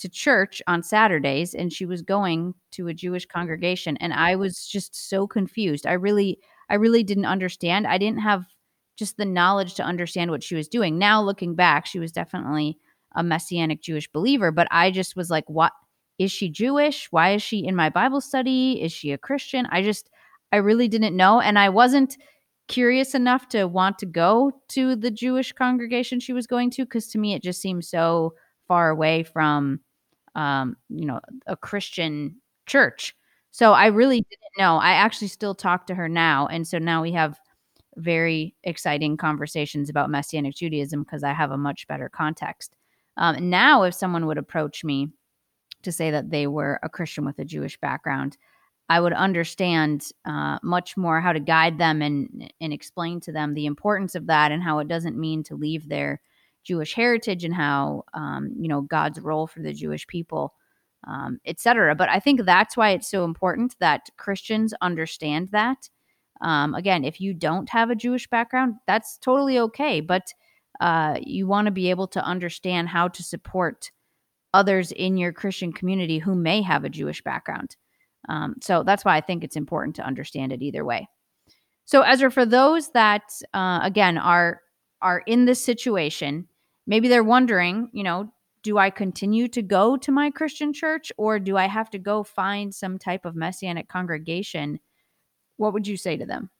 to 0.00 0.08
church 0.08 0.62
on 0.66 0.82
Saturdays 0.82 1.54
and 1.54 1.70
she 1.72 1.84
was 1.84 2.00
going 2.00 2.54
to 2.72 2.88
a 2.88 2.94
Jewish 2.94 3.26
congregation 3.26 3.98
and 3.98 4.14
I 4.14 4.34
was 4.34 4.66
just 4.66 5.10
so 5.10 5.26
confused. 5.26 5.86
I 5.86 5.92
really 5.92 6.38
I 6.70 6.76
really 6.76 7.02
didn't 7.02 7.26
understand. 7.26 7.86
I 7.86 7.98
didn't 7.98 8.20
have 8.20 8.46
just 8.96 9.18
the 9.18 9.26
knowledge 9.26 9.74
to 9.74 9.82
understand 9.82 10.30
what 10.30 10.42
she 10.42 10.54
was 10.54 10.68
doing. 10.68 10.98
Now 10.98 11.22
looking 11.22 11.54
back, 11.54 11.84
she 11.84 11.98
was 11.98 12.12
definitely 12.12 12.78
a 13.14 13.22
messianic 13.22 13.82
Jewish 13.82 14.10
believer, 14.10 14.50
but 14.50 14.68
I 14.70 14.90
just 14.90 15.16
was 15.16 15.30
like, 15.30 15.48
what 15.48 15.72
is 16.18 16.30
she 16.32 16.48
Jewish? 16.48 17.10
Why 17.10 17.32
is 17.34 17.42
she 17.42 17.64
in 17.64 17.74
my 17.74 17.90
Bible 17.90 18.20
study? 18.20 18.82
Is 18.82 18.92
she 18.92 19.12
a 19.12 19.18
Christian? 19.18 19.66
I 19.70 19.82
just 19.82 20.09
I 20.52 20.56
really 20.56 20.88
didn't 20.88 21.16
know 21.16 21.40
and 21.40 21.58
I 21.58 21.68
wasn't 21.68 22.16
curious 22.68 23.14
enough 23.14 23.48
to 23.48 23.66
want 23.66 23.98
to 23.98 24.06
go 24.06 24.52
to 24.68 24.94
the 24.96 25.10
Jewish 25.10 25.52
congregation 25.52 26.20
she 26.20 26.32
was 26.32 26.46
going 26.46 26.70
to 26.70 26.84
because 26.84 27.08
to 27.08 27.18
me 27.18 27.34
it 27.34 27.42
just 27.42 27.60
seemed 27.60 27.84
so 27.84 28.34
far 28.68 28.90
away 28.90 29.22
from 29.24 29.80
um, 30.34 30.76
you 30.88 31.06
know, 31.06 31.20
a 31.46 31.56
Christian 31.56 32.36
church. 32.66 33.14
So 33.50 33.72
I 33.72 33.86
really 33.86 34.20
didn't 34.20 34.58
know. 34.58 34.76
I 34.76 34.92
actually 34.92 35.28
still 35.28 35.54
talk 35.54 35.86
to 35.86 35.94
her 35.94 36.08
now. 36.08 36.46
And 36.46 36.66
so 36.66 36.78
now 36.78 37.02
we 37.02 37.12
have 37.12 37.38
very 37.96 38.54
exciting 38.62 39.16
conversations 39.16 39.90
about 39.90 40.10
Messianic 40.10 40.54
Judaism 40.54 41.02
because 41.02 41.24
I 41.24 41.32
have 41.32 41.50
a 41.50 41.58
much 41.58 41.86
better 41.88 42.08
context. 42.08 42.76
Um, 43.16 43.50
now, 43.50 43.82
if 43.82 43.94
someone 43.94 44.26
would 44.26 44.38
approach 44.38 44.84
me 44.84 45.08
to 45.82 45.90
say 45.90 46.10
that 46.10 46.30
they 46.30 46.46
were 46.46 46.78
a 46.82 46.88
Christian 46.88 47.24
with 47.24 47.38
a 47.38 47.44
Jewish 47.44 47.78
background, 47.80 48.36
I 48.90 48.98
would 48.98 49.12
understand 49.12 50.10
uh, 50.24 50.58
much 50.64 50.96
more 50.96 51.20
how 51.20 51.32
to 51.32 51.38
guide 51.38 51.78
them 51.78 52.02
and 52.02 52.52
and 52.60 52.72
explain 52.72 53.20
to 53.20 53.32
them 53.32 53.54
the 53.54 53.66
importance 53.66 54.16
of 54.16 54.26
that 54.26 54.50
and 54.50 54.60
how 54.60 54.80
it 54.80 54.88
doesn't 54.88 55.16
mean 55.16 55.44
to 55.44 55.54
leave 55.54 55.88
their 55.88 56.20
Jewish 56.64 56.92
heritage 56.92 57.44
and 57.44 57.54
how 57.54 58.02
um, 58.14 58.50
you 58.58 58.68
know 58.68 58.80
God's 58.82 59.20
role 59.20 59.46
for 59.46 59.60
the 59.60 59.72
Jewish 59.72 60.08
people, 60.08 60.54
um, 61.06 61.38
etc. 61.46 61.94
But 61.94 62.08
I 62.08 62.18
think 62.18 62.44
that's 62.44 62.76
why 62.76 62.90
it's 62.90 63.08
so 63.08 63.24
important 63.24 63.76
that 63.78 64.10
Christians 64.16 64.74
understand 64.80 65.50
that. 65.52 65.88
Um, 66.40 66.74
again, 66.74 67.04
if 67.04 67.20
you 67.20 67.32
don't 67.32 67.68
have 67.68 67.90
a 67.90 67.94
Jewish 67.94 68.28
background, 68.28 68.74
that's 68.88 69.18
totally 69.18 69.60
okay. 69.60 70.00
But 70.00 70.34
uh, 70.80 71.20
you 71.22 71.46
want 71.46 71.66
to 71.66 71.70
be 71.70 71.90
able 71.90 72.08
to 72.08 72.24
understand 72.24 72.88
how 72.88 73.06
to 73.06 73.22
support 73.22 73.92
others 74.52 74.90
in 74.90 75.16
your 75.16 75.32
Christian 75.32 75.72
community 75.72 76.18
who 76.18 76.34
may 76.34 76.60
have 76.60 76.82
a 76.82 76.88
Jewish 76.88 77.22
background. 77.22 77.76
Um, 78.28 78.56
so 78.60 78.82
that's 78.82 79.04
why 79.04 79.16
I 79.16 79.20
think 79.20 79.44
it's 79.44 79.56
important 79.56 79.96
to 79.96 80.06
understand 80.06 80.52
it 80.52 80.62
either 80.62 80.84
way. 80.84 81.08
So, 81.84 82.02
Ezra, 82.02 82.30
for 82.30 82.46
those 82.46 82.90
that 82.90 83.22
uh, 83.52 83.80
again 83.82 84.18
are 84.18 84.60
are 85.02 85.22
in 85.26 85.46
this 85.46 85.64
situation 85.64 86.46
maybe 86.90 87.08
they're 87.08 87.24
wondering, 87.24 87.88
you 87.92 88.02
know, 88.02 88.30
do 88.62 88.76
I 88.76 88.90
continue 88.90 89.48
to 89.48 89.62
go 89.62 89.96
to 89.96 90.12
my 90.12 90.30
Christian 90.30 90.74
church 90.74 91.10
or 91.16 91.38
do 91.38 91.56
I 91.56 91.66
have 91.66 91.88
to 91.90 91.98
go 91.98 92.22
find 92.22 92.74
some 92.74 92.98
type 92.98 93.24
of 93.24 93.34
messianic 93.34 93.88
congregation? 93.88 94.80
What 95.56 95.72
would 95.72 95.86
you 95.86 95.96
say 95.96 96.18
to 96.18 96.26
them? 96.26 96.50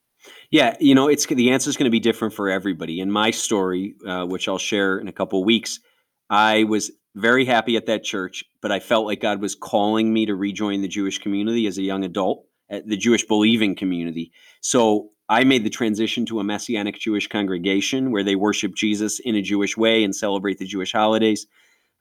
Yeah, 0.51 0.77
you 0.81 0.95
know, 0.95 1.09
it's 1.09 1.27
the 1.27 1.51
answer 1.51 1.69
is 1.69 1.77
going 1.77 1.87
to 1.87 1.91
be 1.91 2.01
different 2.01 2.33
for 2.33 2.49
everybody. 2.49 3.01
In 3.01 3.11
my 3.11 3.31
story, 3.31 3.97
uh, 4.07 4.25
which 4.27 4.49
I'll 4.49 4.59
share 4.59 4.99
in 4.99 5.09
a 5.09 5.13
couple 5.13 5.43
weeks, 5.45 5.81
I 6.31 6.65
was 6.65 6.91
very 7.15 7.45
happy 7.45 7.77
at 7.77 7.87
that 7.87 8.05
church, 8.05 8.45
but 8.61 8.71
I 8.71 8.81
felt 8.81 9.07
like 9.07 9.21
God 9.21 9.41
was 9.41 9.55
calling 9.55 10.13
me 10.13 10.27
to 10.27 10.35
rejoin 10.35 10.83
the 10.83 10.89
Jewish 10.89 11.19
community 11.19 11.67
as 11.67 11.79
a 11.79 11.83
young 11.83 12.05
adult, 12.05 12.47
the 12.69 12.97
Jewish 12.97 13.25
believing 13.25 13.75
community. 13.75 14.33
So 14.61 15.11
I 15.29 15.45
made 15.45 15.65
the 15.65 15.71
transition 15.71 16.27
to 16.27 16.41
a 16.41 16.45
Messianic 16.45 16.99
Jewish 16.99 17.29
congregation 17.29 18.11
where 18.11 18.23
they 18.25 18.37
worship 18.37 18.75
Jesus 18.75 19.21
in 19.21 19.35
a 19.35 19.43
Jewish 19.43 19.77
way 19.77 20.05
and 20.05 20.15
celebrate 20.15 20.59
the 20.59 20.67
Jewish 20.67 20.93
holidays, 20.93 21.47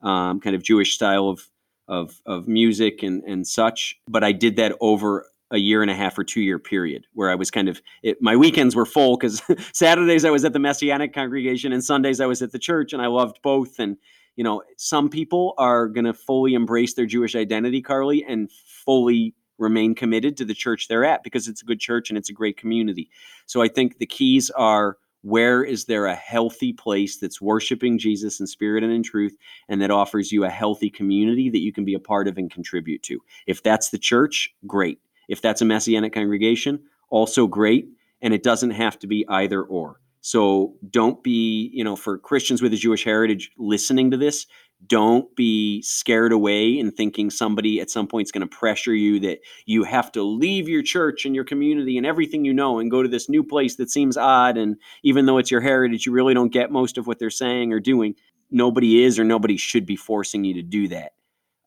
um, 0.01 0.39
kind 0.39 0.55
of 0.55 0.63
Jewish 0.63 0.93
style 0.93 1.27
of 1.27 1.49
of, 1.89 2.21
of 2.25 2.47
music 2.47 3.01
and, 3.03 3.23
and 3.23 3.45
such. 3.45 3.99
But 4.07 4.23
I 4.23 4.31
did 4.31 4.55
that 4.57 4.75
over 4.79 5.25
a 5.51 5.57
year 5.57 5.81
and 5.81 5.89
a 5.89 5.95
half 5.95 6.17
or 6.17 6.23
two 6.23 6.41
year 6.41 6.59
period 6.59 7.07
where 7.13 7.31
I 7.31 7.35
was 7.35 7.49
kind 7.49 7.67
of 7.67 7.81
it, 8.03 8.21
my 8.21 8.35
weekends 8.35 8.75
were 8.75 8.85
full 8.85 9.17
because 9.17 9.41
Saturdays 9.73 10.23
I 10.23 10.29
was 10.29 10.45
at 10.45 10.53
the 10.53 10.59
Messianic 10.59 11.13
congregation 11.13 11.73
and 11.73 11.83
Sundays 11.83 12.21
I 12.21 12.27
was 12.27 12.43
at 12.43 12.51
the 12.51 12.59
church 12.59 12.93
and 12.93 13.01
I 13.01 13.07
loved 13.07 13.39
both. 13.41 13.79
And 13.79 13.97
you 14.39 14.43
know, 14.45 14.63
some 14.78 15.10
people 15.10 15.54
are 15.58 15.89
going 15.89 16.06
to 16.06 16.13
fully 16.13 16.54
embrace 16.54 16.93
their 16.93 17.06
Jewish 17.06 17.36
identity, 17.36 17.82
Carly, 17.82 18.23
and 18.25 18.49
fully 18.49 19.36
remain 19.58 19.93
committed 19.93 20.38
to 20.38 20.45
the 20.45 20.54
church 20.54 20.88
they're 20.88 21.04
at 21.04 21.23
because 21.23 21.49
it's 21.49 21.62
a 21.62 21.65
good 21.65 21.82
church 21.82 22.10
and 22.10 22.17
it's 22.17 22.30
a 22.30 22.34
great 22.34 22.56
community. 22.56 23.10
So 23.47 23.62
I 23.62 23.67
think 23.67 23.97
the 23.97 24.06
keys 24.06 24.49
are 24.52 24.95
where 25.23 25.62
is 25.62 25.88
there 25.88 26.06
a 26.06 26.15
healthy 26.15 26.71
place 26.71 27.17
that's 27.17 27.41
worshiping 27.41 27.97
Jesus 27.97 28.39
in 28.39 28.47
spirit 28.47 28.82
and 28.82 28.93
in 28.93 29.04
truth 29.04 29.36
and 29.67 29.82
that 29.82 29.91
offers 29.91 30.32
you 30.32 30.45
a 30.45 30.49
healthy 30.49 30.89
community 30.89 31.49
that 31.49 31.60
you 31.60 31.73
can 31.73 31.84
be 31.84 31.93
a 31.93 31.99
part 31.99 32.30
of 32.30 32.38
and 32.38 32.49
contribute 32.49 33.04
to. 33.04 33.19
If 33.45 33.62
that's 33.62 33.89
the 33.89 33.97
church, 33.97 34.56
great. 34.65 34.99
If 35.28 35.41
that's 35.41 35.62
a 35.62 35.65
messianic 35.65 36.13
congregation, 36.13 36.80
also 37.10 37.45
great. 37.45 37.89
And 38.21 38.34
it 38.34 38.43
doesn't 38.43 38.71
have 38.71 38.97
to 38.99 39.08
be 39.08 39.25
either 39.28 39.62
or. 39.62 39.99
So 40.21 40.75
don't 40.89 41.23
be, 41.23 41.71
you 41.73 41.84
know, 41.84 41.95
for 41.95 42.17
Christians 42.17 42.62
with 42.62 42.73
a 42.73 42.77
Jewish 42.77 43.03
heritage 43.03 43.51
listening 43.58 44.12
to 44.12 44.17
this, 44.17 44.45
don't 44.88 45.34
be 45.36 45.82
scared 45.82 46.32
away 46.32 46.79
and 46.79 46.93
thinking 46.93 47.29
somebody 47.29 47.82
at 47.82 47.89
some 47.89 48.08
point 48.08 48.27
is 48.27 48.32
going 48.32 48.47
to 48.47 48.58
pressure 48.58 48.93
you 48.93 49.19
that 49.19 49.39
you 49.65 49.84
have 49.84 50.12
to 50.13 50.23
leave 50.23 50.69
your 50.69 50.82
church 50.82 51.25
and 51.25 51.36
your 51.36 51.43
community 51.43 51.97
and 51.97 52.05
everything 52.05 52.45
you 52.45 52.53
know 52.53 52.79
and 52.79 52.89
go 52.89 53.03
to 53.03 53.10
this 53.10 53.27
new 53.27 53.43
place 53.43 53.75
that 53.75 53.91
seems 53.91 54.15
odd 54.15 54.58
and 54.58 54.77
even 55.03 55.25
though 55.25 55.38
it's 55.38 55.51
your 55.51 55.60
heritage 55.62 56.05
you 56.05 56.13
really 56.13 56.34
don't 56.34 56.53
get 56.53 56.71
most 56.71 56.97
of 56.97 57.08
what 57.08 57.19
they're 57.19 57.29
saying 57.29 57.73
or 57.73 57.79
doing. 57.79 58.15
Nobody 58.51 59.03
is 59.03 59.19
or 59.19 59.25
nobody 59.25 59.58
should 59.58 59.86
be 59.86 59.97
forcing 59.97 60.43
you 60.45 60.53
to 60.55 60.63
do 60.63 60.88
that. 60.88 61.12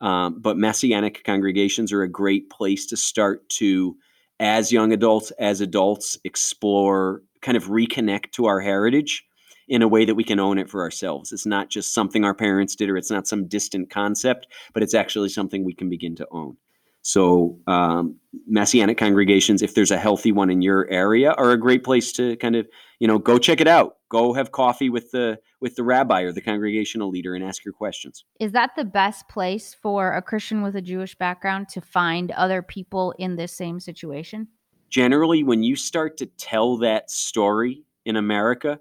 Um, 0.00 0.40
but 0.40 0.56
messianic 0.56 1.22
congregations 1.22 1.92
are 1.92 2.02
a 2.02 2.08
great 2.08 2.50
place 2.50 2.86
to 2.86 2.96
start 2.96 3.48
to 3.50 3.96
as 4.40 4.72
young 4.72 4.92
adults 4.92 5.30
as 5.32 5.60
adults 5.60 6.18
explore 6.24 7.22
kind 7.42 7.56
of 7.56 7.64
reconnect 7.64 8.32
to 8.32 8.46
our 8.46 8.60
heritage 8.60 9.24
in 9.68 9.82
a 9.82 9.88
way 9.88 10.04
that 10.04 10.14
we 10.14 10.24
can 10.24 10.40
own 10.40 10.58
it 10.58 10.68
for 10.68 10.82
ourselves. 10.82 11.32
It's 11.32 11.46
not 11.46 11.70
just 11.70 11.94
something 11.94 12.24
our 12.24 12.34
parents 12.34 12.74
did 12.74 12.90
or 12.90 12.96
it's 12.96 13.10
not 13.10 13.26
some 13.26 13.46
distant 13.46 13.90
concept, 13.90 14.46
but 14.74 14.82
it's 14.82 14.94
actually 14.94 15.28
something 15.28 15.64
we 15.64 15.74
can 15.74 15.88
begin 15.88 16.16
to 16.16 16.26
own. 16.30 16.56
So, 17.02 17.58
um, 17.66 18.16
messianic 18.46 18.96
congregations, 18.96 19.60
if 19.60 19.74
there's 19.74 19.90
a 19.90 19.98
healthy 19.98 20.30
one 20.30 20.50
in 20.50 20.62
your 20.62 20.88
area, 20.88 21.32
are 21.32 21.50
a 21.50 21.58
great 21.58 21.82
place 21.82 22.12
to 22.12 22.36
kind 22.36 22.54
of, 22.54 22.68
you 23.00 23.08
know, 23.08 23.18
go 23.18 23.38
check 23.38 23.60
it 23.60 23.66
out. 23.66 23.96
Go 24.08 24.34
have 24.34 24.52
coffee 24.52 24.88
with 24.88 25.10
the 25.10 25.38
with 25.60 25.74
the 25.74 25.82
rabbi 25.82 26.22
or 26.22 26.32
the 26.32 26.40
congregational 26.40 27.10
leader 27.10 27.34
and 27.34 27.44
ask 27.44 27.64
your 27.64 27.74
questions. 27.74 28.24
Is 28.38 28.52
that 28.52 28.70
the 28.76 28.84
best 28.84 29.28
place 29.28 29.74
for 29.74 30.12
a 30.12 30.22
Christian 30.22 30.62
with 30.62 30.76
a 30.76 30.82
Jewish 30.82 31.16
background 31.16 31.68
to 31.70 31.80
find 31.80 32.30
other 32.32 32.62
people 32.62 33.14
in 33.18 33.34
this 33.34 33.52
same 33.52 33.80
situation? 33.80 34.48
Generally, 34.92 35.42
when 35.42 35.62
you 35.62 35.74
start 35.74 36.18
to 36.18 36.26
tell 36.26 36.76
that 36.76 37.10
story 37.10 37.82
in 38.04 38.14
America, 38.14 38.78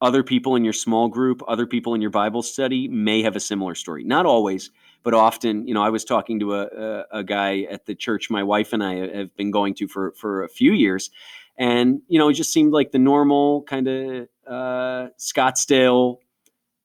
other 0.00 0.24
people 0.24 0.56
in 0.56 0.64
your 0.64 0.72
small 0.72 1.06
group, 1.06 1.42
other 1.46 1.64
people 1.64 1.94
in 1.94 2.02
your 2.02 2.10
Bible 2.10 2.42
study 2.42 2.88
may 2.88 3.22
have 3.22 3.36
a 3.36 3.40
similar 3.40 3.76
story. 3.76 4.02
Not 4.02 4.26
always, 4.26 4.72
but 5.04 5.14
often. 5.14 5.64
You 5.68 5.74
know, 5.74 5.82
I 5.82 5.90
was 5.90 6.04
talking 6.04 6.40
to 6.40 6.54
a, 6.56 6.62
a, 6.66 7.04
a 7.20 7.24
guy 7.24 7.60
at 7.70 7.86
the 7.86 7.94
church 7.94 8.30
my 8.30 8.42
wife 8.42 8.72
and 8.72 8.82
I 8.82 8.94
have 9.16 9.36
been 9.36 9.52
going 9.52 9.74
to 9.74 9.86
for 9.86 10.10
for 10.16 10.42
a 10.42 10.48
few 10.48 10.72
years, 10.72 11.08
and 11.56 12.02
you 12.08 12.18
know, 12.18 12.28
it 12.28 12.32
just 12.32 12.52
seemed 12.52 12.72
like 12.72 12.90
the 12.90 12.98
normal 12.98 13.62
kind 13.62 13.86
of 13.86 14.28
uh, 14.44 15.06
Scottsdale 15.20 16.16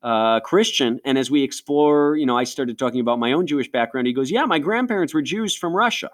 uh, 0.03 0.41
Christian. 0.41 0.99
And 1.03 1.17
as 1.17 1.31
we 1.31 1.41
explore, 1.41 2.15
you 2.15 2.27
know, 2.27 2.37
I 2.37 2.43
started 2.43 2.77
talking 2.77 2.99
about 2.99 3.17
my 3.17 3.31
own 3.31 3.47
Jewish 3.47 3.71
background. 3.71 4.05
He 4.05 4.13
goes, 4.13 4.29
"Yeah, 4.29 4.45
my 4.45 4.59
grandparents 4.59 5.15
were 5.15 5.23
Jews 5.23 5.55
from 5.55 5.75
Russia." 5.75 6.11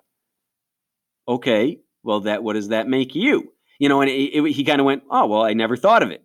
Okay, 1.27 1.79
well, 2.03 2.21
that 2.21 2.43
what 2.43 2.53
does 2.53 2.69
that 2.69 2.87
make 2.87 3.15
you? 3.15 3.53
You 3.79 3.89
know, 3.89 4.01
and 4.01 4.09
it, 4.09 4.13
it, 4.13 4.51
he 4.51 4.63
kind 4.63 4.79
of 4.79 4.85
went, 4.85 5.03
"Oh, 5.09 5.25
well, 5.25 5.43
I 5.43 5.53
never 5.53 5.75
thought 5.75 6.03
of 6.03 6.11
it." 6.11 6.23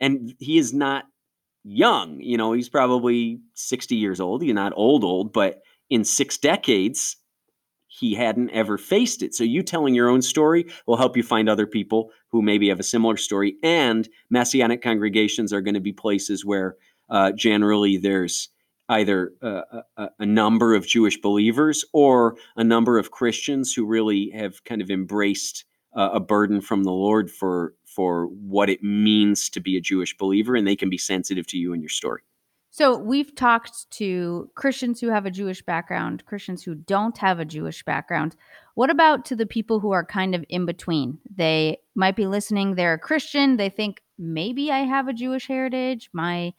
and 0.00 0.34
he 0.38 0.58
is 0.58 0.72
not 0.72 1.04
young. 1.64 2.20
You 2.20 2.36
know, 2.36 2.52
he's 2.52 2.68
probably 2.68 3.40
60 3.54 3.96
years 3.96 4.20
old. 4.20 4.42
He's 4.42 4.54
not 4.54 4.72
old, 4.76 5.04
old, 5.04 5.32
but 5.32 5.60
in 5.90 6.04
six 6.04 6.38
decades, 6.38 7.16
he 7.86 8.14
hadn't 8.14 8.50
ever 8.50 8.78
faced 8.78 9.22
it. 9.22 9.34
So 9.34 9.44
you 9.44 9.62
telling 9.62 9.94
your 9.94 10.08
own 10.08 10.22
story 10.22 10.66
will 10.86 10.96
help 10.96 11.16
you 11.16 11.22
find 11.22 11.48
other 11.48 11.66
people 11.66 12.10
who 12.30 12.42
maybe 12.42 12.68
have 12.68 12.80
a 12.80 12.84
similar 12.84 13.16
story. 13.16 13.56
And 13.62 14.08
messianic 14.30 14.82
congregations 14.82 15.52
are 15.52 15.62
going 15.62 15.74
to 15.74 15.80
be 15.80 15.92
places 15.92 16.44
where 16.44 16.76
uh, 17.10 17.32
generally 17.32 17.96
there's 17.96 18.50
either 18.88 19.32
a, 19.42 19.62
a, 19.96 20.08
a, 20.20 20.26
number 20.26 20.74
of 20.74 20.86
Jewish 20.86 21.20
believers 21.20 21.84
or 21.92 22.36
a 22.56 22.64
number 22.64 22.98
of 22.98 23.10
Christians 23.10 23.74
who 23.74 23.84
really 23.84 24.30
have 24.30 24.64
kind 24.64 24.80
of 24.80 24.90
embraced 24.90 25.64
uh, 25.94 26.10
a 26.14 26.20
burden 26.20 26.60
from 26.60 26.84
the 26.84 26.92
Lord 26.92 27.30
for 27.30 27.74
for 27.84 28.26
what 28.26 28.70
it 28.70 28.82
means 28.82 29.48
to 29.50 29.60
be 29.60 29.76
a 29.76 29.80
Jewish 29.80 30.16
believer, 30.16 30.54
and 30.54 30.66
they 30.66 30.76
can 30.76 30.88
be 30.88 30.98
sensitive 30.98 31.46
to 31.48 31.58
you 31.58 31.72
and 31.72 31.82
your 31.82 31.88
story. 31.88 32.22
So 32.70 32.96
we've 32.96 33.34
talked 33.34 33.90
to 33.92 34.50
Christians 34.54 35.00
who 35.00 35.08
have 35.08 35.26
a 35.26 35.30
Jewish 35.30 35.62
background, 35.62 36.24
Christians 36.26 36.62
who 36.62 36.74
don't 36.74 37.16
have 37.18 37.40
a 37.40 37.44
Jewish 37.44 37.82
background. 37.82 38.36
What 38.74 38.90
about 38.90 39.24
to 39.26 39.36
the 39.36 39.46
people 39.46 39.80
who 39.80 39.90
are 39.90 40.04
kind 40.04 40.34
of 40.34 40.44
in 40.48 40.64
between? 40.66 41.18
They 41.34 41.78
might 41.96 42.14
be 42.14 42.26
listening, 42.26 42.74
they're 42.74 42.94
a 42.94 42.98
Christian, 42.98 43.56
they 43.56 43.70
think 43.70 44.02
maybe 44.18 44.70
I 44.70 44.80
have 44.80 45.08
a 45.08 45.12
Jewish 45.12 45.48
heritage, 45.48 46.10
my 46.12 46.52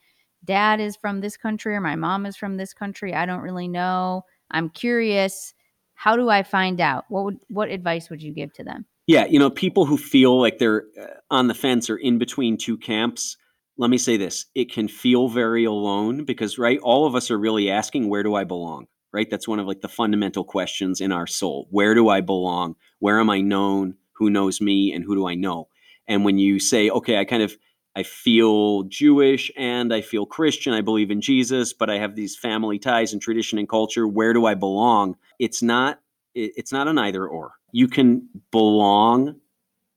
dad 0.45 0.79
is 0.79 0.95
from 0.95 1.21
this 1.21 1.37
country 1.37 1.75
or 1.75 1.81
my 1.81 1.95
mom 1.95 2.25
is 2.25 2.35
from 2.35 2.57
this 2.57 2.73
country. 2.73 3.13
I 3.13 3.25
don't 3.25 3.41
really 3.41 3.67
know. 3.67 4.23
I'm 4.51 4.69
curious. 4.69 5.53
How 5.93 6.15
do 6.15 6.29
I 6.29 6.43
find 6.43 6.79
out? 6.79 7.05
What 7.09 7.25
would 7.25 7.37
what 7.49 7.69
advice 7.69 8.09
would 8.09 8.23
you 8.23 8.33
give 8.33 8.53
to 8.53 8.63
them? 8.63 8.85
Yeah, 9.07 9.25
you 9.25 9.39
know, 9.39 9.49
people 9.49 9.85
who 9.85 9.97
feel 9.97 10.39
like 10.39 10.59
they're 10.59 10.83
uh, 11.01 11.05
on 11.31 11.47
the 11.47 11.55
fence 11.55 11.89
or 11.89 11.97
in 11.97 12.19
between 12.19 12.57
two 12.57 12.77
camps, 12.77 13.37
let 13.77 13.89
me 13.89 13.97
say 13.97 14.17
this 14.17 14.45
it 14.53 14.71
can 14.71 14.87
feel 14.87 15.29
very 15.29 15.65
alone 15.65 16.25
because, 16.25 16.59
right, 16.59 16.79
all 16.83 17.07
of 17.07 17.15
us 17.15 17.31
are 17.31 17.39
really 17.39 17.71
asking, 17.71 18.07
where 18.07 18.23
do 18.23 18.35
I 18.35 18.43
belong? 18.43 18.85
Right? 19.11 19.27
That's 19.27 19.47
one 19.47 19.57
of 19.57 19.65
like 19.65 19.81
the 19.81 19.89
fundamental 19.89 20.43
questions 20.43 21.01
in 21.01 21.11
our 21.11 21.25
soul. 21.25 21.67
Where 21.71 21.95
do 21.95 22.09
I 22.09 22.21
belong? 22.21 22.75
Where 22.99 23.19
am 23.19 23.31
I 23.31 23.41
known? 23.41 23.95
Who 24.17 24.29
knows 24.29 24.61
me? 24.61 24.93
And 24.93 25.03
who 25.03 25.15
do 25.15 25.27
I 25.27 25.33
know? 25.33 25.69
And 26.07 26.23
when 26.23 26.37
you 26.37 26.59
say, 26.59 26.89
okay, 26.89 27.17
I 27.17 27.25
kind 27.25 27.41
of 27.41 27.57
I 27.95 28.03
feel 28.03 28.83
Jewish 28.83 29.51
and 29.57 29.93
I 29.93 30.01
feel 30.01 30.25
Christian. 30.25 30.73
I 30.73 30.81
believe 30.81 31.11
in 31.11 31.21
Jesus, 31.21 31.73
but 31.73 31.89
I 31.89 31.97
have 31.97 32.15
these 32.15 32.37
family 32.37 32.79
ties 32.79 33.13
and 33.13 33.21
tradition 33.21 33.57
and 33.57 33.67
culture. 33.67 34.07
Where 34.07 34.33
do 34.33 34.45
I 34.45 34.53
belong? 34.53 35.15
It's 35.39 35.61
not 35.61 35.99
it's 36.35 36.71
not 36.71 36.87
an 36.87 36.97
either 36.97 37.27
or. 37.27 37.53
You 37.71 37.87
can 37.87 38.29
belong 38.51 39.35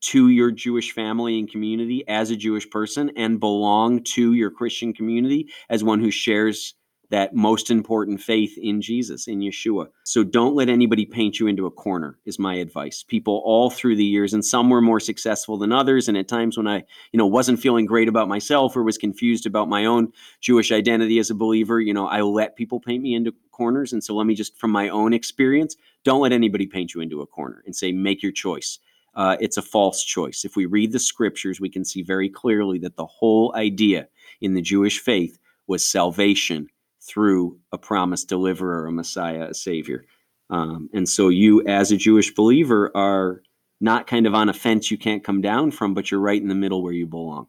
to 0.02 0.28
your 0.30 0.50
Jewish 0.50 0.92
family 0.92 1.38
and 1.38 1.48
community 1.48 2.02
as 2.08 2.30
a 2.30 2.36
Jewish 2.36 2.68
person 2.68 3.12
and 3.16 3.38
belong 3.38 4.02
to 4.02 4.32
your 4.32 4.50
Christian 4.50 4.92
community 4.92 5.48
as 5.68 5.84
one 5.84 6.00
who 6.00 6.10
shares 6.10 6.74
that 7.12 7.34
most 7.34 7.70
important 7.70 8.22
faith 8.22 8.56
in 8.56 8.80
Jesus, 8.80 9.28
in 9.28 9.40
Yeshua. 9.40 9.88
So 10.02 10.24
don't 10.24 10.54
let 10.54 10.70
anybody 10.70 11.04
paint 11.04 11.38
you 11.38 11.46
into 11.46 11.66
a 11.66 11.70
corner, 11.70 12.18
is 12.24 12.38
my 12.38 12.54
advice. 12.54 13.04
People 13.06 13.42
all 13.44 13.68
through 13.68 13.96
the 13.96 14.04
years, 14.04 14.32
and 14.32 14.42
some 14.42 14.70
were 14.70 14.80
more 14.80 14.98
successful 14.98 15.58
than 15.58 15.72
others. 15.72 16.08
And 16.08 16.16
at 16.16 16.26
times 16.26 16.56
when 16.56 16.66
I, 16.66 16.84
you 17.12 17.18
know, 17.18 17.26
wasn't 17.26 17.60
feeling 17.60 17.84
great 17.84 18.08
about 18.08 18.28
myself 18.28 18.74
or 18.74 18.82
was 18.82 18.96
confused 18.96 19.44
about 19.44 19.68
my 19.68 19.84
own 19.84 20.10
Jewish 20.40 20.72
identity 20.72 21.18
as 21.18 21.28
a 21.28 21.34
believer, 21.34 21.82
you 21.82 21.92
know, 21.92 22.06
I 22.06 22.22
let 22.22 22.56
people 22.56 22.80
paint 22.80 23.02
me 23.02 23.14
into 23.14 23.34
corners. 23.50 23.92
And 23.92 24.02
so 24.02 24.14
let 24.14 24.26
me 24.26 24.34
just, 24.34 24.58
from 24.58 24.70
my 24.70 24.88
own 24.88 25.12
experience, 25.12 25.76
don't 26.04 26.22
let 26.22 26.32
anybody 26.32 26.66
paint 26.66 26.94
you 26.94 27.02
into 27.02 27.20
a 27.20 27.26
corner 27.26 27.62
and 27.66 27.76
say, 27.76 27.92
make 27.92 28.22
your 28.22 28.32
choice. 28.32 28.78
Uh, 29.14 29.36
it's 29.38 29.58
a 29.58 29.62
false 29.62 30.02
choice. 30.02 30.46
If 30.46 30.56
we 30.56 30.64
read 30.64 30.92
the 30.92 30.98
scriptures, 30.98 31.60
we 31.60 31.68
can 31.68 31.84
see 31.84 32.00
very 32.00 32.30
clearly 32.30 32.78
that 32.78 32.96
the 32.96 33.04
whole 33.04 33.54
idea 33.54 34.08
in 34.40 34.54
the 34.54 34.62
Jewish 34.62 34.98
faith 34.98 35.38
was 35.66 35.84
salvation 35.84 36.68
through 37.02 37.58
a 37.72 37.78
promised 37.78 38.28
deliverer, 38.28 38.86
a 38.86 38.92
Messiah, 38.92 39.48
a 39.50 39.54
Savior. 39.54 40.04
Um, 40.50 40.88
and 40.92 41.08
so 41.08 41.28
you, 41.28 41.66
as 41.66 41.90
a 41.90 41.96
Jewish 41.96 42.34
believer, 42.34 42.90
are 42.94 43.42
not 43.80 44.06
kind 44.06 44.26
of 44.26 44.34
on 44.34 44.48
a 44.48 44.52
fence 44.52 44.90
you 44.90 44.98
can't 44.98 45.24
come 45.24 45.40
down 45.40 45.72
from, 45.72 45.94
but 45.94 46.10
you're 46.10 46.20
right 46.20 46.40
in 46.40 46.48
the 46.48 46.54
middle 46.54 46.82
where 46.82 46.92
you 46.92 47.06
belong. 47.06 47.48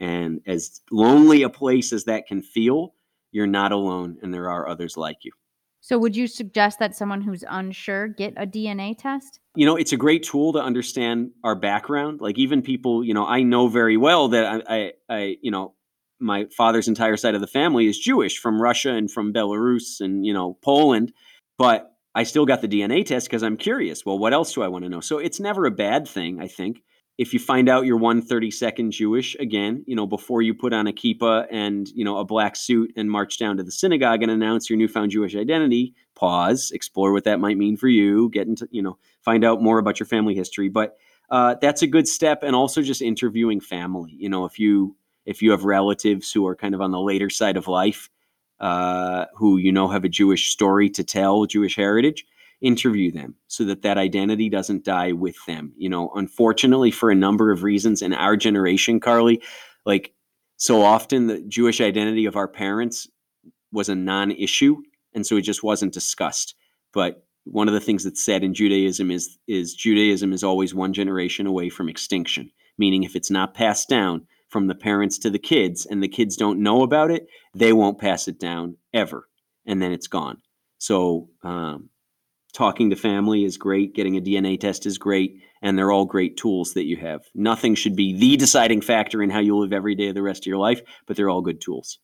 And 0.00 0.40
as 0.46 0.80
lonely 0.90 1.42
a 1.42 1.50
place 1.50 1.92
as 1.92 2.04
that 2.04 2.26
can 2.26 2.42
feel, 2.42 2.94
you're 3.32 3.46
not 3.46 3.72
alone, 3.72 4.18
and 4.22 4.32
there 4.32 4.48
are 4.48 4.68
others 4.68 4.96
like 4.96 5.18
you. 5.22 5.32
So, 5.80 5.98
would 5.98 6.16
you 6.16 6.26
suggest 6.26 6.78
that 6.80 6.96
someone 6.96 7.20
who's 7.20 7.44
unsure 7.48 8.08
get 8.08 8.34
a 8.36 8.44
DNA 8.44 8.96
test? 8.98 9.38
You 9.54 9.66
know, 9.66 9.76
it's 9.76 9.92
a 9.92 9.96
great 9.96 10.24
tool 10.24 10.52
to 10.54 10.58
understand 10.58 11.30
our 11.44 11.54
background. 11.54 12.20
Like, 12.20 12.38
even 12.38 12.62
people, 12.62 13.04
you 13.04 13.14
know, 13.14 13.24
I 13.24 13.42
know 13.42 13.68
very 13.68 13.96
well 13.96 14.28
that 14.28 14.64
I, 14.68 14.76
I, 14.76 14.92
I 15.08 15.36
you 15.42 15.50
know, 15.50 15.74
my 16.20 16.46
father's 16.56 16.88
entire 16.88 17.16
side 17.16 17.34
of 17.34 17.40
the 17.40 17.46
family 17.46 17.86
is 17.86 17.98
Jewish 17.98 18.38
from 18.38 18.60
Russia 18.60 18.92
and 18.92 19.10
from 19.10 19.32
Belarus 19.32 20.00
and 20.00 20.24
you 20.24 20.32
know 20.32 20.58
Poland, 20.62 21.12
but 21.58 21.96
I 22.16 22.22
still 22.22 22.46
got 22.46 22.62
the 22.62 22.68
DNA 22.68 23.04
test 23.04 23.28
because 23.28 23.42
I'm 23.42 23.58
curious. 23.58 24.06
Well, 24.06 24.18
what 24.18 24.32
else 24.32 24.54
do 24.54 24.62
I 24.62 24.68
want 24.68 24.84
to 24.84 24.88
know? 24.88 25.00
So 25.00 25.18
it's 25.18 25.38
never 25.38 25.66
a 25.66 25.70
bad 25.70 26.08
thing, 26.08 26.40
I 26.40 26.48
think. 26.48 26.82
If 27.18 27.34
you 27.34 27.38
find 27.38 27.68
out 27.68 27.84
you're 27.84 27.98
132nd 27.98 28.90
Jewish, 28.90 29.36
again, 29.38 29.84
you 29.86 29.94
know, 29.94 30.06
before 30.06 30.40
you 30.40 30.54
put 30.54 30.72
on 30.72 30.86
a 30.86 30.92
kippah 30.92 31.46
and, 31.50 31.86
you 31.90 32.06
know, 32.06 32.16
a 32.16 32.24
black 32.24 32.56
suit 32.56 32.92
and 32.96 33.10
march 33.10 33.38
down 33.38 33.58
to 33.58 33.62
the 33.62 33.70
synagogue 33.70 34.22
and 34.22 34.30
announce 34.30 34.70
your 34.70 34.78
newfound 34.78 35.10
Jewish 35.10 35.36
identity, 35.36 35.94
pause, 36.14 36.70
explore 36.72 37.12
what 37.12 37.24
that 37.24 37.38
might 37.38 37.58
mean 37.58 37.76
for 37.76 37.88
you, 37.88 38.30
get 38.30 38.46
into, 38.46 38.66
you 38.70 38.80
know, 38.80 38.96
find 39.20 39.44
out 39.44 39.62
more 39.62 39.78
about 39.78 40.00
your 40.00 40.06
family 40.06 40.34
history. 40.34 40.70
But 40.70 40.96
uh, 41.30 41.56
that's 41.60 41.82
a 41.82 41.86
good 41.86 42.08
step. 42.08 42.42
And 42.42 42.56
also 42.56 42.80
just 42.80 43.02
interviewing 43.02 43.60
family. 43.60 44.14
You 44.16 44.30
know, 44.30 44.46
if 44.46 44.58
you 44.58 44.96
if 45.26 45.42
you 45.42 45.50
have 45.50 45.64
relatives 45.64 46.32
who 46.32 46.46
are 46.46 46.56
kind 46.56 46.74
of 46.74 46.80
on 46.80 46.92
the 46.92 47.00
later 47.00 47.28
side 47.28 47.56
of 47.56 47.68
life, 47.68 48.08
uh, 48.60 49.26
who 49.34 49.58
you 49.58 49.72
know 49.72 49.88
have 49.88 50.04
a 50.04 50.08
Jewish 50.08 50.50
story 50.50 50.88
to 50.90 51.04
tell, 51.04 51.44
Jewish 51.44 51.76
heritage, 51.76 52.24
interview 52.60 53.12
them 53.12 53.34
so 53.48 53.64
that 53.64 53.82
that 53.82 53.98
identity 53.98 54.48
doesn't 54.48 54.84
die 54.84 55.12
with 55.12 55.36
them. 55.46 55.72
You 55.76 55.90
know, 55.90 56.10
unfortunately, 56.14 56.90
for 56.90 57.10
a 57.10 57.14
number 57.14 57.50
of 57.50 57.62
reasons 57.62 58.00
in 58.00 58.14
our 58.14 58.36
generation, 58.36 59.00
Carly, 59.00 59.42
like 59.84 60.14
so 60.56 60.82
often 60.82 61.26
the 61.26 61.40
Jewish 61.42 61.80
identity 61.80 62.24
of 62.24 62.36
our 62.36 62.48
parents 62.48 63.08
was 63.72 63.88
a 63.88 63.94
non 63.94 64.30
issue. 64.30 64.76
And 65.14 65.26
so 65.26 65.36
it 65.36 65.42
just 65.42 65.62
wasn't 65.62 65.94
discussed. 65.94 66.54
But 66.92 67.24
one 67.44 67.68
of 67.68 67.74
the 67.74 67.80
things 67.80 68.04
that's 68.04 68.22
said 68.22 68.42
in 68.42 68.54
Judaism 68.54 69.10
is, 69.10 69.38
is 69.46 69.74
Judaism 69.74 70.32
is 70.32 70.42
always 70.42 70.74
one 70.74 70.92
generation 70.92 71.46
away 71.46 71.68
from 71.68 71.88
extinction, 71.88 72.50
meaning 72.78 73.04
if 73.04 73.14
it's 73.14 73.30
not 73.30 73.54
passed 73.54 73.88
down, 73.88 74.26
from 74.48 74.66
the 74.66 74.74
parents 74.74 75.18
to 75.18 75.30
the 75.30 75.38
kids 75.38 75.86
and 75.86 76.02
the 76.02 76.08
kids 76.08 76.36
don't 76.36 76.62
know 76.62 76.82
about 76.82 77.10
it, 77.10 77.26
they 77.54 77.72
won't 77.72 77.98
pass 77.98 78.28
it 78.28 78.38
down 78.38 78.76
ever. 78.94 79.26
And 79.66 79.82
then 79.82 79.92
it's 79.92 80.06
gone. 80.06 80.38
So, 80.78 81.28
um, 81.42 81.90
talking 82.56 82.88
to 82.90 82.96
family 82.96 83.44
is 83.44 83.58
great. 83.58 83.94
Getting 83.94 84.16
a 84.16 84.20
DNA 84.20 84.58
test 84.58 84.86
is 84.86 84.96
great. 84.96 85.42
And 85.62 85.76
they're 85.76 85.92
all 85.92 86.06
great 86.06 86.36
tools 86.36 86.74
that 86.74 86.86
you 86.86 86.96
have. 86.96 87.22
Nothing 87.34 87.74
should 87.74 87.96
be 87.96 88.16
the 88.16 88.36
deciding 88.36 88.80
factor 88.80 89.22
in 89.22 89.30
how 89.30 89.40
you 89.40 89.56
live 89.56 89.72
every 89.72 89.94
day 89.94 90.08
of 90.08 90.14
the 90.14 90.22
rest 90.22 90.42
of 90.42 90.46
your 90.46 90.58
life, 90.58 90.80
but 91.06 91.16
they're 91.16 91.28
all 91.28 91.42
good 91.42 91.60
tools. 91.60 91.98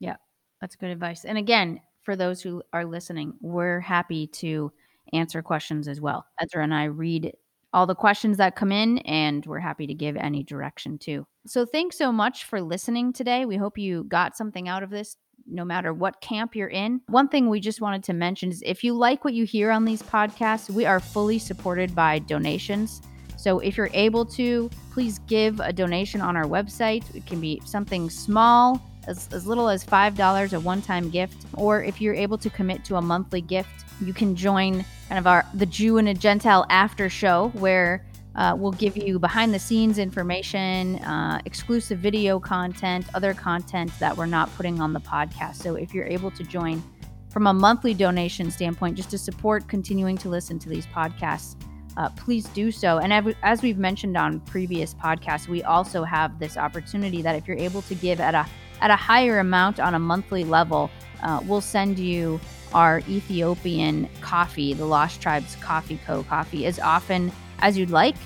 Yeah, 0.00 0.16
that's 0.60 0.76
good 0.76 0.90
advice. 0.90 1.24
And 1.24 1.38
again, 1.38 1.80
for 2.02 2.16
those 2.16 2.40
who 2.40 2.62
are 2.72 2.84
listening, 2.84 3.34
we're 3.40 3.80
happy 3.80 4.26
to 4.28 4.72
answer 5.12 5.42
questions 5.42 5.88
as 5.88 6.00
well. 6.00 6.26
Ezra 6.40 6.62
and 6.62 6.74
I 6.74 6.84
read 6.84 7.32
all 7.76 7.86
the 7.86 7.94
questions 7.94 8.38
that 8.38 8.56
come 8.56 8.72
in, 8.72 8.96
and 9.00 9.44
we're 9.44 9.60
happy 9.60 9.86
to 9.86 9.92
give 9.92 10.16
any 10.16 10.42
direction 10.42 10.96
too. 10.96 11.26
So, 11.46 11.66
thanks 11.66 11.98
so 11.98 12.10
much 12.10 12.44
for 12.44 12.62
listening 12.62 13.12
today. 13.12 13.44
We 13.44 13.56
hope 13.56 13.76
you 13.76 14.04
got 14.04 14.34
something 14.34 14.66
out 14.66 14.82
of 14.82 14.88
this, 14.88 15.18
no 15.46 15.62
matter 15.62 15.92
what 15.92 16.22
camp 16.22 16.56
you're 16.56 16.70
in. 16.70 17.02
One 17.08 17.28
thing 17.28 17.50
we 17.50 17.60
just 17.60 17.82
wanted 17.82 18.02
to 18.04 18.14
mention 18.14 18.50
is 18.50 18.62
if 18.64 18.82
you 18.82 18.94
like 18.94 19.26
what 19.26 19.34
you 19.34 19.44
hear 19.44 19.70
on 19.70 19.84
these 19.84 20.02
podcasts, 20.02 20.70
we 20.70 20.86
are 20.86 20.98
fully 20.98 21.38
supported 21.38 21.94
by 21.94 22.18
donations. 22.20 23.02
So, 23.36 23.58
if 23.58 23.76
you're 23.76 23.90
able 23.92 24.24
to, 24.24 24.70
please 24.90 25.18
give 25.26 25.60
a 25.60 25.70
donation 25.70 26.22
on 26.22 26.34
our 26.34 26.46
website. 26.46 27.14
It 27.14 27.26
can 27.26 27.42
be 27.42 27.60
something 27.66 28.08
small 28.08 28.82
as, 29.06 29.28
as 29.32 29.46
little 29.46 29.68
as 29.68 29.84
$5, 29.84 30.52
a 30.52 30.60
one 30.60 30.82
time 30.82 31.10
gift, 31.10 31.46
or 31.54 31.82
if 31.82 32.00
you're 32.00 32.14
able 32.14 32.38
to 32.38 32.50
commit 32.50 32.84
to 32.84 32.96
a 32.96 33.02
monthly 33.02 33.40
gift, 33.40 33.84
you 34.00 34.12
can 34.12 34.36
join 34.36 34.84
kind 35.08 35.18
of 35.18 35.26
our 35.26 35.46
the 35.54 35.66
Jew 35.66 35.98
and 35.98 36.08
a 36.08 36.14
Gentile 36.14 36.66
after 36.68 37.08
show 37.08 37.48
where 37.54 38.04
uh, 38.34 38.54
we'll 38.56 38.72
give 38.72 38.96
you 38.96 39.18
behind 39.18 39.54
the 39.54 39.58
scenes 39.58 39.98
information, 39.98 40.96
uh, 40.96 41.40
exclusive 41.46 41.98
video 41.98 42.38
content, 42.38 43.06
other 43.14 43.32
content 43.32 43.90
that 43.98 44.14
we're 44.14 44.26
not 44.26 44.54
putting 44.56 44.80
on 44.80 44.92
the 44.92 45.00
podcast. 45.00 45.56
So 45.56 45.76
if 45.76 45.94
you're 45.94 46.06
able 46.06 46.30
to 46.32 46.44
join 46.44 46.82
from 47.30 47.46
a 47.46 47.54
monthly 47.54 47.94
donation 47.94 48.50
standpoint, 48.50 48.96
just 48.96 49.10
to 49.10 49.18
support 49.18 49.66
continuing 49.68 50.18
to 50.18 50.28
listen 50.28 50.58
to 50.58 50.68
these 50.68 50.86
podcasts, 50.86 51.56
uh, 51.96 52.10
please 52.10 52.44
do 52.48 52.70
so. 52.70 52.98
And 52.98 53.34
as 53.42 53.62
we've 53.62 53.78
mentioned 53.78 54.18
on 54.18 54.40
previous 54.40 54.92
podcasts, 54.92 55.48
we 55.48 55.62
also 55.62 56.04
have 56.04 56.38
this 56.38 56.58
opportunity 56.58 57.22
that 57.22 57.36
if 57.36 57.48
you're 57.48 57.56
able 57.56 57.80
to 57.82 57.94
give 57.94 58.20
at 58.20 58.34
a 58.34 58.46
at 58.80 58.90
a 58.90 58.96
higher 58.96 59.38
amount 59.38 59.80
on 59.80 59.94
a 59.94 59.98
monthly 59.98 60.44
level, 60.44 60.90
uh, 61.22 61.40
we'll 61.44 61.60
send 61.60 61.98
you 61.98 62.40
our 62.72 62.98
Ethiopian 63.08 64.08
coffee, 64.20 64.74
the 64.74 64.84
Lost 64.84 65.20
Tribes 65.20 65.56
Coffee 65.56 65.98
Co. 66.04 66.22
coffee, 66.24 66.66
as 66.66 66.78
often 66.78 67.32
as 67.60 67.78
you'd 67.78 67.90
like. 67.90 68.16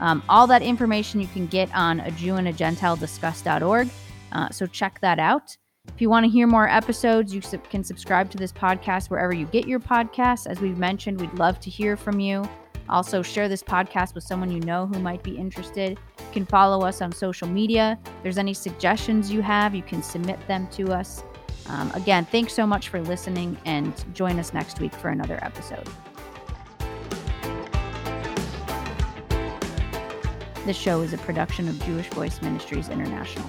Um, 0.00 0.22
all 0.28 0.46
that 0.46 0.62
information 0.62 1.20
you 1.20 1.26
can 1.28 1.46
get 1.46 1.72
on 1.74 2.00
a 2.00 2.10
Jew 2.12 2.36
and 2.36 2.48
a 2.48 2.52
Gentile 2.52 2.96
discuss.org. 2.96 3.88
Uh, 4.32 4.48
so 4.50 4.66
check 4.66 4.98
that 5.00 5.18
out. 5.18 5.56
If 5.94 6.00
you 6.00 6.08
want 6.08 6.24
to 6.24 6.30
hear 6.30 6.46
more 6.46 6.68
episodes, 6.68 7.34
you 7.34 7.40
can 7.70 7.84
subscribe 7.84 8.30
to 8.30 8.38
this 8.38 8.52
podcast 8.52 9.10
wherever 9.10 9.34
you 9.34 9.46
get 9.46 9.66
your 9.66 9.80
podcasts. 9.80 10.46
As 10.46 10.60
we've 10.60 10.78
mentioned, 10.78 11.20
we'd 11.20 11.34
love 11.34 11.60
to 11.60 11.70
hear 11.70 11.96
from 11.96 12.20
you. 12.20 12.48
Also, 12.90 13.22
share 13.22 13.48
this 13.48 13.62
podcast 13.62 14.14
with 14.16 14.24
someone 14.24 14.50
you 14.50 14.60
know 14.60 14.84
who 14.84 14.98
might 14.98 15.22
be 15.22 15.36
interested. 15.36 15.98
You 16.18 16.26
can 16.32 16.44
follow 16.44 16.84
us 16.84 17.00
on 17.00 17.12
social 17.12 17.48
media. 17.48 17.98
If 18.04 18.22
there's 18.24 18.38
any 18.38 18.52
suggestions 18.52 19.30
you 19.30 19.42
have, 19.42 19.74
you 19.74 19.82
can 19.82 20.02
submit 20.02 20.44
them 20.48 20.66
to 20.72 20.92
us. 20.92 21.22
Um, 21.66 21.92
again, 21.92 22.24
thanks 22.24 22.52
so 22.52 22.66
much 22.66 22.88
for 22.88 23.00
listening 23.00 23.56
and 23.64 23.94
join 24.12 24.40
us 24.40 24.52
next 24.52 24.80
week 24.80 24.92
for 24.92 25.10
another 25.10 25.38
episode. 25.40 25.88
This 30.66 30.76
show 30.76 31.00
is 31.02 31.12
a 31.12 31.18
production 31.18 31.68
of 31.68 31.82
Jewish 31.84 32.08
Voice 32.08 32.42
Ministries 32.42 32.88
International. 32.88 33.48